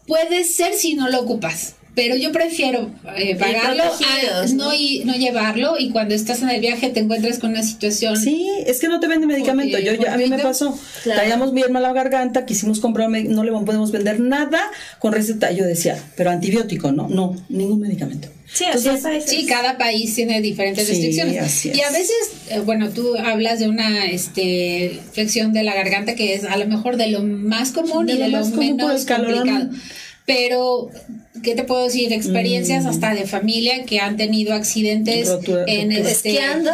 Puede 0.07 0.45
ser 0.45 0.75
si 0.75 0.95
no 0.95 1.09
lo 1.09 1.21
ocupas. 1.21 1.76
Pero 1.97 2.15
yo 2.15 2.31
prefiero 2.31 2.91
eh, 3.17 3.35
pagarlo 3.37 3.85
a 3.85 4.47
no, 4.53 4.67
¿no? 4.67 4.75
y, 4.75 5.03
no 5.07 5.15
llevarlo 5.15 5.77
y 5.79 5.89
cuando 5.89 6.15
estás 6.15 6.43
en 6.43 6.51
el 6.51 6.61
viaje 6.61 6.91
te 6.91 7.01
encuentras 7.01 7.39
con 7.39 7.51
una 7.51 7.63
situación 7.63 8.19
Sí, 8.19 8.47
es 8.67 8.81
que 8.81 8.89
no 8.89 9.01
te 9.01 9.09
venden 9.09 9.29
medicamento. 9.29 9.79
Yo, 9.79 9.95
yo- 9.95 10.11
a 10.11 10.19
mí 10.19 10.27
me 10.27 10.39
pasó. 10.39 10.79
Claro. 11.03 11.21
Traíamos 11.21 11.55
bien 11.55 11.73
mala 11.73 11.95
garganta, 11.95 12.45
quisimos 12.45 12.81
comprar, 12.81 13.09
no 13.11 13.43
le 13.45 13.51
podemos 13.51 13.93
vender 13.93 14.21
nada 14.21 14.61
con 14.99 15.15
receta. 15.15 15.51
Yo 15.53 15.65
decía, 15.65 15.99
pero 16.17 16.31
antibiótico, 16.31 16.93
no, 16.93 17.09
no, 17.09 17.35
ningún 17.49 17.81
medicamento. 17.81 18.29
Sí, 18.53 18.65
así 18.65 18.89
es. 18.89 19.25
Sí, 19.25 19.47
cada 19.47 19.77
país 19.79 20.15
tiene 20.15 20.41
diferentes 20.41 20.85
Sí, 20.85 20.93
restricciones. 20.93 21.43
así 21.43 21.71
es. 21.71 21.79
Y 21.79 21.81
a 21.81 21.91
veces, 21.91 22.17
eh, 22.51 22.61
bueno, 22.61 22.91
tú 22.91 23.17
hablas 23.17 23.59
de 23.59 23.69
una 23.69 24.05
este, 24.07 25.01
infección 25.07 25.53
de 25.53 25.63
la 25.65 25.75
garganta 25.75 26.15
que 26.15 26.35
es 26.35 26.45
a 26.45 26.57
lo 26.57 26.67
mejor 26.67 26.97
de 26.97 27.09
lo 27.09 27.23
más 27.23 27.73
común 27.73 28.07
De 28.07 28.15
y 28.15 28.19
lo 28.19 28.25
de 28.25 28.31
lo 28.31 28.39
más 28.41 28.51
común 28.51 28.77
por 28.77 28.89
menos 28.89 29.05
calorón. 29.07 29.81
Pero, 30.27 30.91
¿qué 31.45 31.55
te 31.55 31.63
puedo 31.63 31.85
decir? 31.85 32.13
Experiencias 32.13 32.83
Mm. 32.85 32.89
hasta 32.89 33.15
de 33.15 33.27
familia 33.27 33.85
que 33.85 34.01
han 34.01 34.17
tenido 34.17 34.55
accidentes 34.55 35.29
Rotura- 35.29 35.65
en 35.69 35.93
este... 35.93 36.11
Esquiando, 36.31 36.73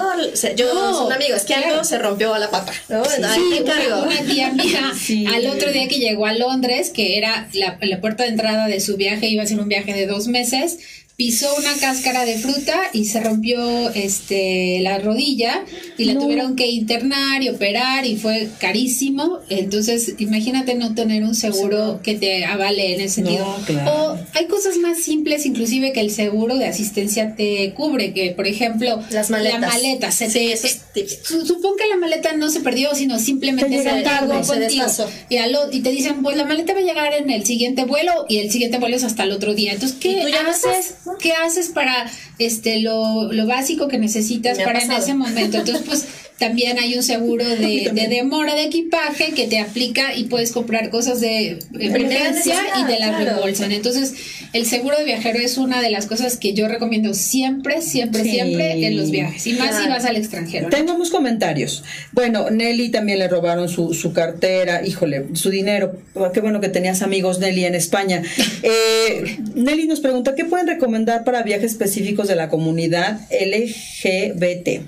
yo, 0.56 0.72
No, 0.74 1.06
un 1.06 1.12
amigo, 1.12 1.34
esquiando 1.36 1.66
claro. 1.68 1.84
se 1.84 1.98
rompió 1.98 2.36
la 2.38 2.50
pata. 2.50 2.72
¿no? 2.88 3.04
Sí. 3.04 3.10
Sí, 3.34 3.60
una, 3.62 3.98
una 4.04 4.20
tía 4.22 4.52
mía 4.52 4.92
Sí. 4.98 5.26
al 5.26 5.46
otro 5.48 5.70
día 5.70 5.86
que 5.86 5.96
llegó 5.98 6.24
a 6.24 6.32
Londres, 6.32 6.88
que 6.90 7.18
era 7.18 7.46
la, 7.52 7.76
la 7.82 8.00
puerta 8.00 8.22
de 8.22 8.30
entrada 8.30 8.66
de 8.68 8.80
su 8.80 8.96
viaje, 8.96 9.28
iba 9.28 9.42
a 9.42 9.46
ser 9.46 9.60
un 9.60 9.68
viaje 9.68 9.92
de 9.92 10.06
dos 10.06 10.28
meses, 10.28 10.78
pisó 11.24 11.54
una 11.56 11.76
cáscara 11.76 12.24
de 12.24 12.36
fruta 12.36 12.74
y 12.92 13.04
se 13.04 13.20
rompió 13.20 13.90
este 13.90 14.80
la 14.80 14.98
rodilla 14.98 15.64
y 15.96 16.06
la 16.06 16.14
No. 16.14 16.20
tuvieron 16.22 16.56
que 16.56 16.66
internar 16.66 17.42
y 17.44 17.48
operar 17.48 18.04
y 18.06 18.16
fue 18.16 18.48
carísimo. 18.58 19.38
Entonces, 19.48 20.14
imagínate 20.18 20.74
no 20.74 20.94
tener 20.96 21.22
un 21.22 21.36
seguro 21.36 22.00
que 22.02 22.16
te 22.16 22.44
avale 22.44 22.94
en 22.94 23.02
ese 23.02 23.14
sentido. 23.16 23.44
No, 23.58 23.64
claro. 23.64 23.92
O 24.14 24.18
hay 24.34 24.46
cosas 24.46 24.78
más 24.78 24.98
simples 25.00 25.46
inclusive 25.46 25.92
que 25.92 26.00
el 26.00 26.10
seguro 26.10 26.56
de 26.56 26.66
asistencia 26.66 27.36
te 27.36 27.72
cubre, 27.74 28.12
que 28.14 28.30
por 28.30 28.48
ejemplo, 28.48 29.00
Las 29.10 29.30
maletas. 29.30 29.60
la 29.60 29.68
maleta 29.68 30.10
se 30.10 30.28
Sí, 30.28 30.54
te- 30.92 31.06
Supón 31.08 31.74
que 31.78 31.86
la 31.88 31.96
maleta 31.98 32.32
no 32.32 32.50
se 32.50 32.60
perdió, 32.60 32.94
sino 32.96 33.18
simplemente 33.20 33.76
Te 33.76 33.82
se 33.82 34.02
tarde, 34.02 34.42
se 34.44 34.52
contigo. 34.58 34.84
Y, 35.28 35.36
a 35.36 35.46
lo- 35.46 35.70
y 35.70 35.80
te 35.82 35.90
dicen, 35.90 36.22
pues 36.22 36.36
la 36.36 36.44
maleta 36.46 36.72
va 36.74 36.80
a 36.80 36.82
llegar 36.82 37.14
en 37.14 37.30
el 37.30 37.44
siguiente 37.46 37.84
vuelo 37.84 38.12
y 38.28 38.38
el 38.38 38.50
siguiente 38.50 38.78
vuelo 38.78 38.96
es 38.96 39.04
hasta 39.04 39.22
el 39.22 39.30
otro 39.32 39.54
día. 39.54 39.72
Entonces, 39.72 39.98
Y 39.98 40.00
¿qué 40.00 40.20
tú 40.22 40.28
ya 40.28 40.42
no 40.42 40.50
haces? 40.50 40.94
¿Qué 41.18 41.32
haces 41.32 41.68
para 41.68 42.10
este 42.38 42.80
lo, 42.80 43.32
lo 43.32 43.46
básico 43.46 43.88
que 43.88 43.98
necesitas 43.98 44.58
para 44.58 44.80
en 44.80 44.92
ese 44.92 45.14
momento? 45.14 45.58
Entonces, 45.58 45.84
pues 45.86 46.08
También 46.42 46.78
hay 46.78 46.94
un 46.96 47.02
seguro 47.02 47.44
de, 47.48 47.90
de 47.92 48.08
demora 48.08 48.54
de 48.54 48.64
equipaje 48.64 49.32
que 49.32 49.46
te 49.46 49.58
aplica 49.60 50.14
y 50.14 50.24
puedes 50.24 50.50
comprar 50.52 50.90
cosas 50.90 51.20
de 51.20 51.58
emergencia 51.78 52.56
y 52.80 52.84
de 52.84 52.98
la 52.98 53.08
claro. 53.10 53.24
reembolsan. 53.24 53.70
Entonces, 53.70 54.14
el 54.52 54.66
seguro 54.66 54.98
de 54.98 55.04
viajero 55.04 55.38
es 55.38 55.56
una 55.56 55.80
de 55.80 55.90
las 55.90 56.06
cosas 56.06 56.36
que 56.36 56.52
yo 56.52 56.66
recomiendo 56.68 57.14
siempre, 57.14 57.80
siempre, 57.80 58.24
Sí. 58.24 58.30
siempre 58.30 58.86
en 58.86 58.96
los 58.96 59.10
viajes. 59.10 59.46
Y 59.46 59.52
más 59.54 59.80
si 59.80 59.88
vas 59.88 60.04
al 60.04 60.16
extranjero. 60.16 60.64
¿no? 60.64 60.70
Tenemos 60.76 61.10
comentarios. 61.10 61.84
Bueno, 62.12 62.50
Nelly 62.50 62.90
también 62.90 63.18
le 63.20 63.28
robaron 63.28 63.68
su, 63.68 63.94
su 63.94 64.12
cartera, 64.12 64.84
híjole, 64.86 65.26
su 65.34 65.50
dinero. 65.50 65.92
Qué 66.34 66.40
bueno 66.40 66.60
que 66.60 66.68
tenías 66.68 67.02
amigos, 67.02 67.38
Nelly, 67.38 67.64
en 67.66 67.74
España. 67.74 68.22
Eh, 68.64 69.38
Nelly 69.54 69.86
nos 69.86 70.00
pregunta, 70.00 70.34
¿qué 70.36 70.44
pueden 70.44 70.66
recomendar 70.68 71.24
para 71.24 71.42
viajes 71.42 71.72
específicos 71.72 72.28
de 72.28 72.36
la 72.36 72.48
comunidad 72.48 73.20
LGBT? 73.30 74.82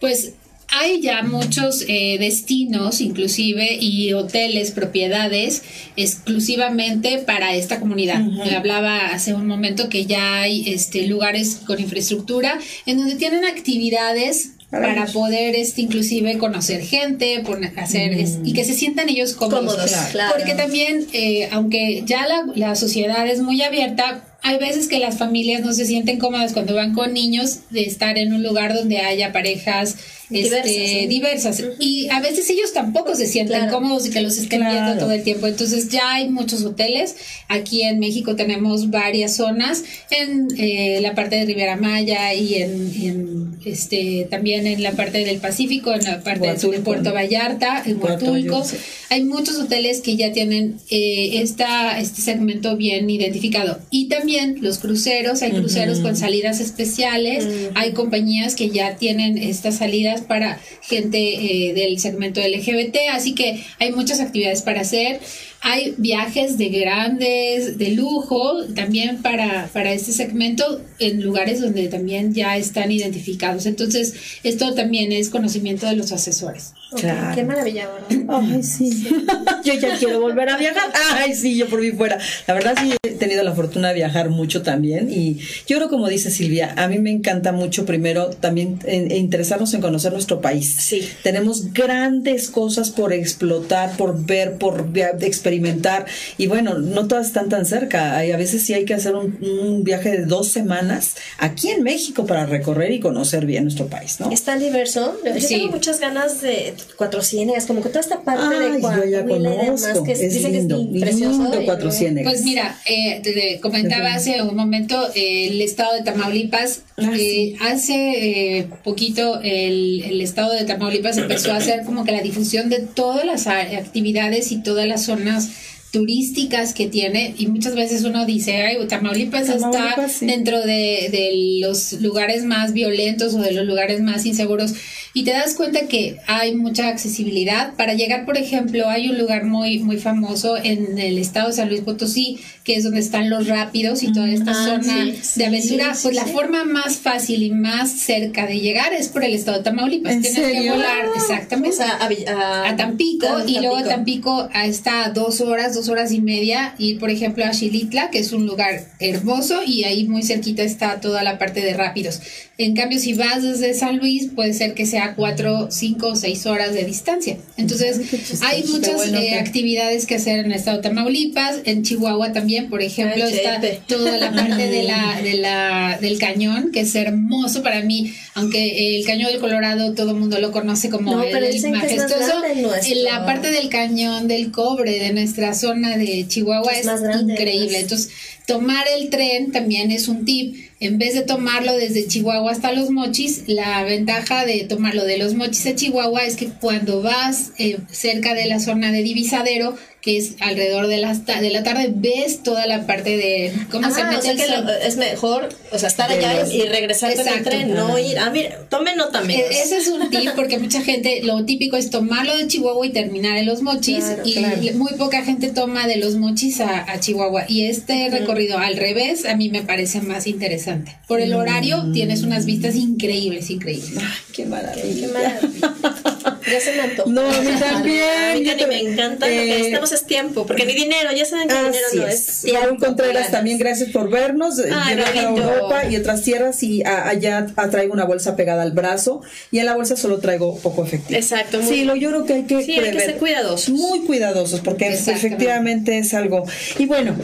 Pues 0.00 0.32
hay 0.72 1.00
ya 1.00 1.22
muchos 1.22 1.84
eh, 1.88 2.16
destinos, 2.18 3.00
inclusive, 3.00 3.76
y 3.80 4.12
hoteles, 4.14 4.70
propiedades 4.70 5.62
exclusivamente 5.96 7.18
para 7.18 7.54
esta 7.54 7.78
comunidad. 7.80 8.20
Me 8.20 8.54
hablaba 8.56 9.06
hace 9.08 9.34
un 9.34 9.46
momento 9.46 9.88
que 9.88 10.06
ya 10.06 10.40
hay 10.40 10.64
este, 10.72 11.06
lugares 11.06 11.56
con 11.66 11.80
infraestructura 11.80 12.58
en 12.86 12.98
donde 12.98 13.16
tienen 13.16 13.44
actividades 13.44 14.52
Para 14.70 15.04
poder 15.06 15.54
este 15.54 15.82
inclusive 15.82 16.38
conocer 16.38 16.80
gente 16.82 17.42
hacer 17.76 18.12
es- 18.14 18.38
y 18.42 18.54
que 18.54 18.64
se 18.64 18.72
sientan 18.72 19.10
ellos 19.10 19.34
cómodos, 19.34 19.74
Cómodos, 19.74 19.92
claro. 20.12 20.34
porque 20.34 20.54
también 20.54 21.06
eh, 21.12 21.48
aunque 21.52 22.02
ya 22.06 22.26
la, 22.26 22.46
la 22.54 22.74
sociedad 22.74 23.26
es 23.28 23.40
muy 23.42 23.60
abierta 23.62 24.24
hay 24.44 24.56
veces 24.58 24.88
que 24.88 24.98
las 24.98 25.18
familias 25.18 25.60
no 25.60 25.72
se 25.74 25.84
sienten 25.84 26.18
cómodas 26.18 26.52
cuando 26.54 26.74
van 26.74 26.94
con 26.94 27.12
niños 27.12 27.58
de 27.70 27.82
estar 27.82 28.16
en 28.18 28.32
un 28.32 28.42
lugar 28.42 28.72
donde 28.74 28.98
haya 28.98 29.30
parejas 29.30 29.96
este, 30.32 30.62
Diversas, 30.62 30.74
¿sí? 30.74 31.06
diversas. 31.06 31.64
Y 31.78 32.08
a 32.10 32.20
veces 32.20 32.48
ellos 32.50 32.72
tampoco 32.72 33.14
se 33.14 33.26
sienten 33.26 33.58
Claro. 33.58 33.72
cómodos 33.72 34.06
y 34.06 34.10
que 34.10 34.20
los 34.20 34.36
estén 34.38 34.60
Claro. 34.60 34.72
viendo 34.84 35.00
todo 35.00 35.12
el 35.12 35.22
tiempo. 35.22 35.46
Entonces 35.46 35.88
ya 35.88 36.14
hay 36.14 36.28
muchos 36.28 36.64
hoteles. 36.64 37.16
Aquí 37.48 37.82
en 37.82 37.98
México 37.98 38.36
tenemos 38.36 38.90
varias 38.90 39.36
zonas 39.36 39.84
en 40.10 40.48
eh, 40.58 41.00
la 41.00 41.14
parte 41.14 41.36
de 41.36 41.44
Ribera 41.46 41.76
Maya 41.76 42.32
y 42.34 42.54
en, 42.54 42.92
en, 43.02 43.56
este 43.64 44.26
también 44.30 44.66
en 44.66 44.82
la 44.82 44.92
parte 44.92 45.24
del 45.24 45.38
Pacífico, 45.38 45.92
en 45.94 46.04
la 46.04 46.20
parte 46.22 46.48
Huatulco, 46.48 46.76
de 46.76 46.80
Puerto. 46.80 47.12
Vallarta, 47.12 47.82
en 47.86 48.02
Huatulco. 48.02 48.64
Sí. 48.64 48.76
Hay 49.10 49.24
muchos 49.24 49.56
hoteles 49.58 50.00
que 50.00 50.16
ya 50.16 50.32
tienen 50.32 50.78
eh, 50.90 51.40
esta, 51.42 52.00
este 52.00 52.22
segmento 52.22 52.76
bien 52.76 53.08
identificado. 53.10 53.78
Y 53.90 54.08
también 54.08 54.58
los 54.62 54.78
cruceros, 54.78 55.42
hay 55.42 55.50
cruceros 55.52 56.00
con 56.00 56.16
salidas 56.16 56.60
especiales, 56.60 57.46
hay 57.74 57.92
compañías 57.92 58.54
que 58.56 58.70
ya 58.70 58.96
tienen 58.96 59.36
estas 59.38 59.76
salidas 59.76 60.21
para 60.22 60.60
gente 60.82 61.18
eh, 61.18 61.74
del 61.74 61.98
segmento 61.98 62.40
LGBT, 62.40 62.96
así 63.12 63.34
que 63.34 63.64
hay 63.78 63.92
muchas 63.92 64.20
actividades 64.20 64.62
para 64.62 64.80
hacer. 64.80 65.20
Hay 65.60 65.94
viajes 65.96 66.58
de 66.58 66.70
grandes, 66.70 67.78
de 67.78 67.92
lujo, 67.92 68.64
también 68.74 69.22
para, 69.22 69.70
para 69.72 69.92
este 69.92 70.12
segmento 70.12 70.80
en 70.98 71.22
lugares 71.22 71.60
donde 71.60 71.86
también 71.86 72.34
ya 72.34 72.56
están 72.56 72.90
identificados. 72.90 73.66
Entonces, 73.66 74.14
esto 74.42 74.74
también 74.74 75.12
es 75.12 75.30
conocimiento 75.30 75.86
de 75.86 75.94
los 75.94 76.10
asesores. 76.10 76.74
Ok, 76.92 77.00
Claro. 77.00 77.34
Qué 77.34 77.44
maravilla, 77.44 77.88
¿verdad? 77.88 78.40
Ay, 78.52 78.62
sí. 78.62 79.08
yo 79.64 79.74
ya 79.74 79.96
quiero 79.98 80.20
volver 80.20 80.48
a 80.50 80.56
viajar. 80.56 80.90
Ay, 81.14 81.34
sí, 81.34 81.56
yo 81.56 81.68
por 81.68 81.80
mí 81.80 81.90
fuera. 81.92 82.18
La 82.46 82.54
verdad 82.54 82.74
sí 82.80 82.92
he 83.02 83.10
tenido 83.12 83.42
la 83.42 83.52
fortuna 83.54 83.88
de 83.88 83.94
viajar 83.94 84.30
mucho 84.30 84.62
también 84.62 85.10
y 85.10 85.38
yo 85.66 85.76
creo 85.76 85.88
como 85.88 86.08
dice 86.08 86.30
Silvia, 86.30 86.74
a 86.76 86.88
mí 86.88 86.98
me 86.98 87.10
encanta 87.10 87.52
mucho 87.52 87.84
primero 87.86 88.30
también 88.30 88.78
en- 88.84 89.10
en 89.10 89.16
interesarnos 89.18 89.72
en 89.74 89.80
conocer 89.80 90.12
nuestro 90.12 90.40
país. 90.40 90.74
Sí. 90.80 91.08
Tenemos 91.22 91.72
grandes 91.72 92.50
cosas 92.50 92.90
por 92.90 93.12
explotar, 93.12 93.96
por 93.96 94.24
ver, 94.24 94.54
por 94.58 94.86
experimentar 95.20 96.06
y 96.38 96.46
bueno, 96.46 96.78
no 96.78 97.06
todas 97.08 97.26
están 97.26 97.48
tan 97.48 97.64
cerca. 97.66 98.16
Hay, 98.16 98.32
a 98.32 98.36
veces 98.36 98.64
sí 98.66 98.74
hay 98.74 98.84
que 98.84 98.94
hacer 98.94 99.14
un, 99.14 99.38
un 99.42 99.84
viaje 99.84 100.10
de 100.10 100.24
dos 100.26 100.48
semanas 100.48 101.14
aquí 101.38 101.68
en 101.70 101.82
México 101.82 102.26
para 102.26 102.46
recorrer 102.46 102.92
y 102.92 103.00
conocer 103.00 103.46
bien 103.46 103.64
nuestro 103.64 103.86
país, 103.86 104.18
¿no? 104.20 104.30
Está 104.30 104.56
diverso. 104.58 105.16
Yo 105.24 105.40
Sí. 105.40 105.56
tengo 105.58 105.72
muchas 105.72 105.98
ganas 106.00 106.40
de 106.40 106.74
Cuatro 106.96 107.22
Ciénegas, 107.22 107.66
como 107.66 107.82
que 107.82 107.88
toda 107.88 108.00
esta 108.00 108.20
parte 108.22 108.56
Ay, 108.56 108.72
de 108.72 108.80
yo 108.82 109.04
ya 109.10 109.24
conozco. 109.24 110.04
que 110.04 110.12
Es 110.12 110.20
dicen 110.34 110.52
lindo, 110.52 110.76
que 110.92 110.98
es 110.98 111.02
precioso. 111.04 111.42
lindo 111.42 111.62
y- 111.62 111.64
Cuatro 111.64 111.90
Ciénegas. 111.90 112.32
Pues 112.32 112.44
mira, 112.44 112.78
eh, 112.86 113.20
te, 113.22 113.32
te 113.32 113.60
comentaba 113.60 114.14
hace 114.14 114.42
un 114.42 114.54
momento 114.56 114.96
eh, 115.14 115.48
el 115.48 115.60
estado 115.62 115.94
de 115.94 116.02
Tamaulipas. 116.02 116.82
Ah, 116.96 117.10
eh, 117.14 117.18
sí. 117.18 117.56
Hace 117.60 118.58
eh, 118.58 118.66
poquito 118.84 119.40
el, 119.42 120.02
el 120.04 120.20
estado 120.20 120.52
de 120.52 120.64
Tamaulipas 120.64 121.16
empezó 121.18 121.52
a 121.52 121.56
hacer 121.56 121.84
como 121.84 122.04
que 122.04 122.12
la 122.12 122.20
difusión 122.22 122.68
de 122.68 122.80
todas 122.80 123.24
las 123.24 123.46
actividades 123.46 124.52
y 124.52 124.62
todas 124.62 124.86
las 124.86 125.04
zonas 125.04 125.48
turísticas 125.92 126.72
que 126.72 126.86
tiene 126.88 127.34
y 127.36 127.48
muchas 127.48 127.74
veces 127.74 128.02
uno 128.04 128.24
dice, 128.24 128.56
ay, 128.62 128.78
Tamaulipas, 128.88 129.48
está 129.50 130.08
sí. 130.08 130.24
dentro 130.26 130.58
de, 130.60 131.08
de 131.12 131.58
los 131.60 131.92
lugares 132.00 132.44
más 132.44 132.72
violentos 132.72 133.34
o 133.34 133.38
de 133.42 133.52
los 133.52 133.66
lugares 133.66 134.00
más 134.00 134.24
inseguros 134.24 134.72
y 135.14 135.24
te 135.24 135.32
das 135.32 135.54
cuenta 135.54 135.86
que 135.88 136.18
hay 136.26 136.54
mucha 136.54 136.88
accesibilidad. 136.88 137.74
Para 137.74 137.94
llegar, 137.94 138.24
por 138.24 138.36
ejemplo, 138.38 138.88
hay 138.88 139.08
un 139.10 139.18
lugar 139.18 139.44
muy, 139.44 139.78
muy 139.80 139.98
famoso 139.98 140.56
en 140.56 140.98
el 140.98 141.18
estado 141.18 141.48
de 141.48 141.54
San 141.54 141.68
Luis 141.68 141.82
Potosí, 141.82 142.38
que 142.64 142.76
es 142.76 142.84
donde 142.84 143.00
están 143.00 143.28
los 143.28 143.46
rápidos 143.48 144.02
y 144.02 144.12
toda 144.12 144.28
esta 144.30 144.52
Ah, 144.52 144.64
zona 144.64 145.04
sí, 145.04 145.18
sí, 145.22 145.40
de 145.40 145.46
aventura. 145.46 145.94
sí, 145.94 146.00
pues 146.04 146.14
la 146.14 146.26
forma 146.26 146.64
más 146.64 146.96
fácil 146.96 147.42
y 147.42 147.50
más 147.50 147.90
cerca 147.90 148.46
de 148.46 148.60
llegar 148.60 148.92
es 148.94 149.08
por 149.08 149.24
el 149.24 149.34
estado 149.34 149.58
de 149.58 149.64
Tamaulipas. 149.64 150.12
¿En 150.14 150.22
Tienes 150.22 150.40
que 150.40 150.46
serio? 150.54 150.72
volar, 150.74 151.08
O 151.08 151.14
exactamente 151.14 151.76
sea, 151.76 151.90
a, 151.96 152.08
Vi- 152.08 152.24
a- 152.26 152.68
a 152.70 152.76
Tampico 152.76 153.26
a 153.26 153.44
y 153.46 153.58
luego 153.60 153.82
Tampico 153.82 154.48
a 154.52 154.66
está 154.66 155.04
a 155.04 155.10
dos 155.10 155.40
horas, 155.40 155.74
dos 155.74 155.88
horas 155.88 156.12
y 156.12 156.20
media 156.20 156.74
ir 156.78 156.98
por 156.98 157.10
ejemplo 157.10 157.44
a 157.44 157.52
Xilitla 157.52 158.10
que 158.10 158.18
es 158.20 158.32
un 158.32 158.46
lugar 158.46 158.84
hermoso 159.00 159.60
y 159.66 159.84
ahí 159.84 160.04
muy 160.04 160.22
cerquita 160.22 160.62
está 160.62 161.00
toda 161.00 161.22
la 161.22 161.38
parte 161.38 161.60
de 161.60 161.74
rápidos. 161.74 162.20
En 162.64 162.76
cambio 162.76 162.98
si 162.98 163.14
vas 163.14 163.42
desde 163.42 163.74
San 163.74 163.98
Luis 163.98 164.30
puede 164.34 164.52
ser 164.52 164.74
que 164.74 164.86
sea 164.86 165.14
cuatro, 165.14 165.68
cinco 165.70 166.08
o 166.08 166.16
seis 166.16 166.46
horas 166.46 166.74
de 166.74 166.84
distancia. 166.84 167.36
Entonces 167.56 168.00
hay 168.42 168.64
muchas 168.64 168.96
bueno 168.96 169.18
eh, 169.18 169.34
actividades 169.38 170.06
que 170.06 170.16
hacer 170.16 170.40
en 170.40 170.46
el 170.46 170.52
estado 170.52 170.78
de 170.78 170.82
Tamaulipas, 170.84 171.60
en 171.64 171.82
Chihuahua 171.82 172.32
también 172.32 172.68
por 172.68 172.82
ejemplo 172.82 173.24
Ay, 173.24 173.34
está 173.34 173.60
toda 173.86 174.16
la 174.18 174.32
parte 174.32 174.68
de 174.68 174.82
la, 174.84 175.20
de 175.22 175.34
la, 175.34 175.98
del 176.00 176.18
cañón, 176.18 176.70
que 176.72 176.80
es 176.80 176.94
hermoso 176.94 177.62
para 177.62 177.82
mí, 177.82 178.12
aunque 178.34 178.96
el 178.96 179.04
cañón 179.04 179.30
del 179.30 179.40
Colorado 179.40 179.94
todo 179.94 180.12
el 180.12 180.16
mundo 180.16 180.38
lo 180.38 180.52
conoce 180.52 180.90
como 180.90 181.12
No, 181.12 181.22
el 181.22 181.70
majestuoso. 181.70 182.42
en 182.84 183.04
la 183.04 183.26
parte 183.26 183.50
del 183.50 183.68
cañón 183.68 184.28
del 184.28 184.50
cobre 184.50 184.98
de 184.98 185.12
nuestra 185.12 185.54
zona 185.54 185.96
de 185.96 186.26
Chihuahua 186.28 186.72
Es 186.72 186.86
increíble. 187.20 187.80
Entonces, 187.80 188.10
tomar 188.46 188.84
el 188.98 189.10
tren 189.10 189.52
también 189.52 189.90
es 189.90 190.08
un 190.08 190.24
tip. 190.24 190.56
En 190.82 190.98
vez 190.98 191.14
de 191.14 191.22
tomarlo 191.22 191.76
desde 191.76 192.08
Chihuahua 192.08 192.50
hasta 192.50 192.72
Los 192.72 192.90
Mochis, 192.90 193.44
la 193.46 193.84
ventaja 193.84 194.44
de 194.44 194.64
tomarlo 194.64 195.04
de 195.04 195.16
Los 195.16 195.34
Mochis 195.34 195.64
a 195.66 195.76
Chihuahua 195.76 196.24
es 196.24 196.34
que 196.34 196.48
cuando 196.48 197.02
vas 197.02 197.52
eh, 197.56 197.78
cerca 197.92 198.34
de 198.34 198.46
la 198.46 198.58
zona 198.58 198.90
de 198.90 199.04
divisadero, 199.04 199.76
que 200.02 200.18
es 200.18 200.32
alrededor 200.40 200.88
de, 200.88 201.00
ta- 201.24 201.40
de 201.40 201.50
la 201.50 201.62
tarde, 201.62 201.92
ves 201.94 202.42
toda 202.42 202.66
la 202.66 202.86
parte 202.88 203.16
de 203.16 203.52
cómo 203.70 203.88
se 203.94 204.00
Ah, 204.02 204.06
mete 204.10 204.18
o 204.18 204.22
sea 204.22 204.30
el 204.32 204.36
que 204.36 204.46
sol. 204.46 204.64
lo- 204.66 204.72
es 204.72 204.96
mejor, 204.96 205.48
o 205.70 205.78
sea, 205.78 205.88
estar 205.88 206.10
allá 206.10 206.44
y 206.52 206.62
regresar 206.62 207.14
con 207.14 207.28
el 207.28 207.44
tren, 207.44 207.72
no 207.72 207.96
ir. 208.00 208.18
Ah, 208.18 208.28
mira, 208.30 208.58
tome 208.68 208.96
nota, 208.96 209.20
amigos. 209.20 209.44
E- 209.48 209.62
Ese 209.62 209.76
es 209.76 209.86
un 209.86 210.10
tip 210.10 210.30
porque 210.34 210.58
mucha 210.58 210.82
gente, 210.82 211.20
lo 211.22 211.44
típico 211.44 211.76
es 211.76 211.90
tomarlo 211.90 212.36
de 212.36 212.48
Chihuahua 212.48 212.84
y 212.84 212.90
terminar 212.90 213.36
en 213.36 213.46
los 213.46 213.62
mochis 213.62 214.04
Claro, 214.04 214.22
y 214.24 214.32
claro. 214.34 214.56
muy 214.74 214.92
poca 214.94 215.22
gente 215.24 215.50
toma 215.52 215.86
de 215.86 215.96
los 215.98 216.16
mochis 216.16 216.60
a, 216.60 216.90
a 216.92 216.98
Chihuahua 216.98 217.44
y 217.48 217.66
este 217.66 218.08
recorrido 218.10 218.58
al 218.58 218.76
revés 218.76 219.24
a 219.24 219.36
mí 219.36 219.50
me 219.50 219.62
parece 219.62 220.00
más 220.00 220.26
interesante. 220.26 220.96
Por 221.06 221.20
el 221.20 221.32
horario 221.32 221.92
tienes 221.92 222.22
unas 222.24 222.44
vistas 222.44 222.74
increíbles, 222.74 223.50
increíbles. 223.50 223.98
Ay, 223.98 224.04
qué 224.32 224.46
maravilla. 224.46 225.00
Qué 225.00 225.12
maravilla. 225.12 225.74
Ya 226.50 226.60
se 226.60 226.72
me 226.72 226.80
antojó. 226.82 227.10
No, 227.10 227.22
a 227.30 227.40
mí 227.40 227.50
también. 227.58 228.02
A 228.32 228.34
mí 228.34 228.44
Yo 228.44 228.56
también 228.56 228.68
me 228.86 228.92
encanta. 228.92 229.26
Lo 229.26 229.32
que 229.32 229.42
Eh, 229.42 229.46
necesitamos 229.46 229.92
es 229.92 230.06
tiempo, 230.06 230.46
porque 230.46 230.64
ni 230.66 230.74
dinero, 230.74 231.10
ya 231.12 231.24
saben 231.24 231.48
que 231.48 231.54
dinero 231.54 231.76
Así 231.88 231.96
no 231.98 232.06
es. 232.06 232.44
es. 232.44 232.52
Raúl 232.52 232.78
Contreras, 232.78 233.30
también 233.30 233.58
gracias 233.58 233.90
por 233.90 234.10
vernos. 234.10 234.56
Yo 234.56 234.64
Ay, 234.74 234.96
viajé 234.96 235.18
a. 235.20 235.22
Europa 235.30 235.84
y 235.90 235.96
otras 235.96 236.22
tierras 236.22 236.62
y 236.62 236.82
a- 236.84 237.08
allá 237.08 237.46
traigo 237.70 237.92
una 237.92 238.04
bolsa 238.04 238.36
pegada 238.36 238.62
al 238.62 238.72
brazo 238.72 239.22
y 239.50 239.58
en 239.58 239.66
la 239.66 239.74
bolsa 239.76 239.96
solo 239.96 240.18
traigo 240.18 240.56
poco 240.58 240.84
efectivo. 240.84 241.18
Exacto, 241.18 241.60
muy- 241.60 241.68
Sí, 241.74 241.84
lo 241.84 241.96
yo 241.96 242.08
creo 242.10 242.24
que 242.24 242.32
hay 242.34 242.42
que 242.44 242.62
Sí, 242.62 242.72
hay 242.78 242.90
que 242.90 243.00
ser 243.00 243.16
cuidadosos. 243.18 243.68
Muy 243.70 244.00
cuidadosos 244.00 244.60
porque 244.60 244.88
efectivamente 244.88 245.98
es 245.98 246.14
algo. 246.14 246.44
Y 246.78 246.86
bueno, 246.86 247.14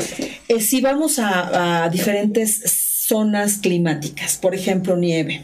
eh, 0.48 0.60
si 0.60 0.80
vamos 0.80 1.18
a, 1.18 1.84
a 1.84 1.88
diferentes 1.88 2.60
zonas 3.08 3.58
climáticas, 3.58 4.36
por 4.36 4.54
ejemplo, 4.54 4.96
nieve. 4.96 5.42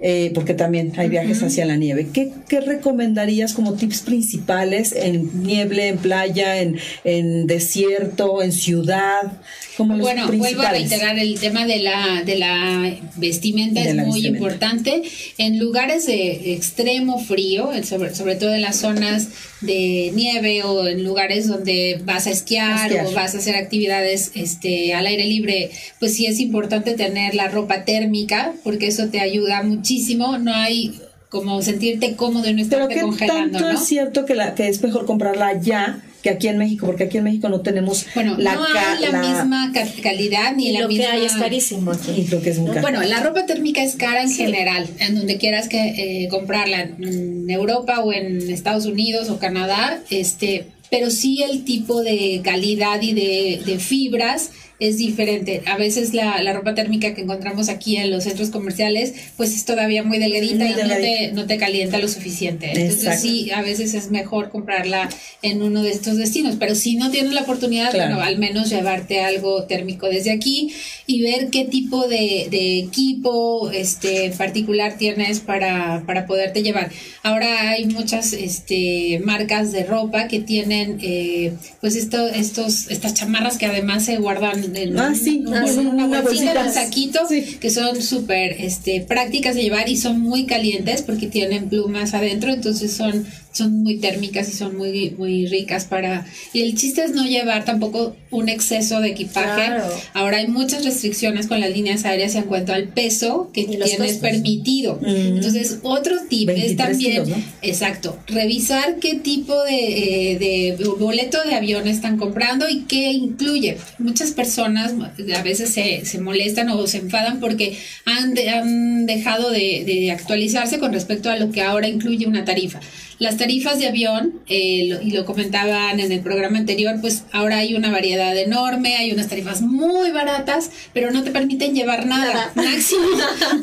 Eh, 0.00 0.32
porque 0.34 0.54
también 0.54 0.92
hay 0.96 1.08
viajes 1.08 1.42
hacia 1.42 1.64
la 1.64 1.76
nieve. 1.76 2.08
¿Qué, 2.12 2.30
qué 2.48 2.60
recomendarías 2.60 3.52
como 3.54 3.74
tips 3.74 4.00
principales 4.00 4.92
en 4.92 5.42
nieve, 5.42 5.88
en 5.88 5.98
playa, 5.98 6.60
en, 6.60 6.76
en 7.04 7.46
desierto, 7.46 8.42
en 8.42 8.52
ciudad? 8.52 9.32
Como 9.76 9.94
los 9.94 10.02
Bueno, 10.02 10.28
vuelvo 10.32 10.62
a 10.62 10.70
reiterar 10.70 11.18
el 11.18 11.38
tema 11.40 11.66
de 11.66 11.78
la, 11.80 12.22
de 12.24 12.36
la 12.38 12.94
vestimenta, 13.16 13.82
De 13.82 13.90
es 13.90 13.96
la 13.96 14.04
muy 14.04 14.20
vestimenta. 14.22 14.38
importante. 14.38 15.02
En 15.38 15.58
lugares 15.58 16.06
de 16.06 16.52
extremo 16.54 17.18
frío, 17.18 17.70
sobre, 17.82 18.14
sobre 18.14 18.36
todo 18.36 18.54
en 18.54 18.62
las 18.62 18.76
zonas 18.76 19.28
de 19.62 20.12
nieve 20.14 20.62
o 20.62 20.86
en 20.86 21.02
lugares 21.02 21.48
donde 21.48 22.00
vas 22.04 22.26
a 22.26 22.30
esquiar, 22.30 22.86
Esquiar. 22.92 23.06
o 23.06 23.12
vas 23.12 23.34
a 23.34 23.38
hacer 23.38 23.56
actividades 23.56 24.30
este, 24.34 24.94
al 24.94 25.06
aire 25.06 25.24
libre, 25.24 25.70
pues 25.98 26.14
sí 26.14 26.26
es 26.26 26.38
importante 26.38 26.94
tener 26.94 27.34
la 27.34 27.48
ropa 27.48 27.84
térmica 27.84 28.52
porque 28.62 28.86
eso 28.88 29.08
te 29.08 29.20
ayuda 29.20 29.62
muchísimo. 29.84 30.38
No 30.38 30.54
hay 30.54 30.98
como 31.28 31.60
sentirte 31.62 32.14
cómodo 32.16 32.48
y 32.48 32.54
no 32.54 32.62
Pero 32.68 32.82
estarte 32.84 33.00
congelando, 33.00 33.58
tanto 33.58 33.72
¿no? 33.72 33.78
es 33.78 33.86
cierto 33.86 34.24
que, 34.24 34.34
la, 34.34 34.54
que 34.54 34.68
es 34.68 34.82
mejor 34.82 35.04
comprarla 35.04 35.48
allá 35.48 36.00
que 36.22 36.30
aquí 36.30 36.48
en 36.48 36.56
México, 36.56 36.86
porque 36.86 37.04
aquí 37.04 37.18
en 37.18 37.24
México 37.24 37.50
no 37.50 37.60
tenemos 37.60 38.06
Bueno, 38.14 38.36
la, 38.38 38.54
no 38.54 38.64
hay 38.64 39.12
la, 39.12 39.20
misma 39.20 39.72
ca- 39.74 39.86
calidad 40.02 40.54
ni 40.56 40.68
Y 40.68 40.72
la 40.72 40.80
lo 40.82 40.88
misma... 40.88 41.04
que 41.04 41.10
hay 41.10 41.24
es 41.26 41.32
carísimo 41.34 41.90
aquí. 41.90 42.12
Y 42.16 42.24
creo 42.24 42.40
que 42.40 42.50
es 42.50 42.58
muy 42.58 42.70
caro. 42.70 42.80
Bueno, 42.80 43.02
la 43.02 43.20
ropa 43.20 43.44
térmica 43.44 43.82
es 43.82 43.96
cara 43.96 44.22
en 44.22 44.30
general, 44.32 44.88
en 45.00 45.16
donde 45.16 45.36
quieras 45.36 45.68
que 45.68 46.22
eh, 46.24 46.28
comprarla, 46.28 46.80
en 46.82 47.50
Europa 47.50 48.00
o 48.00 48.12
en 48.12 48.48
Estados 48.50 48.86
Unidos 48.86 49.28
o 49.28 49.38
Canadá, 49.38 50.00
este, 50.08 50.68
pero 50.90 51.10
sí 51.10 51.42
el 51.42 51.64
tipo 51.64 52.02
de 52.02 52.40
calidad 52.42 53.02
y 53.02 53.12
de, 53.12 53.60
de 53.66 53.78
fibras 53.78 54.50
es 54.80 54.98
diferente. 54.98 55.62
A 55.66 55.76
veces 55.76 56.14
la, 56.14 56.42
la 56.42 56.52
ropa 56.52 56.74
térmica 56.74 57.14
que 57.14 57.22
encontramos 57.22 57.68
aquí 57.68 57.96
en 57.96 58.10
los 58.10 58.24
centros 58.24 58.50
comerciales, 58.50 59.14
pues 59.36 59.54
es 59.54 59.64
todavía 59.64 60.02
muy 60.02 60.18
delgadita 60.18 60.64
Muy 60.64 60.72
y 60.72 60.88
no 60.88 60.94
te, 60.96 61.32
no 61.32 61.46
te 61.46 61.56
calienta 61.58 61.98
lo 61.98 62.08
suficiente. 62.08 62.66
Entonces 62.66 63.04
Exacto. 63.04 63.20
sí, 63.22 63.50
a 63.52 63.62
veces 63.62 63.94
es 63.94 64.10
mejor 64.10 64.50
comprarla 64.50 65.08
en 65.42 65.62
uno 65.62 65.82
de 65.82 65.90
estos 65.90 66.16
destinos, 66.16 66.56
pero 66.58 66.74
si 66.74 66.96
no 66.96 67.10
tienes 67.10 67.32
la 67.32 67.42
oportunidad, 67.42 67.92
Claro. 67.92 68.14
bueno, 68.16 68.22
al 68.22 68.38
menos 68.38 68.70
llevarte 68.70 69.20
algo 69.20 69.64
térmico 69.64 70.08
desde 70.08 70.30
aquí 70.32 70.72
y 71.06 71.22
ver 71.22 71.50
qué 71.50 71.64
tipo 71.64 72.06
de, 72.08 72.48
de 72.50 72.78
equipo 72.80 73.70
este, 73.70 74.30
particular 74.36 74.96
tienes 74.98 75.40
para, 75.40 76.02
para 76.06 76.26
poderte 76.26 76.62
llevar. 76.62 76.90
Ahora 77.22 77.70
hay 77.70 77.86
muchas 77.86 78.32
este, 78.32 79.20
marcas 79.24 79.70
de 79.72 79.84
ropa 79.84 80.28
que 80.28 80.40
tienen 80.40 80.98
eh, 81.02 81.52
pues 81.80 81.94
esto, 81.96 82.26
estos, 82.28 82.90
estas 82.90 83.14
chamarras 83.14 83.58
que 83.58 83.66
además 83.66 84.04
se 84.04 84.16
guardan 84.16 84.63
en, 84.64 84.98
Ah, 84.98 85.14
sí, 85.14 85.44
ah, 85.48 85.64
una, 85.78 86.20
bolsita, 86.22 86.68
saquito, 86.72 87.20
Sí. 87.28 87.56
que 87.60 87.70
son 87.70 88.00
súper 88.02 88.56
este, 88.58 89.00
prácticas 89.00 89.54
de 89.54 89.62
llevar 89.62 89.88
y 89.88 89.96
son 89.96 90.20
muy 90.20 90.46
calientes 90.46 91.02
porque 91.02 91.26
tienen 91.26 91.68
plumas 91.68 92.14
adentro, 92.14 92.52
entonces 92.52 92.92
son 92.92 93.26
son 93.54 93.82
muy 93.84 93.96
térmicas 93.98 94.48
y 94.48 94.52
son 94.52 94.76
muy, 94.76 95.12
muy 95.16 95.46
ricas 95.46 95.84
para... 95.84 96.26
Y 96.52 96.60
el 96.62 96.74
chiste 96.76 97.04
es 97.04 97.12
no 97.12 97.24
llevar 97.24 97.64
tampoco 97.64 98.16
un 98.30 98.48
exceso 98.48 99.00
de 99.00 99.10
equipaje. 99.10 99.66
Claro. 99.66 99.84
Ahora 100.12 100.38
hay 100.38 100.48
muchas 100.48 100.84
restricciones 100.84 101.46
con 101.46 101.60
las 101.60 101.70
líneas 101.70 102.04
aéreas 102.04 102.34
en 102.34 102.42
cuanto 102.44 102.72
al 102.72 102.88
peso 102.88 103.50
que 103.54 103.64
tienes 103.64 103.96
costos. 103.96 104.16
permitido. 104.18 104.98
Mm. 105.00 105.36
Entonces, 105.36 105.78
otro 105.82 106.16
tip 106.28 106.48
es 106.50 106.56
23 106.56 106.76
también, 106.76 107.12
kilos, 107.24 107.28
¿no? 107.28 107.36
exacto, 107.62 108.18
revisar 108.26 108.96
qué 108.98 109.14
tipo 109.14 109.62
de, 109.62 110.32
eh, 110.32 110.38
de 110.38 110.84
boleto 110.98 111.38
de 111.44 111.54
avión 111.54 111.86
están 111.86 112.16
comprando 112.18 112.68
y 112.68 112.80
qué 112.88 113.12
incluye. 113.12 113.78
Muchas 113.98 114.32
personas 114.32 114.92
a 115.34 115.42
veces 115.42 115.70
se, 115.70 116.04
se 116.04 116.20
molestan 116.20 116.68
o 116.70 116.86
se 116.88 116.98
enfadan 116.98 117.38
porque 117.38 117.78
han, 118.04 118.34
de- 118.34 118.50
han 118.50 119.06
dejado 119.06 119.50
de, 119.50 119.84
de 119.86 120.10
actualizarse 120.10 120.78
con 120.80 120.92
respecto 120.92 121.30
a 121.30 121.36
lo 121.36 121.52
que 121.52 121.62
ahora 121.62 121.86
incluye 121.88 122.26
una 122.26 122.44
tarifa. 122.44 122.80
Las 123.18 123.36
tarifas 123.36 123.78
de 123.78 123.88
avión, 123.88 124.40
eh, 124.48 124.86
lo- 124.88 125.00
y 125.00 125.10
lo 125.10 125.24
comentaban 125.24 126.00
en 126.00 126.10
el 126.12 126.20
programa 126.20 126.58
anterior, 126.58 126.96
pues 127.00 127.24
ahora 127.32 127.58
hay 127.58 127.74
una 127.74 127.90
variedad 127.90 128.36
enorme, 128.36 128.96
hay 128.96 129.12
unas 129.12 129.28
tarifas 129.28 129.60
muy 129.62 130.10
baratas, 130.10 130.70
pero 130.92 131.10
no 131.10 131.22
te 131.22 131.30
permiten 131.30 131.74
llevar 131.74 132.06
nada. 132.06 132.24
Nada. 132.32 132.52
Máximo, 132.74 133.06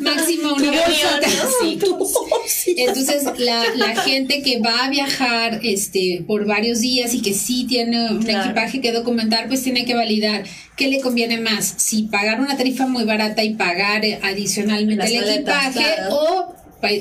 máximo 0.00 0.54
una. 0.54 0.72
Entonces, 2.76 3.24
la, 3.38 3.64
la 3.76 3.96
gente 4.02 4.42
que 4.42 4.60
va 4.60 4.84
a 4.84 4.88
viajar 4.90 5.60
este, 5.62 6.24
por 6.26 6.46
varios 6.46 6.80
días 6.80 7.14
y 7.14 7.22
que 7.22 7.34
sí 7.34 7.66
tiene 7.68 8.10
un 8.10 8.22
Claro. 8.22 8.44
equipaje 8.50 8.80
que 8.80 8.92
documentar, 8.92 9.48
pues 9.48 9.62
tiene 9.62 9.84
que 9.84 9.94
validar 9.94 10.44
qué 10.76 10.88
le 10.88 11.00
conviene 11.00 11.38
más, 11.40 11.74
si 11.76 12.04
pagar 12.04 12.40
una 12.40 12.56
tarifa 12.56 12.86
muy 12.86 13.04
barata 13.04 13.42
y 13.44 13.54
pagar 13.54 14.04
eh, 14.04 14.18
adicionalmente 14.22 14.96
Las 15.04 15.10
el 15.12 15.28
equipaje 15.30 15.72
claro. 15.96 16.14
o 16.14 16.54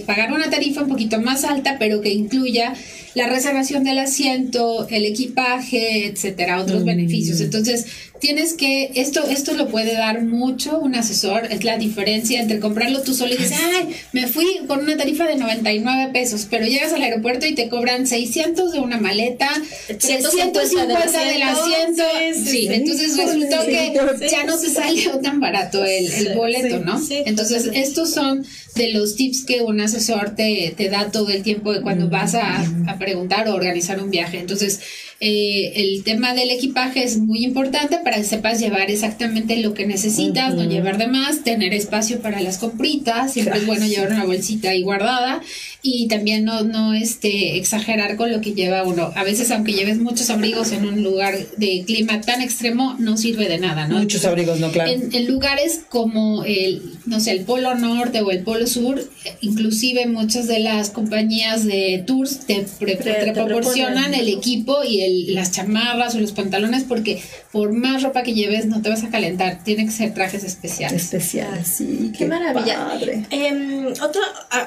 pagar 0.06 0.32
una 0.32 0.50
tarifa 0.50 0.82
un 0.84 0.90
poquito 0.90 1.20
más 1.22 1.44
alta, 1.44 1.78
pero 1.80 2.02
que 2.02 2.10
incluya 2.14 2.74
la 3.16 3.28
reservación 3.28 3.84
del 3.84 4.00
asiento, 4.00 4.88
el 4.90 5.06
equipaje, 5.06 6.06
etcétera, 6.08 6.62
otros 6.62 6.84
Mm. 6.84 6.86
beneficios. 6.86 7.42
Entonces, 7.42 7.86
tienes 8.22 8.54
que, 8.54 8.92
esto, 8.96 9.24
esto 9.28 9.54
lo 9.54 9.68
puede 9.68 9.94
dar 9.96 10.22
mucho 10.24 10.80
un 10.80 10.96
asesor, 10.96 11.48
es 11.52 11.64
la 11.66 11.78
diferencia 11.78 12.40
entre 12.40 12.60
comprarlo 12.60 13.02
tú 13.02 13.14
solo 13.14 13.34
y 13.34 13.38
dices, 13.38 13.58
ay, 13.74 13.96
me 14.14 14.28
fui 14.28 14.46
con 14.68 14.80
una 14.80 14.96
tarifa 14.96 15.26
de 15.26 15.36
99 15.36 16.12
pesos, 16.14 16.48
pero 16.50 16.66
llegas 16.66 16.94
al 16.94 17.02
aeropuerto 17.02 17.46
y 17.48 17.56
te 17.56 17.68
cobran 17.68 18.08
600 18.08 18.72
de 18.72 18.80
una 18.80 18.98
maleta, 19.00 19.50
350 19.88 21.24
del 21.26 21.42
asiento. 21.42 22.04
Sí, 22.34 22.34
sí, 22.34 22.46
Sí, 22.46 22.52
sí. 22.62 22.68
entonces 22.72 23.18
resultó 23.18 23.66
que 23.66 23.94
ya 24.30 24.44
no 24.46 24.58
te 24.58 24.70
salió 24.70 25.20
tan 25.24 25.40
barato 25.40 25.84
el, 25.84 26.12
el 26.12 26.36
boleto, 26.36 26.80
¿no? 26.80 27.00
sí, 27.00 27.24
Entonces, 27.26 27.70
estos 27.74 28.12
son 28.14 28.46
de 28.76 28.90
los 28.94 29.16
tips 29.16 29.44
que 29.46 29.62
un 29.62 29.82
asesor 29.82 30.36
te, 30.36 30.74
te 30.78 30.90
da 30.90 31.12
todo 31.12 31.30
el 31.30 31.44
tiempo 31.44 31.74
de 31.74 31.82
cuando 31.82 32.08
vas 32.10 32.36
a, 32.36 32.62
a 32.88 32.98
preguntar 32.98 33.48
o 33.50 33.56
organizar 33.56 34.02
un 34.02 34.10
viaje. 34.12 34.40
Entonces, 34.40 34.80
eh, 35.24 35.74
el 35.76 36.04
tema 36.04 36.34
del 36.34 36.50
equipaje 36.50 37.04
es 37.04 37.20
muy 37.20 37.46
importante 37.46 38.00
para 38.04 38.18
que 38.18 38.24
sepas 38.24 38.60
llevar 38.60 38.90
exactamente 38.90 39.56
lo 39.58 39.76
que 39.76 39.86
necesitas, 39.86 40.56
no 40.56 40.64
llevar 40.64 40.98
de 40.98 41.06
más, 41.06 41.44
tener 41.44 41.76
espacio 41.76 42.22
para 42.22 42.42
las 42.42 42.58
compritas, 42.58 43.32
siempre 43.32 43.60
es 43.60 43.68
bueno 43.68 43.86
llevar 43.86 44.12
una 44.12 44.26
bolsita 44.26 44.72
ahí 44.72 44.82
guardada 44.82 45.42
y 45.84 46.08
también 46.08 46.46
no, 46.46 46.64
no 46.64 46.94
este, 46.94 47.58
exagerar 47.58 48.16
con 48.16 48.32
lo 48.32 48.40
que 48.42 48.54
lleva 48.54 48.84
uno. 48.84 49.12
A 49.16 49.24
veces, 49.24 49.50
aunque 49.52 49.74
lleves 49.74 49.98
muchos 49.98 50.30
abrigos 50.30 50.72
en 50.72 50.86
un 50.86 51.04
lugar 51.04 51.36
de 51.58 51.84
clima 51.88 52.22
tan 52.22 52.42
extremo, 52.42 52.96
no 53.00 53.18
sirve 53.18 53.50
de 53.50 53.58
nada, 53.58 53.88
¿no? 53.88 53.98
Muchos 54.00 54.26
abrigos, 54.26 54.60
¿no? 54.60 54.72
Claro. 54.72 54.92
En, 54.92 55.14
en 55.14 55.28
lugares 55.28 55.82
como 55.90 56.44
el, 56.44 56.84
no 57.06 57.20
sé, 57.20 57.32
el 57.32 57.42
Polo 57.46 57.74
Norte 57.76 58.22
o 58.22 58.30
el 58.32 58.44
Polo 58.44 58.68
Sur, 58.68 59.04
inclusive 59.42 60.06
muchas 60.08 60.48
de 60.48 60.60
las 60.60 60.90
compañías 60.92 61.66
de 61.66 62.04
tours 62.06 62.40
te, 62.46 62.66
pre- 62.80 62.96
Pre- 62.98 63.14
te 63.14 63.26
te 63.26 63.32
proporcionan 63.34 64.14
el 64.14 64.28
equipo 64.28 64.84
y 64.84 65.02
el- 65.02 65.36
las 65.36 65.52
chamarras 65.52 66.14
o 66.16 66.20
los 66.20 66.32
pantalones 66.32 66.84
porque 66.84 67.22
por 67.52 67.74
más 67.74 68.04
ropa 68.04 68.24
que 68.24 68.34
lleves 68.34 68.66
no 68.68 68.82
te 68.82 68.90
vas 68.90 69.04
a 69.04 69.10
calentar, 69.10 69.64
tiene 69.64 69.86
que 69.86 69.92
ser 69.92 70.14
trajes 70.14 70.44
especiales. 70.44 71.02
Especial, 71.04 71.66
sí. 71.66 72.12
Qué, 72.18 72.26
maravilla. 72.26 72.88
padre. 72.88 73.26
Em, 73.32 73.88
otro, 73.88 74.22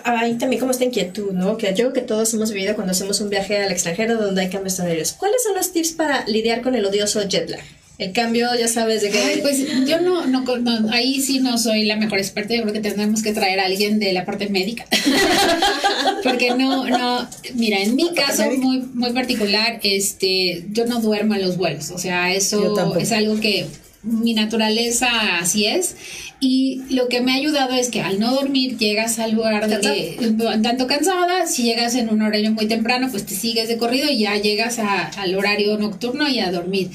ahí 0.05 0.35
también 0.35 0.61
como 0.61 0.73
esta 0.73 0.85
inquietud, 1.05 1.33
¿no? 1.33 1.57
Que 1.57 1.69
yo 1.69 1.75
creo 1.75 1.93
que 1.93 2.01
todos 2.01 2.33
hemos 2.35 2.53
vivido 2.53 2.75
cuando 2.75 2.93
hacemos 2.93 3.21
un 3.21 3.31
viaje 3.31 3.59
al 3.59 3.73
extranjero 3.73 4.17
donde 4.17 4.43
hay 4.43 4.51
cambios 4.51 4.79
horarios. 4.81 5.13
¿Cuáles 5.13 5.43
son 5.43 5.55
los 5.55 5.73
tips 5.73 5.93
para 5.93 6.27
lidiar 6.27 6.63
con 6.63 6.75
el 6.75 6.85
odioso 6.85 7.23
jet 7.29 7.49
lag? 7.49 7.63
El 7.97 8.13
cambio, 8.13 8.49
ya 8.59 8.67
sabes, 8.67 9.03
de 9.03 9.11
que... 9.11 9.19
Ay, 9.19 9.39
pues 9.41 9.65
yo 9.87 10.01
no, 10.01 10.27
no, 10.27 10.43
no, 10.43 10.91
ahí 10.91 11.21
sí 11.21 11.39
no 11.39 11.59
soy 11.59 11.85
la 11.85 11.95
mejor 11.95 12.19
experta, 12.19 12.53
yo 12.55 12.63
creo 12.63 12.73
que 12.73 12.81
tendremos 12.81 13.23
que 13.23 13.33
traer 13.33 13.61
a 13.61 13.67
alguien 13.67 14.01
de 14.01 14.13
la 14.13 14.25
parte 14.25 14.49
médica. 14.49 14.85
Porque 16.25 16.55
no, 16.55 16.89
no, 16.89 17.29
mira, 17.55 17.79
en 17.79 17.95
mi 17.95 18.13
caso 18.13 18.51
muy, 18.51 18.79
muy 18.95 19.13
particular, 19.13 19.79
este, 19.85 20.65
yo 20.73 20.87
no 20.87 21.01
duermo 21.01 21.35
en 21.35 21.43
los 21.43 21.57
vuelos, 21.57 21.91
o 21.91 21.99
sea, 21.99 22.35
eso 22.35 22.97
es 22.99 23.13
algo 23.13 23.39
que 23.39 23.67
mi 24.03 24.35
naturaleza 24.35 25.39
así 25.39 25.67
es 25.67 25.95
y 26.45 26.83
lo 26.91 27.09
que 27.09 27.21
me 27.23 27.33
ha 27.33 27.37
ayudado 27.37 27.73
es 27.75 27.89
que 27.89 28.03
al 28.03 28.21
no 28.21 28.35
dormir 28.35 28.77
llegas 28.77 29.19
al 29.19 29.33
lugar 29.33 29.67
de 29.67 30.59
tanto 30.63 30.87
cansada, 30.87 31.47
si 31.47 31.63
llegas 31.63 31.95
en 31.95 32.11
un 32.11 32.21
horario 32.23 32.53
muy 32.53 32.67
temprano 32.67 33.09
pues 33.11 33.25
te 33.25 33.35
sigues 33.35 33.67
de 33.69 33.79
corrido 33.79 34.11
y 34.11 34.19
ya 34.19 34.37
llegas 34.37 34.79
a- 34.79 35.07
al 35.07 35.35
horario 35.37 35.79
nocturno 35.79 36.29
y 36.29 36.41
a 36.41 36.51
dormir. 36.53 36.91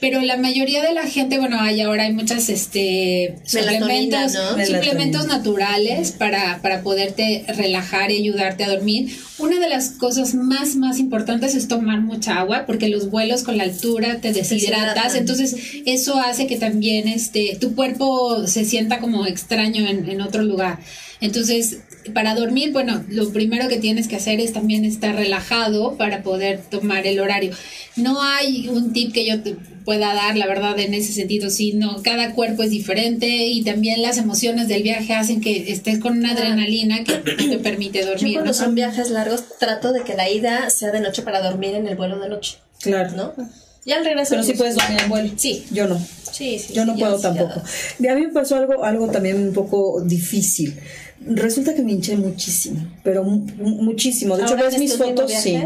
Pero 0.00 0.22
la 0.22 0.36
mayoría 0.38 0.82
de 0.82 0.94
la 0.94 1.02
gente, 1.06 1.38
bueno, 1.38 1.60
hay 1.60 1.82
ahora 1.82 2.04
hay 2.04 2.12
muchas 2.12 2.48
este 2.48 3.36
suplementos, 3.44 4.32
¿no? 4.34 4.56
suplementos 4.80 5.26
naturales 5.26 6.12
para, 6.12 6.60
para 6.62 6.82
poderte 6.82 7.44
relajar 7.48 8.10
y 8.10 8.16
ayudarte 8.16 8.64
a 8.64 8.68
dormir. 8.70 9.14
Una 9.38 9.58
de 9.58 9.68
las 9.68 9.90
cosas 9.90 10.34
más, 10.34 10.76
más 10.76 11.00
importantes 11.00 11.56
es 11.56 11.66
tomar 11.66 12.00
mucha 12.00 12.38
agua, 12.38 12.66
porque 12.66 12.88
los 12.88 13.10
vuelos 13.10 13.42
con 13.42 13.56
la 13.56 13.64
altura 13.64 14.20
te 14.20 14.32
deshidratas, 14.32 15.16
entonces 15.16 15.56
eso 15.86 16.16
hace 16.18 16.46
que 16.46 16.56
también 16.56 17.08
este, 17.08 17.58
tu 17.60 17.74
cuerpo 17.74 18.46
se 18.46 18.64
sienta 18.64 19.00
como 19.00 19.26
extraño 19.26 19.88
en, 19.88 20.08
en 20.08 20.20
otro 20.20 20.44
lugar. 20.44 20.78
Entonces, 21.20 21.78
para 22.12 22.34
dormir, 22.34 22.72
bueno, 22.72 23.04
lo 23.08 23.32
primero 23.32 23.68
que 23.68 23.78
tienes 23.78 24.08
que 24.08 24.16
hacer 24.16 24.40
es 24.40 24.52
también 24.52 24.84
estar 24.84 25.14
relajado 25.14 25.96
para 25.96 26.22
poder 26.22 26.60
tomar 26.70 27.06
el 27.06 27.18
horario. 27.20 27.52
No 27.96 28.22
hay 28.22 28.68
un 28.68 28.92
tip 28.92 29.12
que 29.12 29.24
yo 29.26 29.40
te 29.42 29.56
pueda 29.84 30.14
dar, 30.14 30.36
la 30.36 30.46
verdad, 30.46 30.78
en 30.80 30.94
ese 30.94 31.12
sentido, 31.12 31.50
sino 31.50 32.02
cada 32.02 32.32
cuerpo 32.32 32.62
es 32.62 32.70
diferente 32.70 33.26
y 33.46 33.62
también 33.62 34.02
las 34.02 34.18
emociones 34.18 34.68
del 34.68 34.82
viaje 34.82 35.12
hacen 35.14 35.40
que 35.40 35.70
estés 35.72 35.98
con 35.98 36.18
una 36.18 36.32
adrenalina 36.32 37.04
que 37.04 37.12
no 37.18 37.50
te 37.50 37.58
permite 37.58 38.00
Yo 38.00 38.06
dormir. 38.06 38.32
cuando 38.34 38.50
¿no? 38.52 38.54
son 38.54 38.74
viajes 38.74 39.10
largos 39.10 39.44
trato 39.58 39.92
de 39.92 40.02
que 40.02 40.14
la 40.14 40.28
ida 40.30 40.70
sea 40.70 40.90
de 40.90 41.00
noche 41.00 41.22
para 41.22 41.40
dormir 41.42 41.74
en 41.74 41.86
el 41.86 41.96
vuelo 41.96 42.18
de 42.18 42.28
noche, 42.28 42.56
Claro. 42.80 43.10
¿no? 43.16 43.32
Ya 43.86 43.98
al 43.98 44.04
regreso. 44.06 44.30
Pero 44.30 44.42
sí 44.42 44.52
pues, 44.54 44.58
puedes 44.58 44.76
dormir 44.76 44.98
en 45.02 45.08
vuelo. 45.10 45.30
Sí. 45.36 45.66
Yo 45.70 45.86
no. 45.86 45.98
Sí, 46.32 46.58
sí. 46.58 46.72
Yo 46.72 46.86
no 46.86 46.96
puedo 46.96 47.20
tampoco. 47.20 47.62
ya. 47.98 48.08
Y 48.08 48.10
a 48.10 48.14
mí 48.14 48.22
me 48.26 48.32
pasó 48.32 48.56
algo, 48.56 48.82
algo 48.82 49.08
también 49.10 49.36
un 49.36 49.52
poco 49.52 50.00
difícil. 50.02 50.74
Resulta 51.26 51.74
que 51.74 51.82
me 51.82 51.92
hinché 51.92 52.16
muchísimo, 52.16 52.86
pero 53.02 53.24
mu- 53.24 53.46
mu- 53.58 53.82
muchísimo. 53.82 54.36
De 54.36 54.42
hecho, 54.44 54.54
¿Ahora 54.54 54.68
ves 54.68 54.78
mis 54.78 54.96
fotos, 54.96 55.32
sí. 55.32 55.56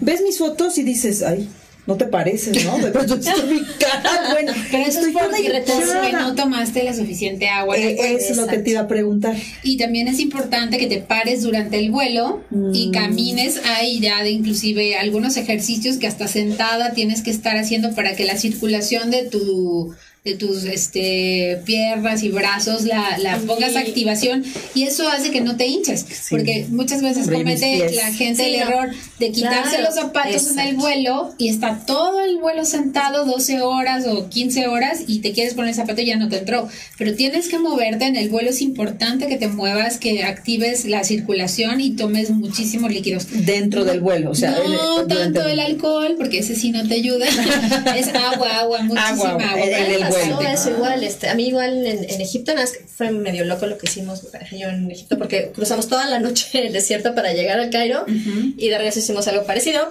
Ves 0.00 0.22
mis 0.22 0.38
fotos 0.38 0.76
y 0.78 0.82
dices, 0.82 1.22
ay, 1.22 1.48
no 1.86 1.96
te 1.96 2.04
pareces, 2.04 2.64
¿no? 2.64 2.78
De 2.78 2.90
pronto 2.92 3.14
estoy 3.16 3.54
mi 3.54 3.60
cara, 3.78 4.28
bueno, 4.32 4.52
Pero 4.70 4.82
eso 4.86 5.00
estoy 5.00 5.14
es 5.16 5.90
que 6.06 6.12
no 6.12 6.34
tomaste 6.34 6.84
la 6.84 6.94
suficiente 6.94 7.48
agua. 7.48 7.76
Eh, 7.76 8.16
es 8.16 8.36
lo 8.36 8.46
que 8.46 8.58
te 8.58 8.70
iba 8.70 8.80
a 8.80 8.86
preguntar. 8.88 9.34
Y 9.64 9.76
también 9.76 10.06
es 10.06 10.20
importante 10.20 10.78
que 10.78 10.86
te 10.86 10.98
pares 10.98 11.42
durante 11.42 11.78
el 11.78 11.90
vuelo 11.90 12.42
Mm. 12.50 12.74
y 12.74 12.90
camines. 12.92 13.60
Hay 13.64 13.98
ya 14.00 14.22
de 14.22 14.30
inclusive 14.30 14.96
algunos 14.96 15.36
ejercicios 15.36 15.96
que 15.96 16.06
hasta 16.06 16.28
sentada 16.28 16.92
tienes 16.92 17.22
que 17.22 17.30
estar 17.30 17.56
haciendo 17.56 17.94
para 17.94 18.14
que 18.14 18.24
la 18.24 18.36
circulación 18.36 19.10
de 19.10 19.24
tu 19.24 19.94
de 20.22 20.34
tus 20.34 20.64
este 20.64 21.62
piernas 21.64 22.22
y 22.22 22.28
brazos 22.28 22.82
la, 22.84 23.16
la 23.18 23.38
pongas 23.38 23.74
a 23.74 23.80
activación 23.80 24.44
y 24.74 24.82
eso 24.82 25.08
hace 25.08 25.30
que 25.30 25.40
no 25.40 25.56
te 25.56 25.66
hinches 25.66 26.04
porque 26.28 26.66
muchas 26.68 27.00
veces 27.00 27.22
Hombre, 27.22 27.38
comete 27.38 27.90
la 27.94 28.12
gente 28.12 28.44
Sí, 28.44 28.54
el 28.54 28.60
no. 28.60 28.66
error 28.68 28.90
de 29.18 29.30
quitarse 29.32 29.76
Claro, 29.76 29.84
los 29.84 29.94
zapatos 29.94 30.50
en 30.50 30.58
el 30.58 30.76
vuelo 30.76 31.34
y 31.38 31.48
está 31.48 31.84
todo 31.86 32.20
el 32.22 32.36
vuelo 32.36 32.66
sentado 32.66 33.24
12 33.24 33.62
horas 33.62 34.06
o 34.06 34.28
15 34.28 34.66
horas 34.68 35.00
y 35.06 35.20
te 35.20 35.32
quieres 35.32 35.54
poner 35.54 35.70
el 35.70 35.74
zapato 35.74 36.02
y 36.02 36.06
ya 36.06 36.16
no 36.16 36.28
te 36.28 36.38
entró. 36.38 36.68
Pero 36.98 37.14
tienes 37.14 37.48
que 37.48 37.58
moverte 37.58 38.04
en 38.04 38.16
el 38.16 38.28
vuelo, 38.28 38.50
es 38.50 38.60
importante 38.60 39.26
que 39.26 39.36
te 39.36 39.48
muevas, 39.48 39.96
que 39.98 40.22
actives 40.24 40.84
la 40.84 41.02
circulación 41.04 41.80
y 41.80 41.90
tomes 41.96 42.30
muchísimos 42.30 42.90
líquidos. 42.92 43.26
Dentro 43.46 43.84
del 43.84 44.00
vuelo, 44.00 44.30
o 44.30 44.34
sea, 44.34 44.50
no 44.50 45.06
tanto 45.06 45.46
el- 45.46 45.60
alcohol, 45.60 46.14
porque 46.18 46.38
ese 46.40 46.54
sí 46.56 46.70
no 46.70 46.86
te 46.86 46.94
ayuda. 46.94 47.26
es 47.96 48.08
agua, 48.08 48.58
agua, 48.60 48.82
muchísima 48.82 49.30
Agua, 49.30 49.60
el 49.64 50.02
eso 50.18 50.70
igual, 50.70 51.02
este, 51.04 51.28
a 51.28 51.34
mí 51.34 51.48
igual 51.48 51.86
en, 51.86 52.04
en 52.08 52.20
Egipto, 52.20 52.52
fue 52.96 53.10
medio 53.10 53.44
loco 53.44 53.66
lo 53.66 53.78
que 53.78 53.86
hicimos 53.86 54.22
yo 54.52 54.68
en 54.68 54.90
Egipto, 54.90 55.18
porque 55.18 55.52
cruzamos 55.54 55.88
toda 55.88 56.06
la 56.06 56.18
noche 56.18 56.66
el 56.66 56.72
desierto 56.72 57.14
para 57.14 57.32
llegar 57.32 57.58
al 57.60 57.70
Cairo 57.70 58.04
y 58.06 58.68
de 58.68 58.76
regreso 58.78 58.98
hicimos 58.98 59.26
algo 59.28 59.44
parecido. 59.44 59.88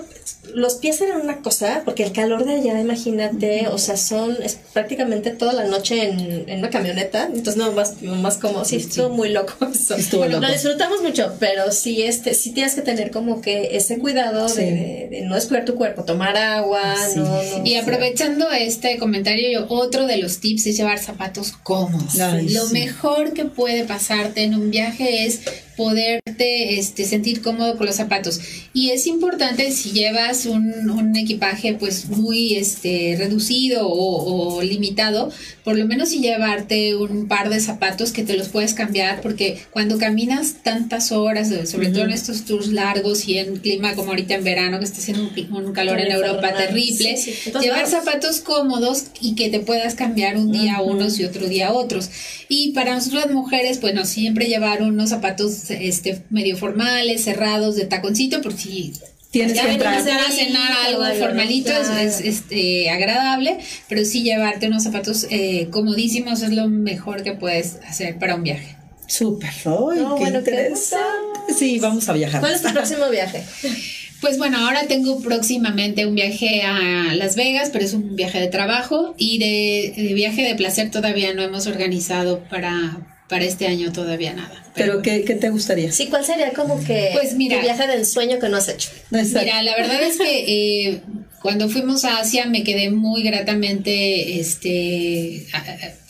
Los 0.53 0.75
pies 0.75 0.99
eran 1.01 1.21
una 1.21 1.41
cosa, 1.41 1.83
porque 1.85 2.03
el 2.03 2.11
calor 2.11 2.43
de 2.45 2.55
allá, 2.55 2.79
imagínate, 2.79 3.67
o 3.67 3.77
sea, 3.77 3.97
son 3.97 4.35
es 4.41 4.57
prácticamente 4.73 5.29
toda 5.31 5.53
la 5.53 5.65
noche 5.65 6.03
en, 6.07 6.49
en 6.49 6.59
una 6.59 6.69
camioneta, 6.71 7.25
entonces 7.27 7.57
no, 7.57 7.71
más, 7.71 8.01
más 8.01 8.37
como, 8.37 8.65
sí, 8.65 8.77
estuvo 8.77 9.09
muy 9.09 9.29
loco 9.29 9.53
eso. 9.71 9.95
Sí, 9.95 10.01
estuvo 10.01 10.21
Bueno, 10.21 10.35
loco. 10.37 10.47
Lo 10.47 10.53
disfrutamos 10.53 11.01
mucho, 11.03 11.33
pero 11.39 11.71
sí, 11.71 12.01
este, 12.03 12.33
sí 12.33 12.51
tienes 12.51 12.73
que 12.73 12.81
tener 12.81 13.11
como 13.11 13.41
que 13.41 13.75
ese 13.77 13.99
cuidado 13.99 14.49
Sí. 14.49 14.61
de, 14.61 14.71
de- 14.71 15.07
de 15.09 15.21
no 15.21 15.35
descuidar 15.35 15.65
tu 15.65 15.75
cuerpo, 15.75 16.03
tomar 16.03 16.35
agua, 16.37 16.95
Sí. 17.13 17.19
no, 17.19 17.25
no, 17.25 17.65
Y 17.65 17.75
aprovechando 17.75 18.49
este 18.51 18.97
comentario, 18.97 19.49
yo- 19.51 19.65
otro 19.69 20.05
de 20.09 20.17
los 20.17 20.39
tips 20.39 20.67
es 20.67 20.77
llevar 20.77 20.99
zapatos 20.99 21.53
cómodos. 21.63 22.15
Lo 22.51 22.67
mejor 22.67 23.33
que 23.33 23.45
puede 23.45 23.85
pasarte 23.85 24.43
en 24.43 24.55
un 24.55 24.69
viaje 24.71 25.25
es 25.25 25.39
poderte 25.77 26.77
este, 26.77 27.05
sentir 27.05 27.41
cómodo 27.41 27.77
con 27.77 27.85
los 27.85 27.95
zapatos. 27.95 28.41
Y 28.73 28.89
es 28.89 29.07
importante 29.07 29.71
si 29.71 29.91
llevas 29.91 30.45
un, 30.45 30.89
un 30.89 31.15
equipaje 31.15 31.73
pues 31.73 32.09
muy 32.09 32.55
este, 32.55 33.15
reducido 33.17 33.87
o, 33.87 34.55
o 34.57 34.61
limitado, 34.61 35.31
por 35.63 35.77
lo 35.77 35.85
menos 35.85 36.09
si 36.09 36.19
llevarte 36.19 36.95
un 36.97 37.29
par 37.29 37.49
de 37.49 37.61
zapatos 37.61 38.11
que 38.11 38.23
te 38.23 38.35
los 38.35 38.49
puedes 38.49 38.73
cambiar, 38.73 39.21
porque 39.21 39.61
cuando 39.71 39.97
caminas 39.97 40.55
tantas 40.63 41.13
horas, 41.13 41.49
sobre 41.69 41.89
todo 41.89 42.03
en 42.03 42.11
estos 42.11 42.43
tours 42.43 42.67
largos 42.67 43.27
y 43.29 43.37
en 43.37 43.55
clima 43.57 43.95
como 43.95 44.09
ahorita 44.09 44.35
en 44.35 44.43
verano, 44.43 44.79
que 44.79 44.85
está 44.85 44.97
haciendo 44.99 45.29
un, 45.49 45.65
un 45.65 45.73
calor 45.73 45.99
en 45.99 46.11
Europa 46.11 46.53
terrible, 46.57 47.15
Sí, 47.15 47.31
sí, 47.31 47.51
llevar 47.61 47.83
lados. 47.83 47.91
zapatos 47.91 48.41
cómodos 48.41 49.05
y 49.21 49.35
que 49.35 49.49
te 49.49 49.61
puedas 49.61 49.95
cambiar 49.99 50.37
un 50.37 50.51
día 50.51 50.77
a 50.77 50.81
unos 50.81 51.19
y 51.19 51.25
otro 51.25 51.47
día 51.47 51.67
a 51.67 51.73
otros. 51.73 52.09
Y 52.47 52.71
para 52.71 52.95
nosotros 52.95 53.25
las 53.25 53.31
mujeres, 53.33 53.79
bueno, 53.81 54.05
siempre 54.05 54.47
llevar 54.47 54.81
unos 54.81 55.09
zapatos 55.09 55.69
este 55.69 56.23
medio 56.31 56.57
formales, 56.57 57.23
cerrados, 57.23 57.75
de 57.75 57.85
taconcito, 57.85 58.41
por 58.41 58.53
si 58.57 58.93
Tienes 59.31 59.53
ya 59.53 59.65
que 59.65 59.73
entrar. 59.73 59.95
a 59.99 60.31
cenar 60.31 60.71
algo 60.87 61.03
formalito, 61.19 61.69
es- 61.71 61.87
claro. 61.87 61.99
es, 62.01 62.19
este, 62.21 62.89
agradable, 62.89 63.59
pero 63.87 64.03
sí 64.03 64.23
llevarte 64.23 64.65
unos 64.67 64.81
zapatos 64.83 65.27
eh, 65.29 65.67
comodísimos 65.69 66.41
es 66.41 66.49
lo 66.51 66.67
mejor 66.67 67.21
que 67.21 67.33
puedes 67.33 67.75
hacer 67.87 68.17
para 68.17 68.33
un 68.35 68.41
viaje. 68.43 68.75
Súper. 69.05 69.51
No, 69.65 69.89
qué 69.89 70.01
bueno, 70.01 70.15
qué 70.15 70.23
interesante. 70.39 71.53
Sí, 71.57 71.77
vamos 71.79 72.07
a 72.09 72.13
viajar. 72.13 72.41
¿Cuál 72.41 72.53
es 72.55 72.61
tu 72.63 72.71
próximo 72.73 73.07
viaje? 73.09 73.43
Pues 74.21 74.37
bueno, 74.37 74.57
ahora 74.65 74.85
tengo 74.87 75.19
próximamente 75.21 76.05
un 76.05 76.15
viaje 76.15 76.61
a 76.63 77.13
Las 77.15 77.35
Vegas, 77.35 77.69
pero 77.71 77.85
es 77.85 77.93
un 77.93 78.15
viaje 78.15 78.39
de 78.39 78.47
trabajo 78.47 79.15
y 79.17 79.37
de, 79.39 79.93
de 80.01 80.13
viaje 80.13 80.41
de 80.43 80.55
placer 80.55 80.91
todavía 80.91 81.33
no 81.33 81.41
hemos 81.41 81.67
organizado 81.67 82.43
para, 82.49 82.97
para 83.29 83.45
este 83.45 83.67
año 83.67 83.93
todavía 83.93 84.33
nada. 84.33 84.63
Pero 84.75 85.01
¿qué, 85.01 85.23
qué 85.23 85.35
te 85.35 85.49
gustaría? 85.49 85.91
Sí, 85.91 86.07
¿cuál 86.07 86.25
sería 86.25 86.51
como 86.53 86.83
que 86.83 87.09
Pues 87.13 87.35
mira. 87.35 87.57
tu 87.57 87.61
viaje 87.63 87.87
del 87.87 88.05
sueño 88.05 88.39
que 88.39 88.49
no 88.49 88.57
has 88.57 88.67
hecho? 88.69 88.89
Exacto. 89.11 89.39
Mira, 89.45 89.63
la 89.63 89.75
verdad 89.75 90.01
es 90.03 90.17
que 90.17 90.87
eh, 90.89 91.01
cuando 91.41 91.69
fuimos 91.69 92.05
a 92.05 92.19
Asia 92.19 92.45
me 92.45 92.63
quedé 92.63 92.89
muy 92.91 93.23
gratamente 93.23 94.39
este, 94.39 95.45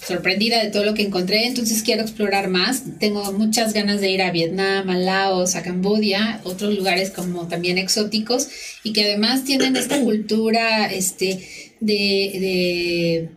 sorprendida 0.06 0.64
de 0.64 0.72
todo 0.72 0.84
lo 0.84 0.94
que 0.94 1.04
encontré, 1.04 1.46
entonces 1.46 1.84
quiero 1.84 2.02
explorar 2.02 2.50
más. 2.50 2.84
Tengo 3.00 3.32
muchas 3.34 3.74
ganas 3.74 4.02
de 4.02 4.10
ir 4.10 4.22
a 4.22 4.32
Vietnam, 4.32 4.90
a 4.90 4.98
Laos, 4.98 5.56
a 5.56 5.62
Camboya, 5.62 6.42
otros 6.44 6.76
lugares 6.76 7.12
como 7.12 7.48
también 7.48 7.78
exóticos 7.78 8.48
y 8.84 8.94
que 8.94 9.04
además 9.04 9.44
tienen 9.44 9.76
esta 9.76 10.00
cultura 10.00 10.92
este, 10.92 11.40
de, 11.80 11.96
de 12.40 13.30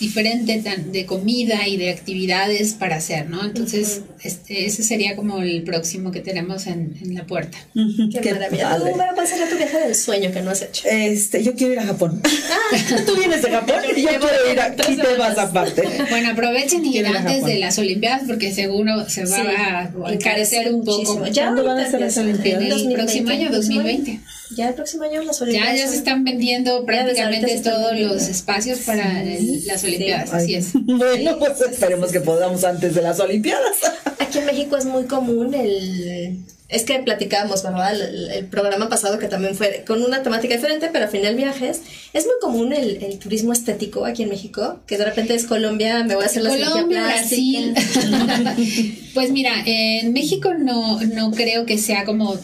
diferente 0.00 0.58
tan- 0.58 0.90
de 0.92 1.06
comida 1.06 1.68
y 1.68 1.76
de 1.76 1.90
actividades 1.90 2.72
para 2.74 2.96
hacer, 2.96 3.30
¿no? 3.30 3.44
Entonces, 3.44 4.02
este, 4.22 4.66
ese 4.66 4.82
sería 4.82 5.14
como 5.16 5.40
el 5.40 5.62
próximo 5.62 6.10
que 6.10 6.20
tenemos 6.20 6.66
en, 6.66 6.96
en 7.00 7.14
la 7.14 7.24
puerta. 7.26 7.58
Ujú, 7.76 8.10
Qué, 8.12 8.20
qué 8.20 8.32
maravilla. 8.32 8.70
padre. 8.70 8.92
Tú, 8.92 8.98
Vero, 8.98 9.10
¿Cuál 9.14 9.26
sería 9.28 9.48
tu 9.48 9.56
viaje 9.56 9.78
del 9.78 9.94
sueño 9.94 10.32
que 10.32 10.40
no 10.42 10.50
has 10.50 10.62
hecho? 10.62 10.88
Este, 10.90 11.42
yo 11.44 11.54
quiero 11.54 11.74
ir 11.74 11.78
a 11.78 11.84
Japón. 11.86 12.20
Tú 13.06 13.14
vienes 13.16 13.42
de 13.42 13.50
Japón 13.50 13.76
y 13.96 14.02
yo 14.02 14.08
quiero 14.08 14.52
ir 14.52 14.60
a 14.60 14.74
y 14.74 14.96
te 14.96 15.16
vas 15.16 15.38
aparte. 15.38 15.82
Bueno, 16.10 16.30
aprovechen 16.30 16.84
y 16.84 16.98
a 16.98 17.08
antes 17.10 17.44
de 17.44 17.58
las 17.58 17.78
Olimpiadas 17.78 18.22
porque 18.26 18.52
seguro 18.52 19.08
se 19.08 19.24
va 19.26 19.36
Sí, 19.36 19.42
a 19.46 19.90
encarecer 20.12 20.74
un 20.74 20.84
poco. 20.84 20.98
muchísimo. 20.98 21.26
Ya 21.28 21.44
¿Cuándo 21.44 21.64
van 21.64 21.78
a 21.78 21.90
ser 21.90 22.00
las. 22.00 22.16
Olimpiadas? 22.18 22.62
En 22.62 22.64
el 22.64 22.70
2020, 22.70 22.94
próximo 23.02 23.30
año, 23.30 23.50
2020. 23.50 24.20
Ya 24.56 24.68
el 24.68 24.74
próximo 24.74 25.04
año 25.04 25.22
las 25.22 25.38
Ya, 25.38 25.44
Olimpiadas. 25.44 25.76
ya 25.76 25.82
se 25.82 25.88
son- 25.88 25.96
están 25.98 26.24
vendiendo 26.24 26.84
prácticamente 26.84 27.56
se 27.58 27.62
todos 27.62 27.98
los 27.98 28.28
espacios 28.28 28.80
para 28.80 29.22
el- 29.22 29.66
las 29.66 29.83
Olimpiadas, 29.84 30.32
así 30.32 30.54
es. 30.54 30.72
Bueno, 30.84 31.38
pues 31.38 31.60
esperemos 31.60 32.10
que 32.12 32.20
podamos 32.20 32.64
antes 32.64 32.94
de 32.94 33.02
las 33.02 33.20
Olimpiadas. 33.20 33.76
Aquí 34.18 34.38
en 34.38 34.46
México 34.46 34.76
es 34.76 34.84
muy 34.84 35.04
común 35.04 35.54
el... 35.54 36.38
Es 36.68 36.84
que 36.84 36.98
platicábamos, 36.98 37.62
¿verdad? 37.62 37.94
El, 37.94 38.30
el 38.30 38.46
programa 38.46 38.88
pasado 38.88 39.18
que 39.18 39.28
también 39.28 39.54
fue 39.54 39.84
con 39.86 40.02
una 40.02 40.22
temática 40.22 40.56
diferente, 40.56 40.88
pero 40.92 41.04
al 41.04 41.10
final 41.10 41.36
viajes. 41.36 41.82
Es 42.12 42.24
muy 42.24 42.34
común 42.40 42.72
el, 42.72 43.02
el 43.02 43.18
turismo 43.18 43.52
estético 43.52 44.06
aquí 44.06 44.22
en 44.22 44.30
México, 44.30 44.80
que 44.86 44.96
de 44.96 45.04
repente 45.04 45.34
es 45.34 45.44
Colombia, 45.44 46.02
me 46.04 46.14
voy 46.14 46.24
a 46.24 46.26
hacer 46.26 46.42
la 46.42 46.50
Colombia. 46.50 47.04
Brasil. 47.04 47.74
pues 49.14 49.30
mira, 49.30 49.52
en 49.66 50.12
México 50.14 50.54
no, 50.54 51.00
no 51.00 51.30
creo 51.32 51.66
que 51.66 51.78
sea 51.78 52.04
como 52.04 52.36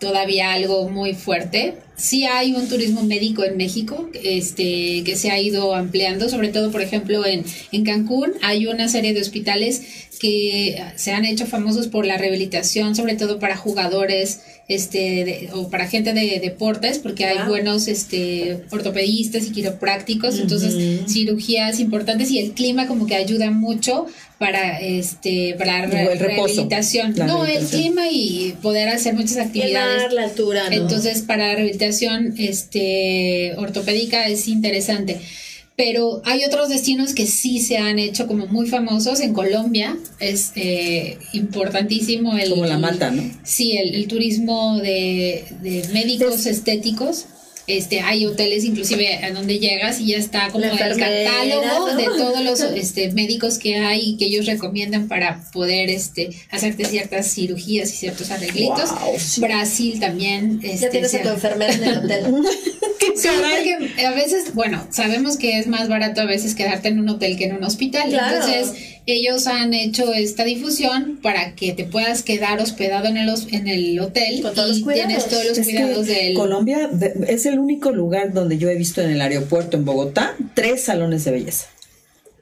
todavía 0.00 0.52
algo 0.52 0.88
muy 0.88 1.14
fuerte. 1.14 1.74
Sí 1.96 2.24
hay 2.24 2.52
un 2.54 2.68
turismo 2.68 3.04
médico 3.04 3.44
en 3.44 3.56
México 3.56 4.10
este, 4.24 5.02
que 5.04 5.14
se 5.16 5.30
ha 5.30 5.40
ido 5.40 5.74
ampliando, 5.74 6.28
sobre 6.28 6.48
todo, 6.48 6.72
por 6.72 6.82
ejemplo, 6.82 7.24
en, 7.24 7.44
en 7.70 7.84
Cancún 7.84 8.32
hay 8.42 8.66
una 8.66 8.88
serie 8.88 9.14
de 9.14 9.20
hospitales 9.20 9.82
que 10.20 10.82
se 10.96 11.12
han 11.12 11.24
hecho 11.24 11.46
famosos 11.46 11.86
por 11.88 12.04
la 12.06 12.16
rehabilitación, 12.18 12.94
sobre 12.96 13.14
todo 13.14 13.38
para 13.38 13.56
jugadores 13.56 14.40
este, 14.66 14.98
de- 15.24 15.48
o 15.52 15.68
para 15.70 15.86
gente 15.86 16.12
de 16.14 16.40
deportes, 16.40 16.98
porque 16.98 17.26
hay 17.26 17.46
buenos 17.46 17.86
este, 17.86 18.60
ortopedistas 18.70 19.46
y 19.46 19.50
quiroprácticos, 19.52 20.38
entonces 20.38 20.74
cirugías 21.08 21.78
importantes 21.80 22.30
y 22.30 22.38
el 22.38 22.52
clima 22.52 22.86
como 22.88 23.06
que 23.06 23.14
ayuda 23.14 23.50
mucho 23.50 24.06
para 24.44 24.78
este 24.78 25.54
para 25.56 25.86
Digo, 25.86 26.10
el 26.10 26.18
reposo, 26.18 26.46
rehabilitación. 26.46 27.14
la 27.16 27.26
no, 27.26 27.46
el 27.46 27.64
clima 27.64 28.08
y 28.10 28.54
poder 28.60 28.90
hacer 28.90 29.14
muchas 29.14 29.38
actividades. 29.38 30.12
La 30.12 30.24
altura, 30.24 30.68
¿no? 30.68 30.76
Entonces, 30.76 31.22
para 31.22 31.48
la 31.48 31.54
rehabilitación 31.54 32.34
este, 32.36 33.54
ortopédica 33.56 34.26
es 34.26 34.46
interesante. 34.48 35.18
Pero 35.76 36.20
hay 36.26 36.44
otros 36.44 36.68
destinos 36.68 37.14
que 37.14 37.26
sí 37.26 37.58
se 37.58 37.78
han 37.78 37.98
hecho 37.98 38.26
como 38.26 38.46
muy 38.46 38.66
famosos. 38.68 39.20
En 39.20 39.32
Colombia 39.32 39.96
es 40.20 40.52
eh, 40.56 41.16
importantísimo 41.32 42.36
el... 42.36 42.50
Como 42.50 42.66
la 42.66 42.78
mata, 42.78 43.10
¿no? 43.10 43.22
Sí, 43.44 43.78
el, 43.78 43.94
el 43.94 44.06
turismo 44.06 44.78
de, 44.78 45.44
de 45.62 45.88
médicos 45.92 46.46
estéticos. 46.46 47.26
Este, 47.66 48.00
hay 48.00 48.26
hoteles 48.26 48.64
inclusive 48.64 49.24
a 49.24 49.30
donde 49.30 49.58
llegas 49.58 50.00
y 50.00 50.06
ya 50.08 50.18
está 50.18 50.50
como 50.50 50.64
el 50.64 50.78
catálogo 50.78 51.64
¿no? 51.64 51.96
de 51.96 52.04
todos 52.04 52.40
los 52.42 52.60
este, 52.76 53.10
médicos 53.12 53.58
que 53.58 53.76
hay 53.76 54.10
y 54.10 54.16
que 54.16 54.26
ellos 54.26 54.46
recomiendan 54.46 55.08
para 55.08 55.42
poder 55.52 55.88
este, 55.88 56.30
hacerte 56.50 56.84
ciertas 56.84 57.32
cirugías 57.32 57.92
y 57.92 57.96
ciertos 57.96 58.30
arreglitos. 58.30 58.90
Wow. 58.90 59.16
Brasil 59.38 59.98
también. 60.00 60.60
Ya 60.60 60.68
este, 60.68 60.88
tienes 60.88 61.10
se 61.10 61.20
a 61.20 61.22
tu 61.22 61.28
enfermera 61.30 61.72
en 61.72 61.84
el 61.84 61.98
hotel. 61.98 62.24
Sí, 63.24 63.28
porque 63.28 64.04
a 64.04 64.10
veces, 64.12 64.54
bueno, 64.54 64.86
sabemos 64.90 65.36
que 65.36 65.58
es 65.58 65.66
más 65.66 65.88
barato 65.88 66.20
a 66.20 66.24
veces 66.24 66.54
quedarte 66.54 66.88
en 66.88 66.98
un 66.98 67.08
hotel 67.08 67.36
que 67.36 67.46
en 67.46 67.56
un 67.56 67.64
hospital. 67.64 68.08
Claro. 68.08 68.36
Entonces, 68.36 68.72
ellos 69.06 69.46
han 69.46 69.74
hecho 69.74 70.12
esta 70.14 70.44
difusión 70.44 71.18
para 71.22 71.54
que 71.54 71.72
te 71.72 71.84
puedas 71.84 72.22
quedar 72.22 72.60
hospedado 72.60 73.06
en 73.06 73.16
el, 73.16 73.30
en 73.52 73.68
el 73.68 74.00
hotel 74.00 74.40
Con 74.42 74.54
todos 74.54 74.68
los 74.70 74.78
y 74.78 74.82
cuidados. 74.82 75.08
tienes 75.08 75.28
todos 75.28 75.44
los 75.46 75.58
Es 75.58 75.64
cuidados 75.66 76.06
que 76.06 76.14
del... 76.14 76.34
Colombia 76.34 76.90
es 77.28 77.46
el 77.46 77.58
único 77.58 77.92
lugar 77.92 78.32
donde 78.32 78.58
yo 78.58 78.68
he 78.70 78.76
visto 78.76 79.02
en 79.02 79.10
el 79.10 79.20
aeropuerto 79.20 79.76
en 79.76 79.84
Bogotá 79.84 80.34
tres 80.54 80.84
salones 80.84 81.24
de 81.24 81.32
belleza. 81.32 81.66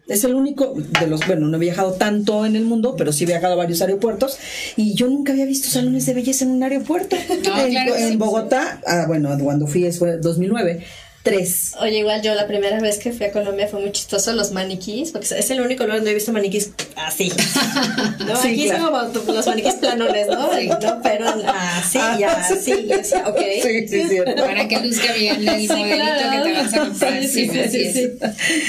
Es 0.08 0.24
el 0.24 0.34
único 0.34 0.74
de 0.74 1.06
los, 1.06 1.26
bueno, 1.26 1.46
no 1.46 1.56
he 1.56 1.60
viajado 1.60 1.92
tanto 1.92 2.44
en 2.44 2.56
el 2.56 2.64
mundo, 2.64 2.96
pero 2.96 3.12
sí 3.12 3.24
he 3.24 3.26
viajado 3.26 3.54
a 3.54 3.56
varios 3.56 3.80
aeropuertos 3.82 4.36
y 4.76 4.94
yo 4.94 5.06
nunca 5.08 5.32
había 5.32 5.46
visto 5.46 5.68
salones 5.68 6.06
de 6.06 6.14
belleza 6.14 6.44
en 6.44 6.50
un 6.50 6.62
aeropuerto. 6.62 7.16
No, 7.44 7.64
en, 7.64 7.70
claro 7.70 7.94
que 7.94 8.02
en 8.02 8.08
sí. 8.10 8.16
Bogotá, 8.16 8.80
ah, 8.86 9.04
bueno, 9.06 9.36
cuando 9.40 9.66
fui 9.66 9.90
fue 9.92 10.18
2009, 10.18 10.84
tres. 11.22 11.72
Oye, 11.80 11.98
igual 11.98 12.20
yo 12.22 12.34
la 12.34 12.46
primera 12.46 12.80
vez 12.80 12.98
que 12.98 13.12
fui 13.12 13.26
a 13.26 13.32
Colombia 13.32 13.68
fue 13.68 13.80
muy 13.80 13.92
chistoso 13.92 14.32
los 14.32 14.50
maniquís, 14.52 15.10
porque 15.12 15.26
es 15.38 15.50
el 15.50 15.60
único 15.60 15.84
lugar 15.84 15.98
donde 15.98 16.10
he 16.10 16.14
visto 16.14 16.32
maniquís 16.32 16.70
así. 16.96 17.32
¿no? 18.26 18.36
Sí, 18.36 18.48
Aquí 18.48 18.64
claro. 18.64 19.12
son 19.12 19.12
como 19.24 19.32
los 19.36 19.46
maniquís 19.46 19.74
planones, 19.74 20.26
¿no? 20.26 20.50
Sí. 20.58 20.68
¿no? 20.68 21.00
Pero 21.02 21.26
así, 21.28 21.98
Ah, 21.98 22.18
así, 22.50 22.72
así, 22.92 23.14
ok. 23.26 23.38
Sí, 23.62 23.88
sí, 23.88 24.02
cierto. 24.08 24.42
Para 24.44 24.66
que 24.68 24.80
luzca 24.80 25.12
bien 25.12 25.46
el 25.48 25.60
Sí, 25.60 25.68
modelito 25.68 25.94
claro. 25.96 26.44
que 26.44 26.50
te 26.50 26.54
vas 26.58 26.74
a 26.74 26.78
comprar. 26.80 27.22
Sí, 27.22 27.28
sí, 27.28 27.48
sí, 27.50 27.68
sí, 27.70 27.92
sí. 27.92 28.10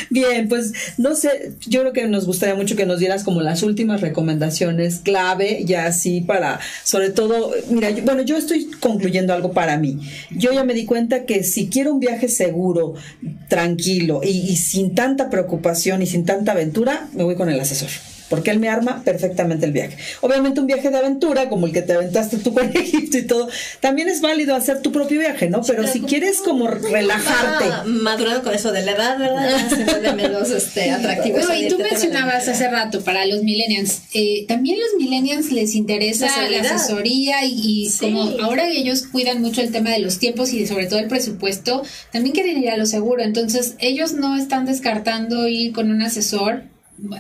Bien, 0.10 0.47
pues 0.47 0.74
no 0.97 1.16
sé, 1.16 1.54
yo 1.66 1.82
creo 1.82 1.93
que 1.93 2.08
nos 2.08 2.26
gustaría 2.26 2.56
mucho 2.56 2.76
que 2.76 2.86
nos 2.86 2.99
dieras 2.99 3.24
como 3.24 3.41
las 3.41 3.64
últimas 3.64 4.01
recomendaciones 4.01 4.99
clave, 5.04 5.64
ya 5.66 5.86
así 5.86 6.22
para, 6.22 6.60
sobre 6.84 7.10
todo, 7.10 7.51
mira, 7.70 7.89
yo- 7.89 8.04
bueno, 8.04 8.22
yo 8.22 8.38
estoy 8.38 8.66
concluyendo 8.80 9.34
algo 9.34 9.51
para 9.54 9.78
mí. 9.78 9.99
Yo 10.32 10.51
ya 10.54 10.64
me 10.64 10.74
di 10.74 10.86
cuenta 10.86 11.26
que 11.26 11.43
si 11.43 11.68
quiero 11.70 11.93
un 11.93 11.99
viaje 11.99 12.28
seguro, 12.30 12.42
tranquilo 13.47 14.21
y, 14.23 14.29
y 14.29 14.55
sin 14.57 14.95
tanta 14.95 15.29
preocupación 15.29 16.01
y 16.01 16.07
sin 16.07 16.25
tanta 16.25 16.51
aventura, 16.51 17.07
me 17.13 17.23
voy 17.23 17.35
con 17.35 17.49
el 17.49 17.59
asesor. 17.59 17.89
Porque 18.34 18.49
él 18.49 18.59
me 18.59 18.67
arma 18.67 19.03
perfectamente 19.03 19.67
el 19.67 19.71
viaje. 19.73 19.95
Obviamente 20.21 20.59
un 20.59 20.65
viaje 20.65 20.89
de 20.89 20.97
aventura, 20.97 21.49
como 21.49 21.67
el 21.67 21.71
que 21.71 21.84
te 21.84 21.93
aventaste 21.93 22.38
tú 22.38 22.51
con 22.51 22.67
Egipto 22.75 23.19
y 23.19 23.27
todo, 23.27 23.47
también 23.79 24.09
es 24.09 24.21
válido 24.21 24.55
hacer 24.55 24.81
tu 24.81 24.91
propio 24.91 25.19
viaje, 25.19 25.51
¿no? 25.51 25.61
Pero 25.61 25.86
si 25.88 26.01
quieres 26.01 26.39
como 26.39 26.67
relajarte. 26.67 27.65
Ah, 27.71 27.84
madurando 27.86 28.41
con 28.41 28.55
eso 28.55 28.71
de 28.71 28.84
la 28.84 28.93
edad, 28.93 29.19
¿verdad? 29.19 29.69
Se 29.69 29.84
vuelve 29.86 30.13
menos 30.13 30.49
este, 30.49 30.89
atractivo. 30.89 31.38
Bueno, 31.38 31.53
y 31.53 31.67
tú 31.67 31.77
mencionabas 31.77 32.47
hace 32.47 32.67
rato 32.69 33.01
para 33.03 33.23
los 33.27 33.43
millennials, 33.43 34.01
eh, 34.15 34.45
también 34.47 34.79
los 34.79 34.89
millennials 34.99 35.51
les 35.51 35.75
interesa 35.75 36.25
La 36.49 36.61
asesoría 36.61 37.45
y, 37.45 37.84
y 37.84 37.89
Sí. 37.91 37.99
como 37.99 38.23
ahora 38.41 38.67
ellos 38.67 39.03
cuidan 39.11 39.41
mucho 39.43 39.61
el 39.61 39.71
tema 39.71 39.91
de 39.91 39.99
los 39.99 40.17
tiempos 40.17 40.51
y 40.53 40.59
de, 40.59 40.65
sobre 40.65 40.88
todo 40.88 40.97
el 40.97 41.07
presupuesto, 41.07 41.84
también 42.11 42.34
quieren 42.34 42.57
ir 42.57 42.71
a 42.71 42.77
lo 42.77 42.88
seguro. 42.88 43.21
Entonces, 43.21 43.75
ellos 43.77 44.13
no 44.13 44.36
están 44.36 44.65
descartando 44.65 45.47
ir 45.47 45.71
con 45.73 45.91
un 45.91 46.01
asesor. 46.01 46.63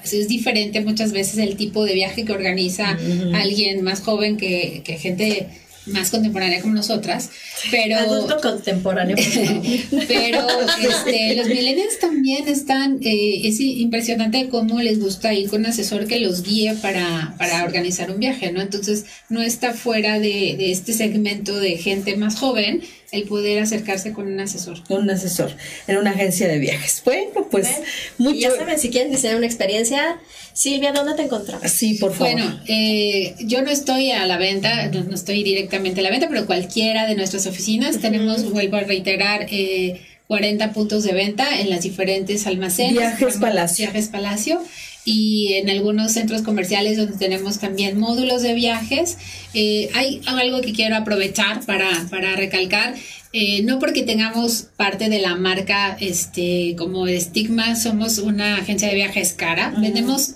Es 0.03 0.27
diferente 0.27 0.81
muchas 0.81 1.11
veces 1.11 1.39
el 1.39 1.55
tipo 1.55 1.83
de 1.83 1.93
viaje 1.93 2.25
que 2.25 2.31
organiza 2.31 2.97
alguien 3.33 3.83
más 3.83 4.01
joven 4.01 4.37
que, 4.37 4.81
que 4.83 4.97
gente 4.97 5.47
más 5.85 6.09
contemporánea 6.09 6.61
como 6.61 6.73
nosotras, 6.73 7.29
pero 7.71 7.97
Adulto 7.97 8.39
contemporáneo. 8.41 9.15
pero 10.07 10.47
este, 10.81 11.35
los 11.35 11.47
millennials 11.47 11.99
también 11.99 12.47
están, 12.47 12.99
eh, 13.01 13.47
es 13.47 13.59
impresionante 13.59 14.49
cómo 14.49 14.81
les 14.81 14.99
gusta 14.99 15.33
ir 15.33 15.49
con 15.49 15.61
un 15.61 15.67
asesor 15.67 16.07
que 16.07 16.19
los 16.19 16.43
guíe 16.43 16.75
para, 16.75 17.35
para 17.37 17.63
organizar 17.63 18.11
un 18.11 18.19
viaje, 18.19 18.51
¿no? 18.51 18.61
Entonces 18.61 19.05
no 19.29 19.41
está 19.41 19.73
fuera 19.73 20.19
de, 20.19 20.55
de 20.57 20.71
este 20.71 20.93
segmento 20.93 21.59
de 21.59 21.77
gente 21.77 22.15
más 22.15 22.37
joven 22.37 22.81
el 23.13 23.23
poder 23.25 23.61
acercarse 23.61 24.11
con 24.11 24.27
un 24.27 24.39
asesor. 24.39 24.79
un 24.89 25.07
asesor 25.09 25.51
en 25.87 25.97
una 25.97 26.09
agencia 26.09 26.47
de 26.47 26.57
viajes. 26.57 27.01
Bueno, 27.05 27.47
pues 27.49 27.67
Bueno, 27.67 27.85
mucho. 28.17 28.39
Ya 28.39 28.51
saben, 28.55 28.79
si 28.79 28.89
quieren 28.89 29.11
diseñar 29.11 29.37
una 29.37 29.45
experiencia, 29.45 30.19
Silvia, 30.53 30.91
¿dónde 30.91 31.15
te 31.15 31.23
encontramos? 31.23 31.69
Sí, 31.71 31.95
por 31.95 32.13
favor. 32.13 32.33
Bueno, 32.33 32.59
eh, 32.67 33.35
yo 33.39 33.61
no 33.61 33.69
estoy 33.71 34.11
a 34.11 34.25
la 34.27 34.37
venta, 34.37 34.87
no, 34.87 35.03
no 35.03 35.15
estoy 35.15 35.43
directamente 35.43 35.99
a 35.99 36.03
la 36.03 36.09
venta, 36.09 36.27
pero 36.29 36.45
cualquiera 36.45 37.07
de 37.07 37.15
nuestras 37.15 37.47
oficinas 37.47 37.99
tenemos, 37.99 38.51
vuelvo 38.51 38.77
a 38.77 38.81
reiterar, 38.81 39.47
eh, 39.49 40.01
40 40.27 40.71
puntos 40.71 41.03
de 41.03 41.13
venta 41.13 41.59
en 41.59 41.69
las 41.69 41.83
diferentes 41.83 42.47
almacenes. 42.47 42.93
Viajes 42.93 43.37
Palacio. 43.37 43.85
Viajes 43.85 44.07
Palacio. 44.07 44.61
Y 45.05 45.53
en 45.55 45.69
algunos 45.69 46.13
centros 46.13 46.43
comerciales 46.43 46.97
donde 46.97 47.17
tenemos 47.17 47.59
también 47.59 47.99
módulos 47.99 48.41
de 48.41 48.53
viajes. 48.53 49.17
Eh, 49.53 49.89
hay 49.93 50.21
algo 50.25 50.61
que 50.61 50.71
quiero 50.71 50.95
aprovechar 50.95 51.65
para, 51.65 51.89
para 52.09 52.35
recalcar. 52.35 52.95
Eh, 53.33 53.63
no 53.63 53.79
porque 53.79 54.03
tengamos 54.03 54.67
parte 54.77 55.09
de 55.09 55.19
la 55.19 55.35
marca 55.35 55.97
este, 55.99 56.75
como 56.77 57.07
estigma, 57.07 57.75
somos 57.75 58.19
una 58.19 58.57
agencia 58.57 58.87
de 58.87 58.95
viajes 58.95 59.33
cara. 59.33 59.73
Vendemos 59.77 60.35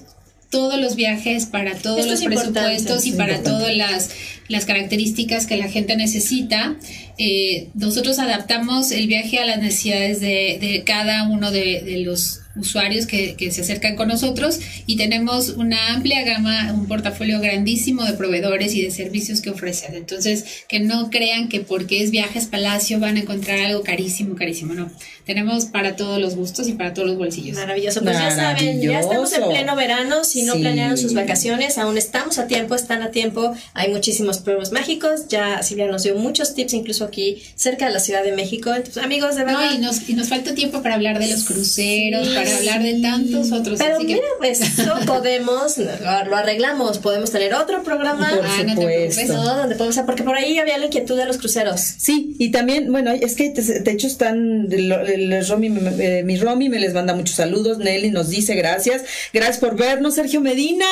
todos 0.50 0.80
los 0.80 0.95
viajes 0.95 1.45
para 1.45 1.76
todos 1.76 2.00
Esto 2.00 2.12
los 2.12 2.24
presupuestos 2.24 3.06
y 3.06 3.12
para 3.14 3.43
todas 3.43 3.76
las, 3.76 4.12
las 4.48 4.66
características 4.66 5.45
que 5.45 5.58
la 5.58 5.68
gente 5.68 5.95
necesita. 5.95 6.76
Eh, 7.18 7.70
nosotros 7.74 8.20
adaptamos 8.20 8.91
el 8.91 9.08
viaje 9.08 9.39
a 9.39 9.45
las 9.45 9.60
necesidades 9.60 10.20
de, 10.22 10.58
de 10.60 10.84
cada 10.86 11.28
uno 11.28 11.52
de, 11.52 11.82
de 11.82 11.98
los 11.98 12.41
usuarios 12.58 13.05
que, 13.08 13.36
que 13.36 13.51
se 13.51 13.62
acercan 13.62 13.95
con 13.95 14.08
nosotros 14.08 14.60
y 14.86 14.97
tenemos 14.97 15.49
una 15.49 15.93
amplia 15.93 16.24
gama, 16.24 16.72
un 16.74 16.88
portafolio 16.88 17.39
grandísimo 17.39 18.03
de 18.03 18.14
proveedores 18.14 18.74
y 18.76 18.82
de 18.82 18.91
servicios 18.91 19.41
que 19.41 19.49
ofrecen. 19.49 19.95
Entonces, 19.95 20.45
que 20.68 20.80
no 20.80 21.10
crean 21.10 21.49
que 21.49 21.62
porque 21.62 22.03
es 22.03 22.12
Viajes 22.12 22.45
Palacio 22.45 22.99
van 22.99 23.18
a 23.18 23.20
encontrar 23.20 23.60
algo 23.60 23.84
carísimo, 23.84 24.36
carísimo, 24.36 24.74
no. 24.74 24.91
Tenemos 25.26 25.66
para 25.66 25.95
todos 25.95 26.22
los 26.22 26.36
gustos 26.36 26.68
y 26.70 26.74
para 26.74 26.93
todos 26.93 27.08
los 27.10 27.18
bolsillos. 27.18 27.58
Maravilloso. 27.58 28.01
Pues 28.01 28.18
ya 28.18 28.32
saben, 28.32 28.82
ya 28.82 28.99
estamos 29.01 29.34
en 29.34 29.41
Maravilloso. 29.41 29.49
pleno 29.49 29.76
verano. 29.76 30.24
Si 30.24 30.43
no 30.43 30.53
Sí. 30.53 30.60
planearon 30.62 30.97
sus 30.97 31.14
vacaciones, 31.14 31.78
aún 31.78 31.97
estamos 31.97 32.38
a 32.38 32.47
tiempo, 32.47 32.76
están 32.76 33.01
a 33.01 33.12
tiempo. 33.12 33.53
Hay 33.74 33.91
muchísimos 33.91 34.38
pueblos 34.39 34.72
mágicos. 34.72 35.28
Ya 35.28 35.62
Silvia 35.64 35.88
nos 35.88 36.03
dio 36.03 36.16
muchos 36.16 36.53
tips, 36.55 36.74
incluso 36.74 37.03
aquí 37.03 37.43
cerca 37.55 37.88
de 37.88 37.93
la 37.93 37.99
Ciudad 37.99 38.24
de 38.24 38.32
México. 38.32 38.74
Entonces, 38.74 39.03
amigos, 39.03 39.36
de 39.36 39.43
verdad. 39.43 39.70
No, 39.70 39.76
y 39.76 39.80
nos, 39.80 40.08
y 40.10 40.14
nos 40.14 40.30
falta 40.30 40.55
tiempo 40.55 40.82
para 40.82 40.95
hablar 40.95 41.20
de 41.20 41.28
los 41.28 41.43
cruceros, 41.43 42.28
Sí, 42.28 42.34
para 42.34 42.47
hablar 42.54 42.84
de 42.84 43.02
tantos 43.02 43.52
otros. 43.52 43.80
Pero 43.80 43.98
que- 44.00 44.06
mira, 44.06 44.22
pues 44.39 44.62
eso 44.62 44.93
podemos, 45.06 45.78
lo, 45.78 46.36
arreglamos. 46.36 46.98
Podemos 47.00 47.32
tener 47.32 47.54
otro 47.54 47.84
programa. 47.84 48.30
Por 48.30 48.45
Ah, 48.45 48.64
no 48.66 48.76
te 48.76 49.12
supuesto. 49.12 49.34
¿no? 49.34 49.58
Donde 49.58 49.76
podemos, 49.76 49.98
porque 50.06 50.24
por 50.24 50.36
ahí 50.36 50.58
había 50.60 50.78
la 50.78 50.86
inquietud 50.86 51.18
de 51.18 51.26
los 51.26 51.38
cruceros. 51.38 51.82
Sí, 51.98 52.36
y 52.39 52.52
también, 52.52 52.91
bueno, 52.91 53.12
es 53.12 53.36
que 53.36 53.50
te- 53.50 53.62
de 53.62 53.91
hecho 53.91 54.08
están, 54.08 54.68
lo- 54.70 55.02
el 55.06 55.48
Romy, 55.48 55.70
me- 55.70 56.20
eh, 56.20 56.24
mi 56.24 56.38
Romy 56.38 56.70
me 56.70 56.80
les 56.80 56.93
manda 56.93 57.14
muchos 57.14 57.36
saludos, 57.36 57.78
Nelly 57.80 58.12
nos 58.12 58.30
dice 58.30 58.56
gracias, 58.56 59.04
gracias 59.34 59.58
por 59.60 59.76
vernos, 59.76 60.16
Sergio 60.16 60.41
Medina, 60.41 60.86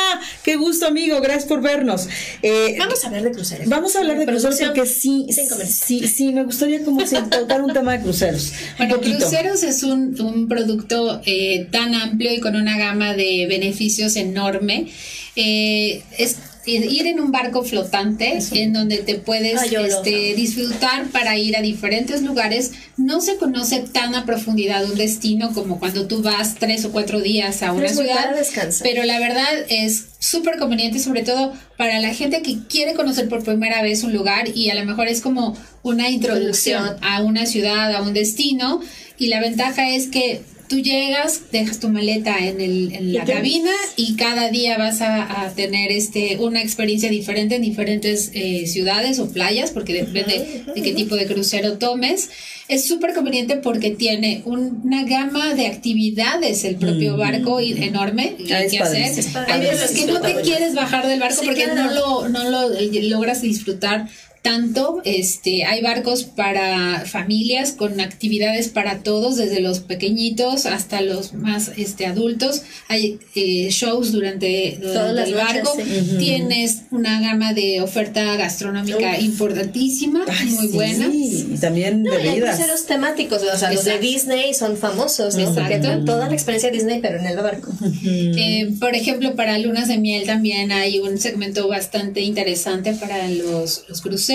qué 0.43 0.55
gusto 0.55 0.85
amigo, 0.87 1.19
gracias 1.21 1.45
por 1.45 1.61
vernos. 1.61 2.07
Eh, 2.41 2.75
Vamos 2.79 3.03
a 3.03 3.07
hablar 3.07 3.23
de 3.23 3.31
cruceros. 3.31 3.67
Vamos 3.67 3.95
a 3.95 3.99
hablar 3.99 4.17
de 4.19 4.25
cruceros 4.25 4.59
porque 4.59 4.85
sí, 4.85 5.27
sí, 5.67 6.07
sí, 6.07 6.31
me 6.31 6.43
gustaría 6.43 6.83
como 6.83 7.05
si 7.05 7.15
tocar 7.15 7.61
un 7.61 7.73
tema 7.73 7.93
de 7.97 8.03
cruceros. 8.03 8.51
Bueno. 8.77 8.99
Cruceros 8.99 9.63
es 9.63 9.83
un, 9.83 10.19
un 10.21 10.47
producto 10.47 11.21
eh, 11.25 11.44
tan 11.71 11.95
amplio 11.95 12.33
y 12.33 12.39
con 12.39 12.55
una 12.55 12.77
gama 12.77 13.13
de 13.13 13.45
beneficios 13.47 14.15
enorme. 14.15 14.87
Eh, 15.35 16.01
es 16.17 16.37
ir 16.65 17.07
en 17.07 17.19
un 17.19 17.31
barco 17.31 17.63
flotante 17.63 18.39
en 18.51 18.73
donde 18.73 18.97
te 18.97 19.15
puedes 19.15 19.61
Ay, 19.61 19.69
lo 19.71 19.85
este, 19.85 20.33
disfrutar 20.35 21.07
para 21.09 21.37
ir 21.37 21.55
a 21.55 21.61
diferentes 21.61 22.21
lugares. 22.21 22.71
No 22.97 23.21
se 23.21 23.37
conoce 23.37 23.81
tan 23.81 24.15
a 24.15 24.25
profundidad 24.25 24.89
un 24.89 24.97
destino 24.97 25.53
como 25.53 25.79
cuando 25.79 26.07
tú 26.07 26.21
vas 26.21 26.55
tres 26.55 26.85
o 26.85 26.91
cuatro 26.91 27.21
días 27.21 27.61
a 27.61 27.71
una 27.71 27.87
muy 27.87 27.95
ciudad. 27.95 28.35
Pero 28.81 29.03
la 29.03 29.19
verdad 29.19 29.47
es 29.69 30.05
súper 30.19 30.57
conveniente, 30.57 30.99
sobre 30.99 31.23
todo 31.23 31.53
para 31.77 31.99
la 31.99 32.13
gente 32.13 32.41
que 32.41 32.57
quiere 32.67 32.93
conocer 32.93 33.29
por 33.29 33.43
primera 33.43 33.81
vez 33.81 34.03
un 34.03 34.13
lugar 34.13 34.49
y 34.55 34.69
a 34.69 34.75
lo 34.75 34.85
mejor 34.85 35.07
es 35.07 35.21
como 35.21 35.55
una 35.83 36.09
Introducción. 36.09 36.97
a 37.01 37.21
una 37.21 37.45
ciudad, 37.45 37.93
a 37.93 38.01
un 38.01 38.13
destino. 38.13 38.81
Y 39.17 39.27
la 39.27 39.39
ventaja 39.39 39.89
es 39.89 40.07
que 40.07 40.41
tú 40.67 40.79
llegas, 40.79 41.41
dejas 41.51 41.79
tu 41.79 41.89
maleta 41.89 42.37
en, 42.39 42.59
el, 42.61 42.93
en 42.93 43.13
la 43.13 43.23
cabina 43.25 43.71
y 43.95 44.15
cada 44.15 44.49
día 44.49 44.77
vas 44.77 45.01
a, 45.01 45.43
a 45.45 45.53
tener 45.53 45.91
este 45.91 46.37
una 46.39 46.61
experiencia 46.61 47.09
diferente 47.09 47.55
en 47.55 47.61
diferentes 47.61 48.31
eh, 48.33 48.65
ciudades 48.67 49.19
o 49.19 49.31
playas, 49.31 49.71
porque 49.71 49.93
depende 49.93 50.63
de 50.73 50.81
qué 50.81 50.93
tipo 50.93 51.15
de 51.15 51.25
crucero 51.27 51.77
tomes. 51.77 52.29
Es 52.67 52.87
súper 52.87 53.13
conveniente 53.13 53.57
porque 53.57 53.91
tiene 53.91 54.41
un- 54.45 54.81
una 54.83 55.03
gama 55.03 55.53
de 55.53 55.67
actividades 55.67 56.63
el 56.63 56.77
propio 56.77 57.15
barco 57.15 57.61
y- 57.61 57.73
enorme 57.83 58.35
Ah, 58.51 58.61
que 58.69 58.79
hacer. 58.79 59.13
Hay 59.47 59.59
veces 59.61 59.91
que 59.91 60.05
no 60.07 60.19
te 60.19 60.33
quieres 60.41 60.73
bajar 60.73 61.07
del 61.07 61.19
barco 61.19 61.41
Sí, 61.41 61.45
porque 61.45 61.65
claro. 61.65 61.83
no 61.85 61.93
lo, 61.93 62.29
no 62.29 62.49
lo 62.49 62.69
logras 63.03 63.41
disfrutar 63.43 64.07
tanto. 64.45 65.01
Este, 65.03 65.65
hay 65.65 65.81
barcos 65.81 66.23
para 66.23 67.03
familias 67.05 67.71
con 67.71 67.99
actividades 67.99 68.69
para 68.69 68.99
todos, 68.99 69.37
desde 69.37 69.59
los 69.59 69.79
pequeñitos 69.79 70.67
hasta 70.67 71.01
los 71.01 71.33
más 71.33 71.71
este, 71.77 72.05
adultos. 72.05 72.61
Hay 72.87 73.17
eh, 73.35 73.69
shows 73.71 74.11
durante, 74.11 74.77
durante 74.79 74.93
Todas 74.99 75.13
las 75.15 75.27
el 75.29 75.33
noches, 75.35 75.53
barco. 75.63 75.73
sí. 75.75 76.15
Tienes 76.19 76.81
una 76.91 77.19
gama 77.21 77.53
de 77.53 77.81
oferta 77.81 78.35
gastronómica 78.35 79.19
importantísima, 79.19 80.23
Ay, 80.27 80.45
muy 80.51 80.67
sí, 80.67 80.73
buena. 80.73 81.07
Y 81.11 81.57
también 81.59 82.03
No, 82.03 82.13
y 82.13 82.17
hay 82.17 82.23
bebidas. 82.29 82.55
cruceros 82.57 82.85
temáticos, 82.85 83.41
o 83.41 83.57
sea, 83.57 83.71
los 83.73 83.83
de. 83.83 83.97
Disney 83.99 84.53
son 84.53 84.77
famosos, 84.77 85.35
¿no? 85.35 85.53
Porque 85.55 85.75
Exacto. 85.75 86.05
toda 86.05 86.27
la 86.27 86.33
experiencia 86.33 86.69
Disney, 86.69 86.99
pero 87.01 87.17
en 87.19 87.25
el 87.25 87.37
barco. 87.37 87.71
Eh, 88.05 88.71
por 88.79 88.93
ejemplo, 88.93 89.35
para 89.35 89.57
lunas 89.57 89.87
de 89.87 89.97
miel 89.97 90.25
también 90.27 90.71
hay 90.71 90.99
un 90.99 91.17
segmento 91.17 91.67
bastante 91.67 92.21
interesante 92.21 92.93
para 92.93 93.27
los, 93.29 93.85
los 93.89 94.01
cruceros. 94.01 94.34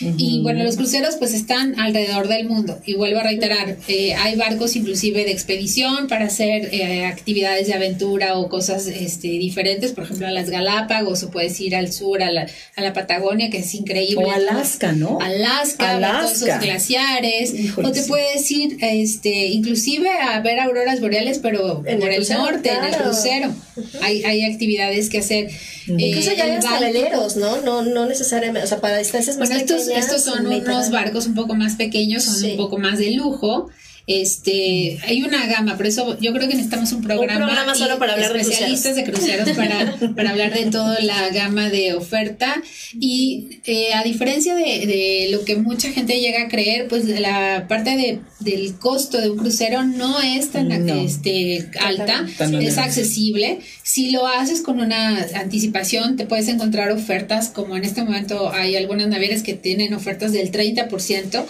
Y 0.00 0.40
bueno, 0.42 0.62
los 0.64 0.76
cruceros 0.76 1.16
pues 1.16 1.34
están 1.34 1.78
alrededor 1.78 2.28
del 2.28 2.48
mundo. 2.48 2.80
Y 2.84 2.94
vuelvo 2.94 3.20
a 3.20 3.22
reiterar, 3.22 3.76
eh, 3.88 4.14
hay 4.14 4.36
barcos 4.36 4.76
inclusive 4.76 5.24
de 5.24 5.30
expedición 5.32 6.08
para 6.08 6.26
hacer 6.26 6.68
eh, 6.72 7.04
actividades 7.06 7.66
de 7.66 7.74
aventura 7.74 8.36
o 8.36 8.48
cosas 8.48 8.86
este, 8.86 9.28
diferentes. 9.28 9.92
Por 9.92 10.04
ejemplo, 10.04 10.26
a 10.26 10.30
las 10.30 10.50
Galápagos 10.50 11.22
o 11.22 11.30
puedes 11.30 11.60
ir 11.60 11.76
al 11.76 11.92
sur, 11.92 12.22
a 12.22 12.30
la, 12.30 12.46
a 12.76 12.80
la 12.82 12.92
Patagonia, 12.92 13.50
que 13.50 13.58
es 13.58 13.74
increíble. 13.74 14.24
O 14.24 14.30
Alaska, 14.30 14.92
¿no? 14.92 15.18
Alaska, 15.20 15.96
Alaska. 15.96 16.58
glaciares. 16.58 17.54
Híjole, 17.54 17.88
o 17.88 17.92
te 17.92 18.02
puedes 18.02 18.50
ir 18.50 18.78
este, 18.80 19.46
inclusive 19.46 20.08
a 20.08 20.40
ver 20.40 20.60
auroras 20.60 21.00
boreales, 21.00 21.38
pero 21.38 21.82
En 21.86 22.00
por 22.00 22.10
el 22.10 22.22
el, 22.22 22.28
norte, 22.28 22.70
en 22.70 22.84
el 22.84 22.90
claro. 22.90 23.04
crucero. 23.04 23.54
hay, 24.02 24.24
hay 24.24 24.44
actividades 24.44 25.08
que 25.08 25.18
hacer. 25.18 25.50
Incluso 25.86 26.30
Eh, 26.30 26.36
ya 26.36 26.44
hay 26.44 26.50
hasta 26.52 26.80
veleros, 26.80 27.36
¿no? 27.36 27.60
No, 27.60 27.82
no 27.82 28.06
necesariamente, 28.06 28.64
o 28.64 28.68
sea, 28.68 28.80
para 28.80 28.98
distancias 28.98 29.36
más 29.36 29.48
Bueno, 29.48 29.60
estos, 29.62 29.82
pequeñas. 29.82 30.04
estos 30.06 30.22
son 30.24 30.46
unos 30.46 30.90
barcos 30.90 31.26
un 31.26 31.34
poco 31.34 31.54
más 31.54 31.76
pequeños, 31.76 32.24
son 32.24 32.34
Sí. 32.36 32.50
un 32.52 32.56
poco 32.56 32.78
más 32.78 32.98
de 32.98 33.10
lujo. 33.12 33.68
Este, 34.06 34.98
hay 35.04 35.22
una 35.22 35.46
gama, 35.46 35.78
por 35.78 35.86
eso 35.86 36.18
yo 36.20 36.34
creo 36.34 36.46
que 36.46 36.54
necesitamos 36.54 36.92
un 36.92 37.02
programa, 37.02 37.46
programa 37.46 37.74
solo 37.74 37.98
para 37.98 38.12
hablar 38.12 38.34
de 38.34 38.40
especialistas 38.40 38.96
de 38.96 39.04
cruceros 39.04 39.48
para, 39.50 39.96
para 40.14 40.30
hablar 40.30 40.52
de 40.52 40.66
toda 40.66 41.00
la 41.00 41.30
gama 41.30 41.70
de 41.70 41.94
oferta 41.94 42.62
y 42.92 43.60
eh, 43.64 43.94
a 43.94 44.02
diferencia 44.02 44.54
de, 44.54 44.86
de 44.86 45.28
lo 45.30 45.46
que 45.46 45.56
mucha 45.56 45.90
gente 45.90 46.20
llega 46.20 46.42
a 46.42 46.48
creer, 46.48 46.86
pues 46.88 47.06
la 47.06 47.66
parte 47.66 47.96
de, 47.96 48.20
del 48.40 48.74
costo 48.74 49.20
de 49.20 49.30
un 49.30 49.38
crucero 49.38 49.84
no 49.84 50.20
es 50.20 50.50
tan 50.50 50.68
No. 50.86 50.94
este, 50.94 51.70
alta, 51.80 52.26
Tan 52.36 52.54
es 52.56 52.78
accesible. 52.78 53.60
Si 53.82 54.10
lo 54.10 54.26
haces 54.26 54.60
con 54.60 54.80
una 54.80 55.26
anticipación, 55.34 56.16
te 56.16 56.26
puedes 56.26 56.48
encontrar 56.48 56.90
ofertas, 56.92 57.48
como 57.48 57.76
en 57.76 57.84
este 57.84 58.02
momento 58.02 58.52
hay 58.52 58.76
algunas 58.76 59.08
navieras 59.08 59.42
que 59.42 59.54
tienen 59.54 59.94
ofertas 59.94 60.32
del 60.32 60.50
30%. 60.52 61.44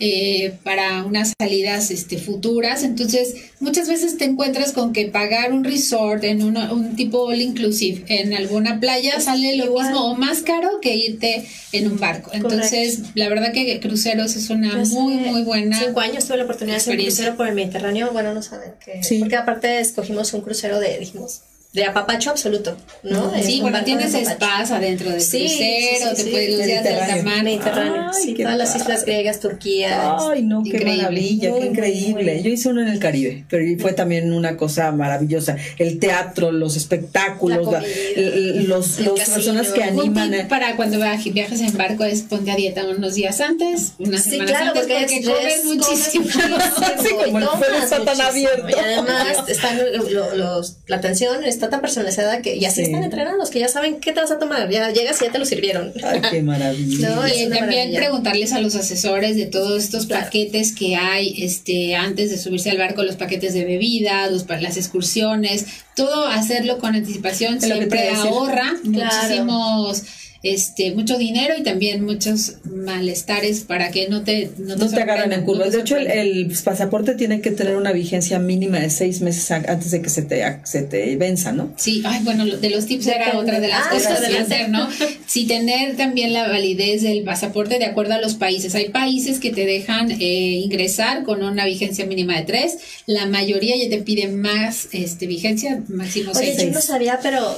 Eh, 0.00 0.54
para 0.64 1.04
unas 1.04 1.32
salidas 1.38 1.90
este, 1.90 2.18
futuras. 2.18 2.82
Entonces, 2.82 3.34
muchas 3.60 3.88
veces 3.88 4.16
te 4.18 4.24
encuentras 4.24 4.72
con 4.72 4.92
que 4.92 5.06
pagar 5.06 5.52
un 5.52 5.62
resort 5.62 6.24
en 6.24 6.42
una- 6.42 6.72
un 6.72 6.96
tipo 6.96 7.22
all 7.26 7.40
inclusive 7.40 8.04
en 8.08 8.32
alguna 8.34 8.80
playa 8.80 9.20
sale 9.20 9.56
lo 9.56 9.66
Igual. 9.66 9.86
mismo 9.88 10.06
o 10.10 10.14
más 10.16 10.40
caro 10.42 10.80
que 10.80 10.96
irte 10.96 11.44
en 11.72 11.86
un 11.92 11.98
barco. 12.00 12.30
Entonces, 12.32 13.00
la 13.14 13.28
verdad 13.28 13.52
que 13.52 13.78
cruceros 13.80 14.34
es 14.36 14.50
una 14.50 14.72
Yo 14.72 14.80
hace 14.80 14.94
muy, 14.94 15.14
muy 15.16 15.42
buena. 15.42 15.78
Cinco 15.78 16.00
años 16.00 16.24
tuve 16.26 16.38
la 16.38 16.44
oportunidad 16.44 16.76
de 16.76 16.80
hacer 16.80 16.96
un 16.98 17.04
crucero 17.04 17.36
por 17.36 17.46
el 17.48 17.54
Mediterráneo. 17.54 18.10
Bueno, 18.12 18.34
no 18.34 18.42
saben 18.42 18.72
que. 18.84 19.02
Sí. 19.04 19.18
Porque 19.18 19.36
aparte 19.36 19.78
escogimos 19.80 20.32
un 20.32 20.40
crucero 20.40 20.80
de, 20.80 20.98
dijimos, 20.98 21.42
de 21.72 21.84
apapacho 21.84 22.30
absoluto, 22.30 22.76
¿no? 23.04 23.32
Es 23.32 23.46
Sí, 23.46 23.56
un 23.60 23.70
bueno, 23.70 23.84
tienes 23.84 24.10
spas 24.12 24.72
adentro 24.72 25.08
del 25.10 25.20
Sí, 25.20 25.38
crucero, 25.38 26.10
sí, 26.10 26.16
sí, 26.16 26.24
te 26.24 26.30
puedes 26.32 26.56
los 26.58 26.66
días 26.66 26.82
de 26.82 26.88
alta 26.90 27.00
Mediterráneo. 27.14 27.24
mar. 27.36 27.44
Mediterráneo, 27.44 28.10
Ay, 28.12 28.34
todas 28.34 28.58
las 28.58 28.74
islas 28.76 29.04
griegas, 29.04 29.38
Turquía. 29.38 30.16
Ay, 30.18 30.42
no, 30.42 30.64
qué 30.64 30.70
Increíble. 30.70 30.96
maravilla, 30.96 31.52
qué 31.60 31.66
increíble. 31.66 32.42
Yo 32.42 32.50
hice 32.50 32.68
uno 32.70 32.80
en 32.82 32.88
el 32.88 32.98
Caribe, 32.98 33.44
pero 33.48 33.64
fue 33.80 33.92
también 33.92 34.32
una 34.32 34.56
cosa 34.56 34.90
maravillosa. 34.90 35.56
El 35.78 36.00
teatro, 36.00 36.50
los 36.50 36.76
espectáculos, 36.76 37.64
La 37.64 37.72
la- 37.72 37.78
comida, 37.78 37.94
l- 38.16 38.62
los, 38.64 38.98
los 38.98 39.14
casino. 39.18 39.34
personas 39.36 39.68
que 39.68 39.80
Un 39.80 39.88
Un 39.90 40.00
animan. 40.18 40.34
a- 40.34 40.48
para 40.48 40.74
cuando 40.74 40.96
viaje- 40.96 41.30
viajes 41.30 41.60
en 41.60 41.76
barco 41.76 42.02
es 42.02 42.22
ponte 42.22 42.50
a 42.50 42.56
dieta 42.56 42.84
unos 42.84 43.14
días 43.14 43.40
antes, 43.40 43.92
unas 44.00 44.24
Sí, 44.24 44.30
semanas 44.30 44.50
claro, 44.50 44.66
antes, 44.68 44.82
porque, 44.82 44.98
porque, 45.00 45.16
es- 45.18 45.28
comes 45.28 45.54
es- 45.54 45.64
muchísimo. 45.66 46.24
Sí, 47.00 47.08
como 47.24 47.38
el 47.38 47.44
está 47.82 48.04
tan 48.04 48.16
muchísimo. 48.16 48.28
abierto. 48.28 48.68
Y 48.70 48.74
además 48.74 49.48
están 49.48 49.78
lo- 50.12 50.34
los, 50.34 50.76
la 50.88 50.96
atención 50.96 51.44
está 51.60 51.70
tan 51.70 51.80
personalizada 51.80 52.40
que 52.42 52.56
y 52.56 52.64
así 52.64 52.76
Sí. 52.76 52.82
están 52.86 53.04
entrenados 53.04 53.50
que 53.50 53.60
ya 53.60 53.68
saben 53.68 54.00
qué 54.00 54.12
te 54.12 54.20
vas 54.20 54.30
a 54.30 54.38
tomar. 54.38 54.68
Ya 54.70 54.90
llegas 54.90 55.20
y 55.20 55.26
ya 55.26 55.32
te 55.32 55.38
lo 55.38 55.44
sirvieron. 55.44 55.92
Ay, 56.02 56.20
qué 56.30 56.42
maravilla. 56.42 57.08
No, 57.10 57.26
y 57.28 57.30
también 57.48 57.50
maravilla. 57.60 57.98
preguntarles 57.98 58.52
a 58.52 58.60
los 58.60 58.74
asesores 58.74 59.36
de 59.36 59.46
todos 59.46 59.82
estos 59.84 60.06
Claro. 60.06 60.24
paquetes 60.24 60.74
que 60.74 60.96
hay 60.96 61.34
este 61.42 61.94
antes 61.96 62.30
de 62.30 62.38
subirse 62.38 62.70
al 62.70 62.78
barco, 62.78 63.02
los 63.02 63.16
paquetes 63.16 63.52
de 63.54 63.64
bebidas, 63.64 64.32
los, 64.32 64.44
pa- 64.44 64.60
las 64.60 64.76
excursiones, 64.76 65.66
todo 65.94 66.26
hacerlo 66.26 66.78
con 66.78 66.94
anticipación 66.94 67.60
siempre 67.60 68.08
ahorra 68.10 68.72
Claro. 68.92 69.14
muchísimos 69.14 70.02
este 70.42 70.94
mucho 70.94 71.18
dinero 71.18 71.54
y 71.58 71.62
también 71.62 72.02
muchos 72.04 72.54
malestares 72.64 73.60
para 73.60 73.90
que 73.90 74.08
no 74.08 74.22
te 74.22 74.50
no 74.58 74.74
te, 74.76 74.84
No 74.84 74.90
te 74.90 75.02
agarran 75.02 75.32
en 75.32 75.44
curvas. 75.44 75.66
no 75.68 75.72
De 75.76 75.80
hecho, 75.80 75.96
el, 75.98 76.50
pasaporte 76.64 77.14
tiene 77.14 77.40
que 77.42 77.50
tener 77.50 77.76
una 77.76 77.92
vigencia 77.92 78.38
mínima 78.38 78.78
de 78.80 78.88
seis 78.90 79.20
meses 79.20 79.50
antes 79.50 79.90
de 79.90 80.00
que 80.00 80.08
se 80.08 80.22
te, 80.22 80.42
se 80.64 80.82
te 80.82 81.14
venza, 81.16 81.52
¿no? 81.52 81.72
Sí, 81.76 82.02
ay, 82.06 82.20
bueno, 82.24 82.44
lo- 82.46 82.58
de 82.58 82.70
los 82.70 82.86
tips 82.86 83.06
era 83.08 83.38
otra 83.38 83.60
de 83.60 83.68
las 83.68 83.86
Ah, 83.86 83.90
cosas 83.90 84.18
que 84.20 84.26
adelante. 84.26 84.54
hacer, 84.54 84.68
¿no? 84.70 84.88
Sí, 85.26 85.46
tener 85.46 85.96
también 85.96 86.32
la 86.32 86.48
validez 86.48 87.02
del 87.02 87.22
pasaporte 87.22 87.78
de 87.78 87.84
acuerdo 87.84 88.14
a 88.14 88.20
los 88.20 88.34
países. 88.34 88.74
Hay 88.74 88.88
países 88.88 89.38
que 89.40 89.50
te 89.50 89.66
dejan 89.66 90.10
eh, 90.10 90.16
ingresar 90.64 91.22
con 91.24 91.42
una 91.42 91.64
vigencia 91.66 92.06
mínima 92.06 92.36
de 92.36 92.42
tres, 92.44 92.78
la 93.06 93.26
mayoría 93.26 93.76
ya 93.76 93.88
te 93.88 94.02
pide 94.02 94.28
más 94.28 94.88
este, 94.92 95.26
vigencia, 95.26 95.82
máximo 95.88 96.32
Oye, 96.34 96.54
seis. 96.56 96.62
yo 96.68 96.72
no 96.72 96.80
sabía, 96.80 97.20
pero 97.22 97.56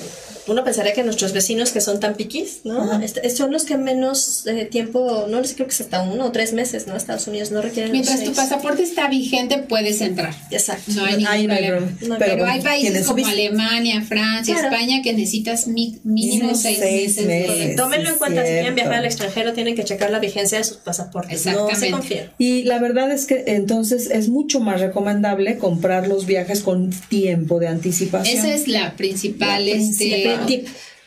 uno 0.48 0.64
pensaría 0.64 0.92
que 0.92 1.02
nuestros 1.04 1.32
vecinos 1.32 1.70
que 1.70 1.80
son 1.80 2.00
tan 2.00 2.14
piquis, 2.14 2.60
¿no? 2.64 3.00
Este- 3.00 3.28
son 3.30 3.52
los 3.52 3.64
que 3.64 3.76
menos 3.76 4.46
eh, 4.46 4.64
tiempo, 4.64 5.26
no 5.28 5.40
les 5.40 5.54
creo 5.54 5.66
que 5.66 5.72
es 5.74 5.80
hasta 5.80 6.02
uno 6.02 6.26
o 6.26 6.32
tres 6.32 6.52
meses, 6.52 6.86
¿no? 6.86 6.96
Estados 6.96 7.26
Unidos 7.28 7.50
no 7.52 7.62
requieren 7.62 7.90
los 7.92 8.06
Mientras 8.06 8.24
tu 8.24 8.32
pasaporte 8.34 8.82
está 8.82 9.08
vigente, 9.08 9.58
puedes 9.58 10.00
entrar. 10.00 10.34
Exacto. 10.50 10.92
No 10.94 11.04
hay 11.04 11.16
ningún 11.16 11.26
hay 11.32 11.46
problema. 11.46 11.76
problema. 11.78 11.96
No, 12.08 12.18
Pero, 12.18 12.32
Pero 12.34 12.46
hay 12.46 12.60
países 12.60 13.06
como. 13.06 13.22
Alemania, 13.26 14.02
Francia, 14.02 14.54
Claro. 14.54 14.74
España 14.74 15.00
que 15.02 15.12
necesitas 15.12 15.66
mi- 15.68 15.98
mínimo 16.04 16.54
seis, 16.54 16.78
seis 16.80 17.16
meses. 17.16 17.16
de- 17.16 17.26
meses. 17.56 17.76
Tómenlo 17.76 18.10
en 18.10 18.16
cuenta, 18.16 18.42
si 18.44 18.52
quieren 18.52 18.74
viajar 18.74 18.94
al 18.94 19.04
extranjero 19.04 19.52
tienen 19.52 19.74
que 19.76 19.84
checar 19.84 20.10
la 20.10 20.18
vigencia 20.18 20.58
de 20.58 20.64
sus 20.64 20.78
pasaportes. 20.78 21.46
No 21.46 21.52
se 21.52 21.72
Exactamente. 21.72 21.90
confíen. 21.92 22.30
Y 22.38 22.64
la 22.64 22.78
verdad 22.78 23.10
es 23.12 23.26
que 23.26 23.44
entonces 23.46 24.10
es 24.10 24.28
mucho 24.28 24.60
más 24.60 24.80
recomendable 24.80 25.56
comprar 25.58 26.08
los 26.08 26.26
viajes 26.26 26.60
con 26.60 26.90
tiempo 26.90 27.58
de 27.60 27.68
anticipación. 27.68 28.38
Esa 28.38 28.52
es 28.52 28.68
la 28.68 28.96
principal, 28.96 29.66
La 29.66 29.72
este, 29.72 30.31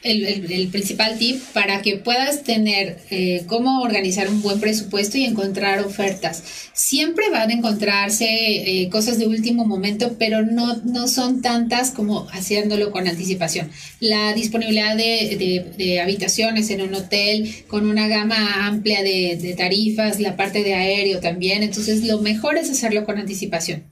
El, 0.04 0.68
principal 0.72 1.18
tip 1.18 1.42
para 1.52 1.82
que 1.82 1.98
puedas 1.98 2.44
tener 2.44 3.00
eh, 3.10 3.42
cómo 3.48 3.82
organizar 3.82 4.30
un 4.30 4.44
buen 4.44 4.60
presupuesto 4.60 5.18
y 5.18 5.26
encontrar 5.26 5.80
ofertas. 5.84 6.44
Siempre 6.74 7.32
van 7.32 7.50
a 7.50 7.54
encontrarse 7.54 8.28
eh, 8.28 8.88
cosas 8.92 9.18
de 9.18 9.26
último 9.26 9.66
momento, 9.66 10.16
pero 10.20 10.46
no, 10.46 10.76
no 10.84 11.08
son 11.08 11.42
tantas 11.42 11.90
como 11.90 12.28
haciéndolo 12.30 12.92
con 12.92 13.08
anticipación. 13.08 13.72
La 14.00 14.34
disponibilidad 14.34 14.96
de, 14.96 15.74
de- 15.76 16.00
habitaciones 16.02 16.70
en 16.70 16.82
un 16.82 16.94
hotel 16.94 17.52
con 17.68 17.90
una 17.90 18.08
gama 18.08 18.68
amplia 18.68 19.02
de 19.02 19.56
tarifas, 19.58 20.20
la 20.20 20.36
parte 20.36 20.62
de 20.62 20.76
aéreo 20.76 21.20
también, 21.20 21.64
entonces 21.64 22.04
lo 22.04 22.22
mejor 22.22 22.58
es 22.58 22.70
hacerlo 22.70 23.06
con 23.06 23.18
anticipación. 23.18 23.84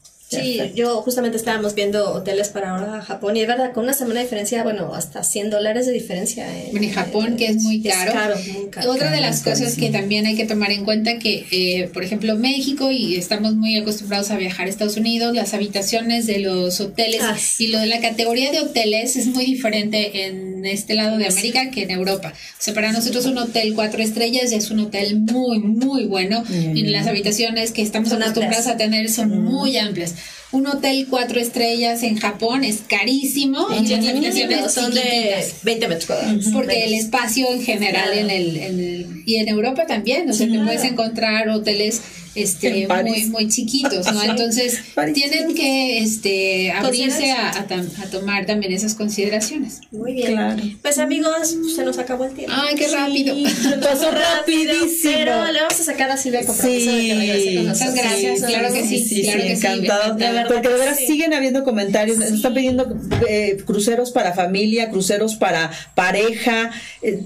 Sí, 0.41 0.71
yo 0.75 1.01
justamente 1.01 1.37
estábamos 1.37 1.75
viendo 1.75 2.11
hoteles 2.13 2.49
para 2.49 2.71
ahora 2.75 3.01
Japón 3.01 3.37
y 3.37 3.41
es 3.41 3.47
verdad, 3.47 3.73
con 3.73 3.83
una 3.85 3.93
semana 3.93 4.19
de 4.19 4.25
diferencia, 4.25 4.63
bueno, 4.63 4.93
hasta 4.93 5.23
100 5.23 5.49
dólares 5.49 5.85
de 5.85 5.91
diferencia. 5.93 6.45
En, 6.67 6.83
en 6.83 6.91
Japón, 6.91 7.35
que 7.37 7.47
es 7.47 7.61
muy 7.63 7.81
caro. 7.81 8.35
muy 8.53 8.69
caro. 8.69 8.91
Otra 8.91 9.11
de 9.11 9.21
las 9.21 9.41
Caro, 9.41 9.57
cosas 9.57 9.75
que 9.75 9.89
también 9.89 10.25
hay 10.25 10.35
que 10.35 10.45
tomar 10.45 10.71
en 10.71 10.85
cuenta 10.85 11.19
que, 11.19 11.45
eh, 11.51 11.89
por 11.93 12.03
ejemplo, 12.03 12.35
México 12.35 12.91
y 12.91 13.15
estamos 13.15 13.55
muy 13.55 13.77
acostumbrados 13.77 14.31
a 14.31 14.37
viajar 14.37 14.67
a 14.67 14.69
Estados 14.69 14.97
Unidos, 14.97 15.35
las 15.35 15.53
habitaciones 15.53 16.25
de 16.27 16.39
los 16.39 16.79
hoteles 16.79 17.21
Ah, 17.21 17.37
y 17.57 17.67
lo 17.67 17.79
de 17.79 17.87
la 17.87 17.99
categoría 17.99 18.51
de 18.51 18.59
hoteles 18.59 19.15
es 19.15 19.27
muy 19.27 19.45
diferente 19.45 20.25
en 20.25 20.52
este 20.65 20.93
lado 20.95 21.17
de 21.17 21.27
América 21.27 21.69
que 21.71 21.83
en 21.83 21.91
Europa. 21.91 22.33
O 22.33 22.61
sea, 22.63 22.73
para 22.73 22.91
nosotros 22.91 23.25
un 23.25 23.37
hotel 23.37 23.73
cuatro 23.75 24.01
estrellas 24.01 24.51
es 24.51 24.71
un 24.71 24.79
hotel 24.79 25.19
muy, 25.19 25.59
muy 25.59 26.05
bueno 26.05 26.43
y 26.51 26.83
las 26.83 27.07
habitaciones 27.07 27.71
que 27.71 27.81
estamos 27.81 28.09
Son 28.09 28.21
acostumbrados 28.21 28.67
amplias. 28.67 28.75
a 28.75 28.77
tener 28.77 29.09
son 29.09 29.43
muy 29.43 29.77
amplias. 29.77 30.15
Un 30.51 30.67
hotel 30.67 31.07
cuatro 31.09 31.39
estrellas 31.39 32.03
en 32.03 32.15
Japón 32.17 32.63
es 32.63 32.81
carísimo 32.87 33.67
y 33.71 33.87
las 33.87 34.07
habitaciones 34.07 34.71
son 34.71 34.93
de 34.93 35.01
chiquititas. 35.01 35.53
20 35.63 35.87
metros 35.87 36.05
cuadrados. 36.05 36.45
Porque 36.53 36.83
el 36.85 36.93
espacio 36.93 37.51
en 37.51 37.63
general 37.63 38.03
Claro. 38.11 38.19
en 38.19 38.29
el, 38.29 38.57
en 38.57 38.79
el- 38.79 39.23
y 39.25 39.37
en 39.37 39.47
Europa 39.47 39.87
también, 39.87 40.29
o 40.29 40.33
sea, 40.33 40.47
te 40.47 40.59
puedes 40.59 40.83
encontrar 40.83 41.49
hoteles 41.49 42.01
este 42.35 42.87
muy 42.87 43.25
muy 43.27 43.47
chiquitos, 43.47 44.11
¿no? 44.11 44.19
Sí. 44.21 44.27
Entonces 44.29 44.79
París. 44.95 45.13
tienen 45.13 45.53
que 45.55 45.99
este 45.99 46.71
abrirse 46.71 47.31
a, 47.31 47.49
a 47.51 47.67
tam- 47.67 47.89
a 48.03 48.05
tomar 48.09 48.45
también 48.45 48.71
esas 48.73 48.95
consideraciones. 48.95 49.81
Muy 49.91 50.13
bien. 50.13 50.33
Claro. 50.33 50.61
Pues 50.81 50.97
amigos, 50.97 51.55
se 51.75 51.83
nos 51.83 51.97
acabó 51.97 52.25
el 52.25 52.33
tiempo. 52.33 52.53
Ay, 52.55 52.75
qué 52.75 52.87
rápido. 52.87 53.35
Se 53.35 53.77
Pasó 53.83 54.09
rapidísimo. 54.11 55.13
Pero 55.15 55.51
le 55.51 55.61
vamos 55.61 55.79
a 55.79 55.83
sacar 55.83 56.11
a 56.11 56.17
Silvia 56.17 56.45
con 56.45 56.57
permiso 56.57 56.91
de 56.91 57.01
que 57.07 57.13
regrese 57.15 57.55
con 57.55 57.65
nosotros. 57.67 57.93
Muchas 57.93 57.95
gracias, 57.95 58.39
Sí, 58.39 58.45
claro 58.45 58.73
que 58.73 58.83
sí, 58.83 59.21
claro 59.23 59.41
que 59.43 59.55
sí, 59.55 59.65
encantado. 59.67 60.15
de 60.15 60.31
verdad 60.31 60.47
Porque 60.47 60.69
de 60.69 60.95
sí. 60.95 61.07
siguen 61.07 61.33
habiendo 61.33 61.63
comentarios, 61.63 62.17
nos 62.17 62.31
están 62.31 62.53
pidiendo 62.53 62.95
eh, 63.27 63.57
cruceros 63.65 64.11
para 64.11 64.33
familia, 64.33 64.89
cruceros 64.89 65.35
para 65.35 65.71
pareja. 65.95 66.71
eh, 67.01 67.19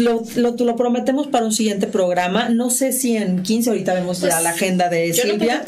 lo, 0.00 0.22
lo, 0.36 0.52
lo 0.52 0.76
prometemos 0.76 1.26
para 1.28 1.44
un 1.44 1.52
siguiente 1.52 1.86
programa. 1.86 2.48
No 2.48 2.70
sé 2.70 2.92
si 2.92 3.16
en 3.16 3.42
15, 3.42 3.70
ahorita 3.70 3.94
vemos 3.94 4.20
ya 4.20 4.28
Pues, 4.30 4.42
la 4.42 4.50
agenda 4.50 4.88
de 4.88 5.12
yo 5.12 5.24
no 5.24 5.30
Silvia. 5.32 5.62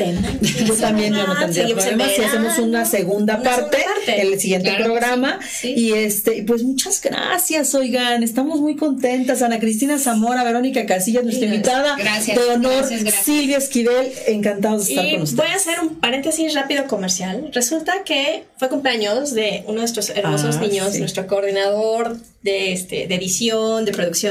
yo 0.67 0.75
también 0.75 1.15
yo 1.15 1.27
no 1.27 1.39
tendría 1.39 1.63
Seguimos 1.63 1.85
en 1.87 1.91
problema 1.99 2.15
si 2.15 2.23
hacemos 2.23 2.59
una 2.59 2.85
segunda 2.85 3.35
Una 3.37 3.43
parte, 3.45 3.77
segunda 3.79 3.95
parte. 4.07 4.23
el 4.23 4.41
siguiente 4.41 4.69
Claro 4.71 4.85
programa. 4.85 5.39
sí, 5.43 5.75
sí. 5.75 5.75
Y 5.77 5.93
este, 5.93 6.43
pues 6.47 6.63
muchas 6.63 7.01
gracias, 7.03 7.75
oigan, 7.75 8.23
estamos 8.23 8.61
muy 8.61 8.77
contentas. 8.77 9.43
Ana 9.43 9.59
Cristina 9.61 9.99
Zamora, 9.99 10.43
Verónica 10.45 10.87
Casillas, 10.87 11.25
nuestra 11.25 11.47
invitada 11.47 11.97
gracias, 11.97 12.37
de 12.37 12.45
honor, 12.53 12.73
gracias, 12.79 13.03
gracias. 13.05 13.25
Silvia 13.25 13.59
Esquivel, 13.59 14.13
encantados 14.27 14.87
de 14.87 14.93
estar 14.95 15.07
Y 15.07 15.13
con 15.15 15.23
ustedes. 15.23 15.37
voy 15.45 15.53
a 15.53 15.57
hacer 15.57 15.81
un 15.81 15.97
paréntesis 15.97 16.55
rápido 16.55 16.87
comercial. 16.87 17.51
Resulta 17.53 18.03
que 18.05 18.45
fue 18.57 18.69
cumpleaños 18.69 19.33
de 19.35 19.63
uno 19.65 19.75
de 19.75 19.79
nuestros 19.81 20.11
hermosos 20.11 20.57
Ah, 20.57 20.61
niños, 20.61 20.97
nuestro 20.99 21.27
coordinador 21.27 22.17
de, 22.43 22.73
este, 22.73 23.07
de 23.07 23.15
edición, 23.15 23.85
de 23.85 23.93
producción, 23.93 24.22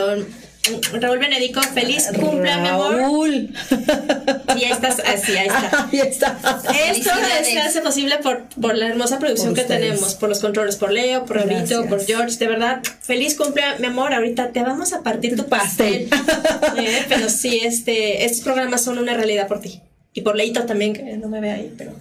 Raúl 0.94 1.18
Benedico. 1.18 1.62
Feliz 1.62 2.08
cumple, 2.14 2.56
mi 2.58 2.68
amor. 2.68 2.96
Raúl. 2.96 3.50
Y 4.56 4.64
ahí 4.66 4.72
estás, 4.72 5.00
así, 5.00 5.36
ahí 5.36 5.48
está. 5.48 5.88
Ahí 5.92 6.00
está. 6.00 6.38
Esto 6.92 7.10
se 7.44 7.60
hace 7.60 7.82
posible 7.82 8.18
por, 8.20 8.44
por 8.62 8.76
la 8.76 8.88
hermosa 8.88 9.18
producción 9.18 9.50
Por 9.50 9.56
que 9.56 9.62
ustedes. 9.62 9.82
tenemos, 9.82 10.16
por 10.16 10.30
los 10.30 10.40
controles, 10.40 10.76
por 10.76 10.92
Leo, 10.92 11.26
por 11.26 11.44
Gracias. 11.48 11.80
por 11.88 12.06
George. 12.06 12.38
De 12.38 12.48
verdad, 12.48 12.82
feliz 13.02 13.36
cumple, 13.36 13.64
mi 13.80 13.88
amor. 13.88 14.14
Ahorita 14.14 14.50
te 14.52 14.62
vamos 14.62 14.94
a 14.94 15.02
partir 15.02 15.36
tu 15.36 15.48
Pastel. 15.48 16.08
pastel. 16.10 16.32
Eh, 16.78 17.06
pero 17.10 17.30
sí, 17.30 17.60
este, 17.64 18.24
estos 18.26 18.42
programas 18.44 18.84
son 18.84 18.98
una 18.98 19.14
realidad 19.16 19.48
por 19.48 19.60
ti. 19.62 19.82
Y 20.14 20.22
por 20.24 20.36
Leito 20.36 20.66
también, 20.66 20.92
que 20.92 21.04
no 21.16 21.30
me 21.30 21.40
ve 21.40 21.52
ahí, 21.52 21.74
pero. 21.78 21.94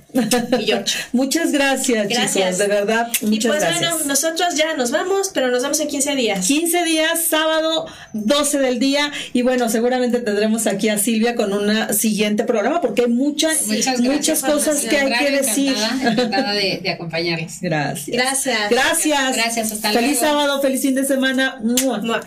Y 0.58 0.64
George. 0.64 0.98
Muchas 1.12 1.52
gracias, 1.52 2.08
Gracias. 2.08 2.32
chicos, 2.34 2.58
de 2.58 2.66
verdad. 2.66 3.08
y 3.20 3.26
Muchas 3.26 3.52
pues 3.52 3.60
gracias. 3.62 3.90
bueno, 3.92 4.04
nosotros 4.06 4.56
ya 4.56 4.74
nos 4.76 4.90
vamos, 4.90 5.30
pero 5.32 5.48
nos 5.52 5.62
vamos 5.62 5.78
en 5.78 5.86
15 5.86 6.16
días. 6.16 6.44
15 6.44 6.82
días, 6.82 7.22
sábado, 7.28 7.86
12 8.12 8.58
del 8.58 8.80
día. 8.80 9.12
Y 9.32 9.42
bueno, 9.42 9.68
seguramente 9.68 10.18
tendremos 10.18 10.66
aquí 10.66 10.88
a 10.88 10.98
Silvia 10.98 11.36
con 11.36 11.52
un 11.52 11.94
siguiente 11.94 12.42
programa 12.42 12.80
porque 12.80 13.02
hay 13.02 13.08
muchas, 13.08 13.68
Muchas, 13.68 14.00
muchas 14.00 14.42
cosas 14.42 14.80
que 14.86 14.96
hay 14.96 15.12
que 15.16 15.30
decir. 15.30 15.76
Encantada, 15.76 16.10
encantada 16.12 16.52
de, 16.54 16.80
de 16.82 16.90
acompañarles. 16.90 17.60
Gracias. 17.60 18.08
Gracias. 18.08 18.70
Gracias. 18.70 19.36
Gracias, 19.36 19.70
hasta 19.70 19.92
Feliz 19.92 20.20
luego. 20.20 20.36
sábado, 20.36 20.60
feliz 20.60 20.82
fin 20.82 20.96
de 20.96 21.04
semana. 21.04 21.60
¡Mua! 21.62 21.98
Mua. 21.98 22.20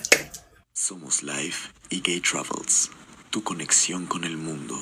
Somos 0.72 1.24
Life 1.24 1.70
y 1.90 2.00
Gay 2.00 2.22
Travels, 2.22 2.90
tu 3.32 3.44
conexión 3.44 4.06
con 4.06 4.24
el 4.24 4.38
mundo. 4.38 4.76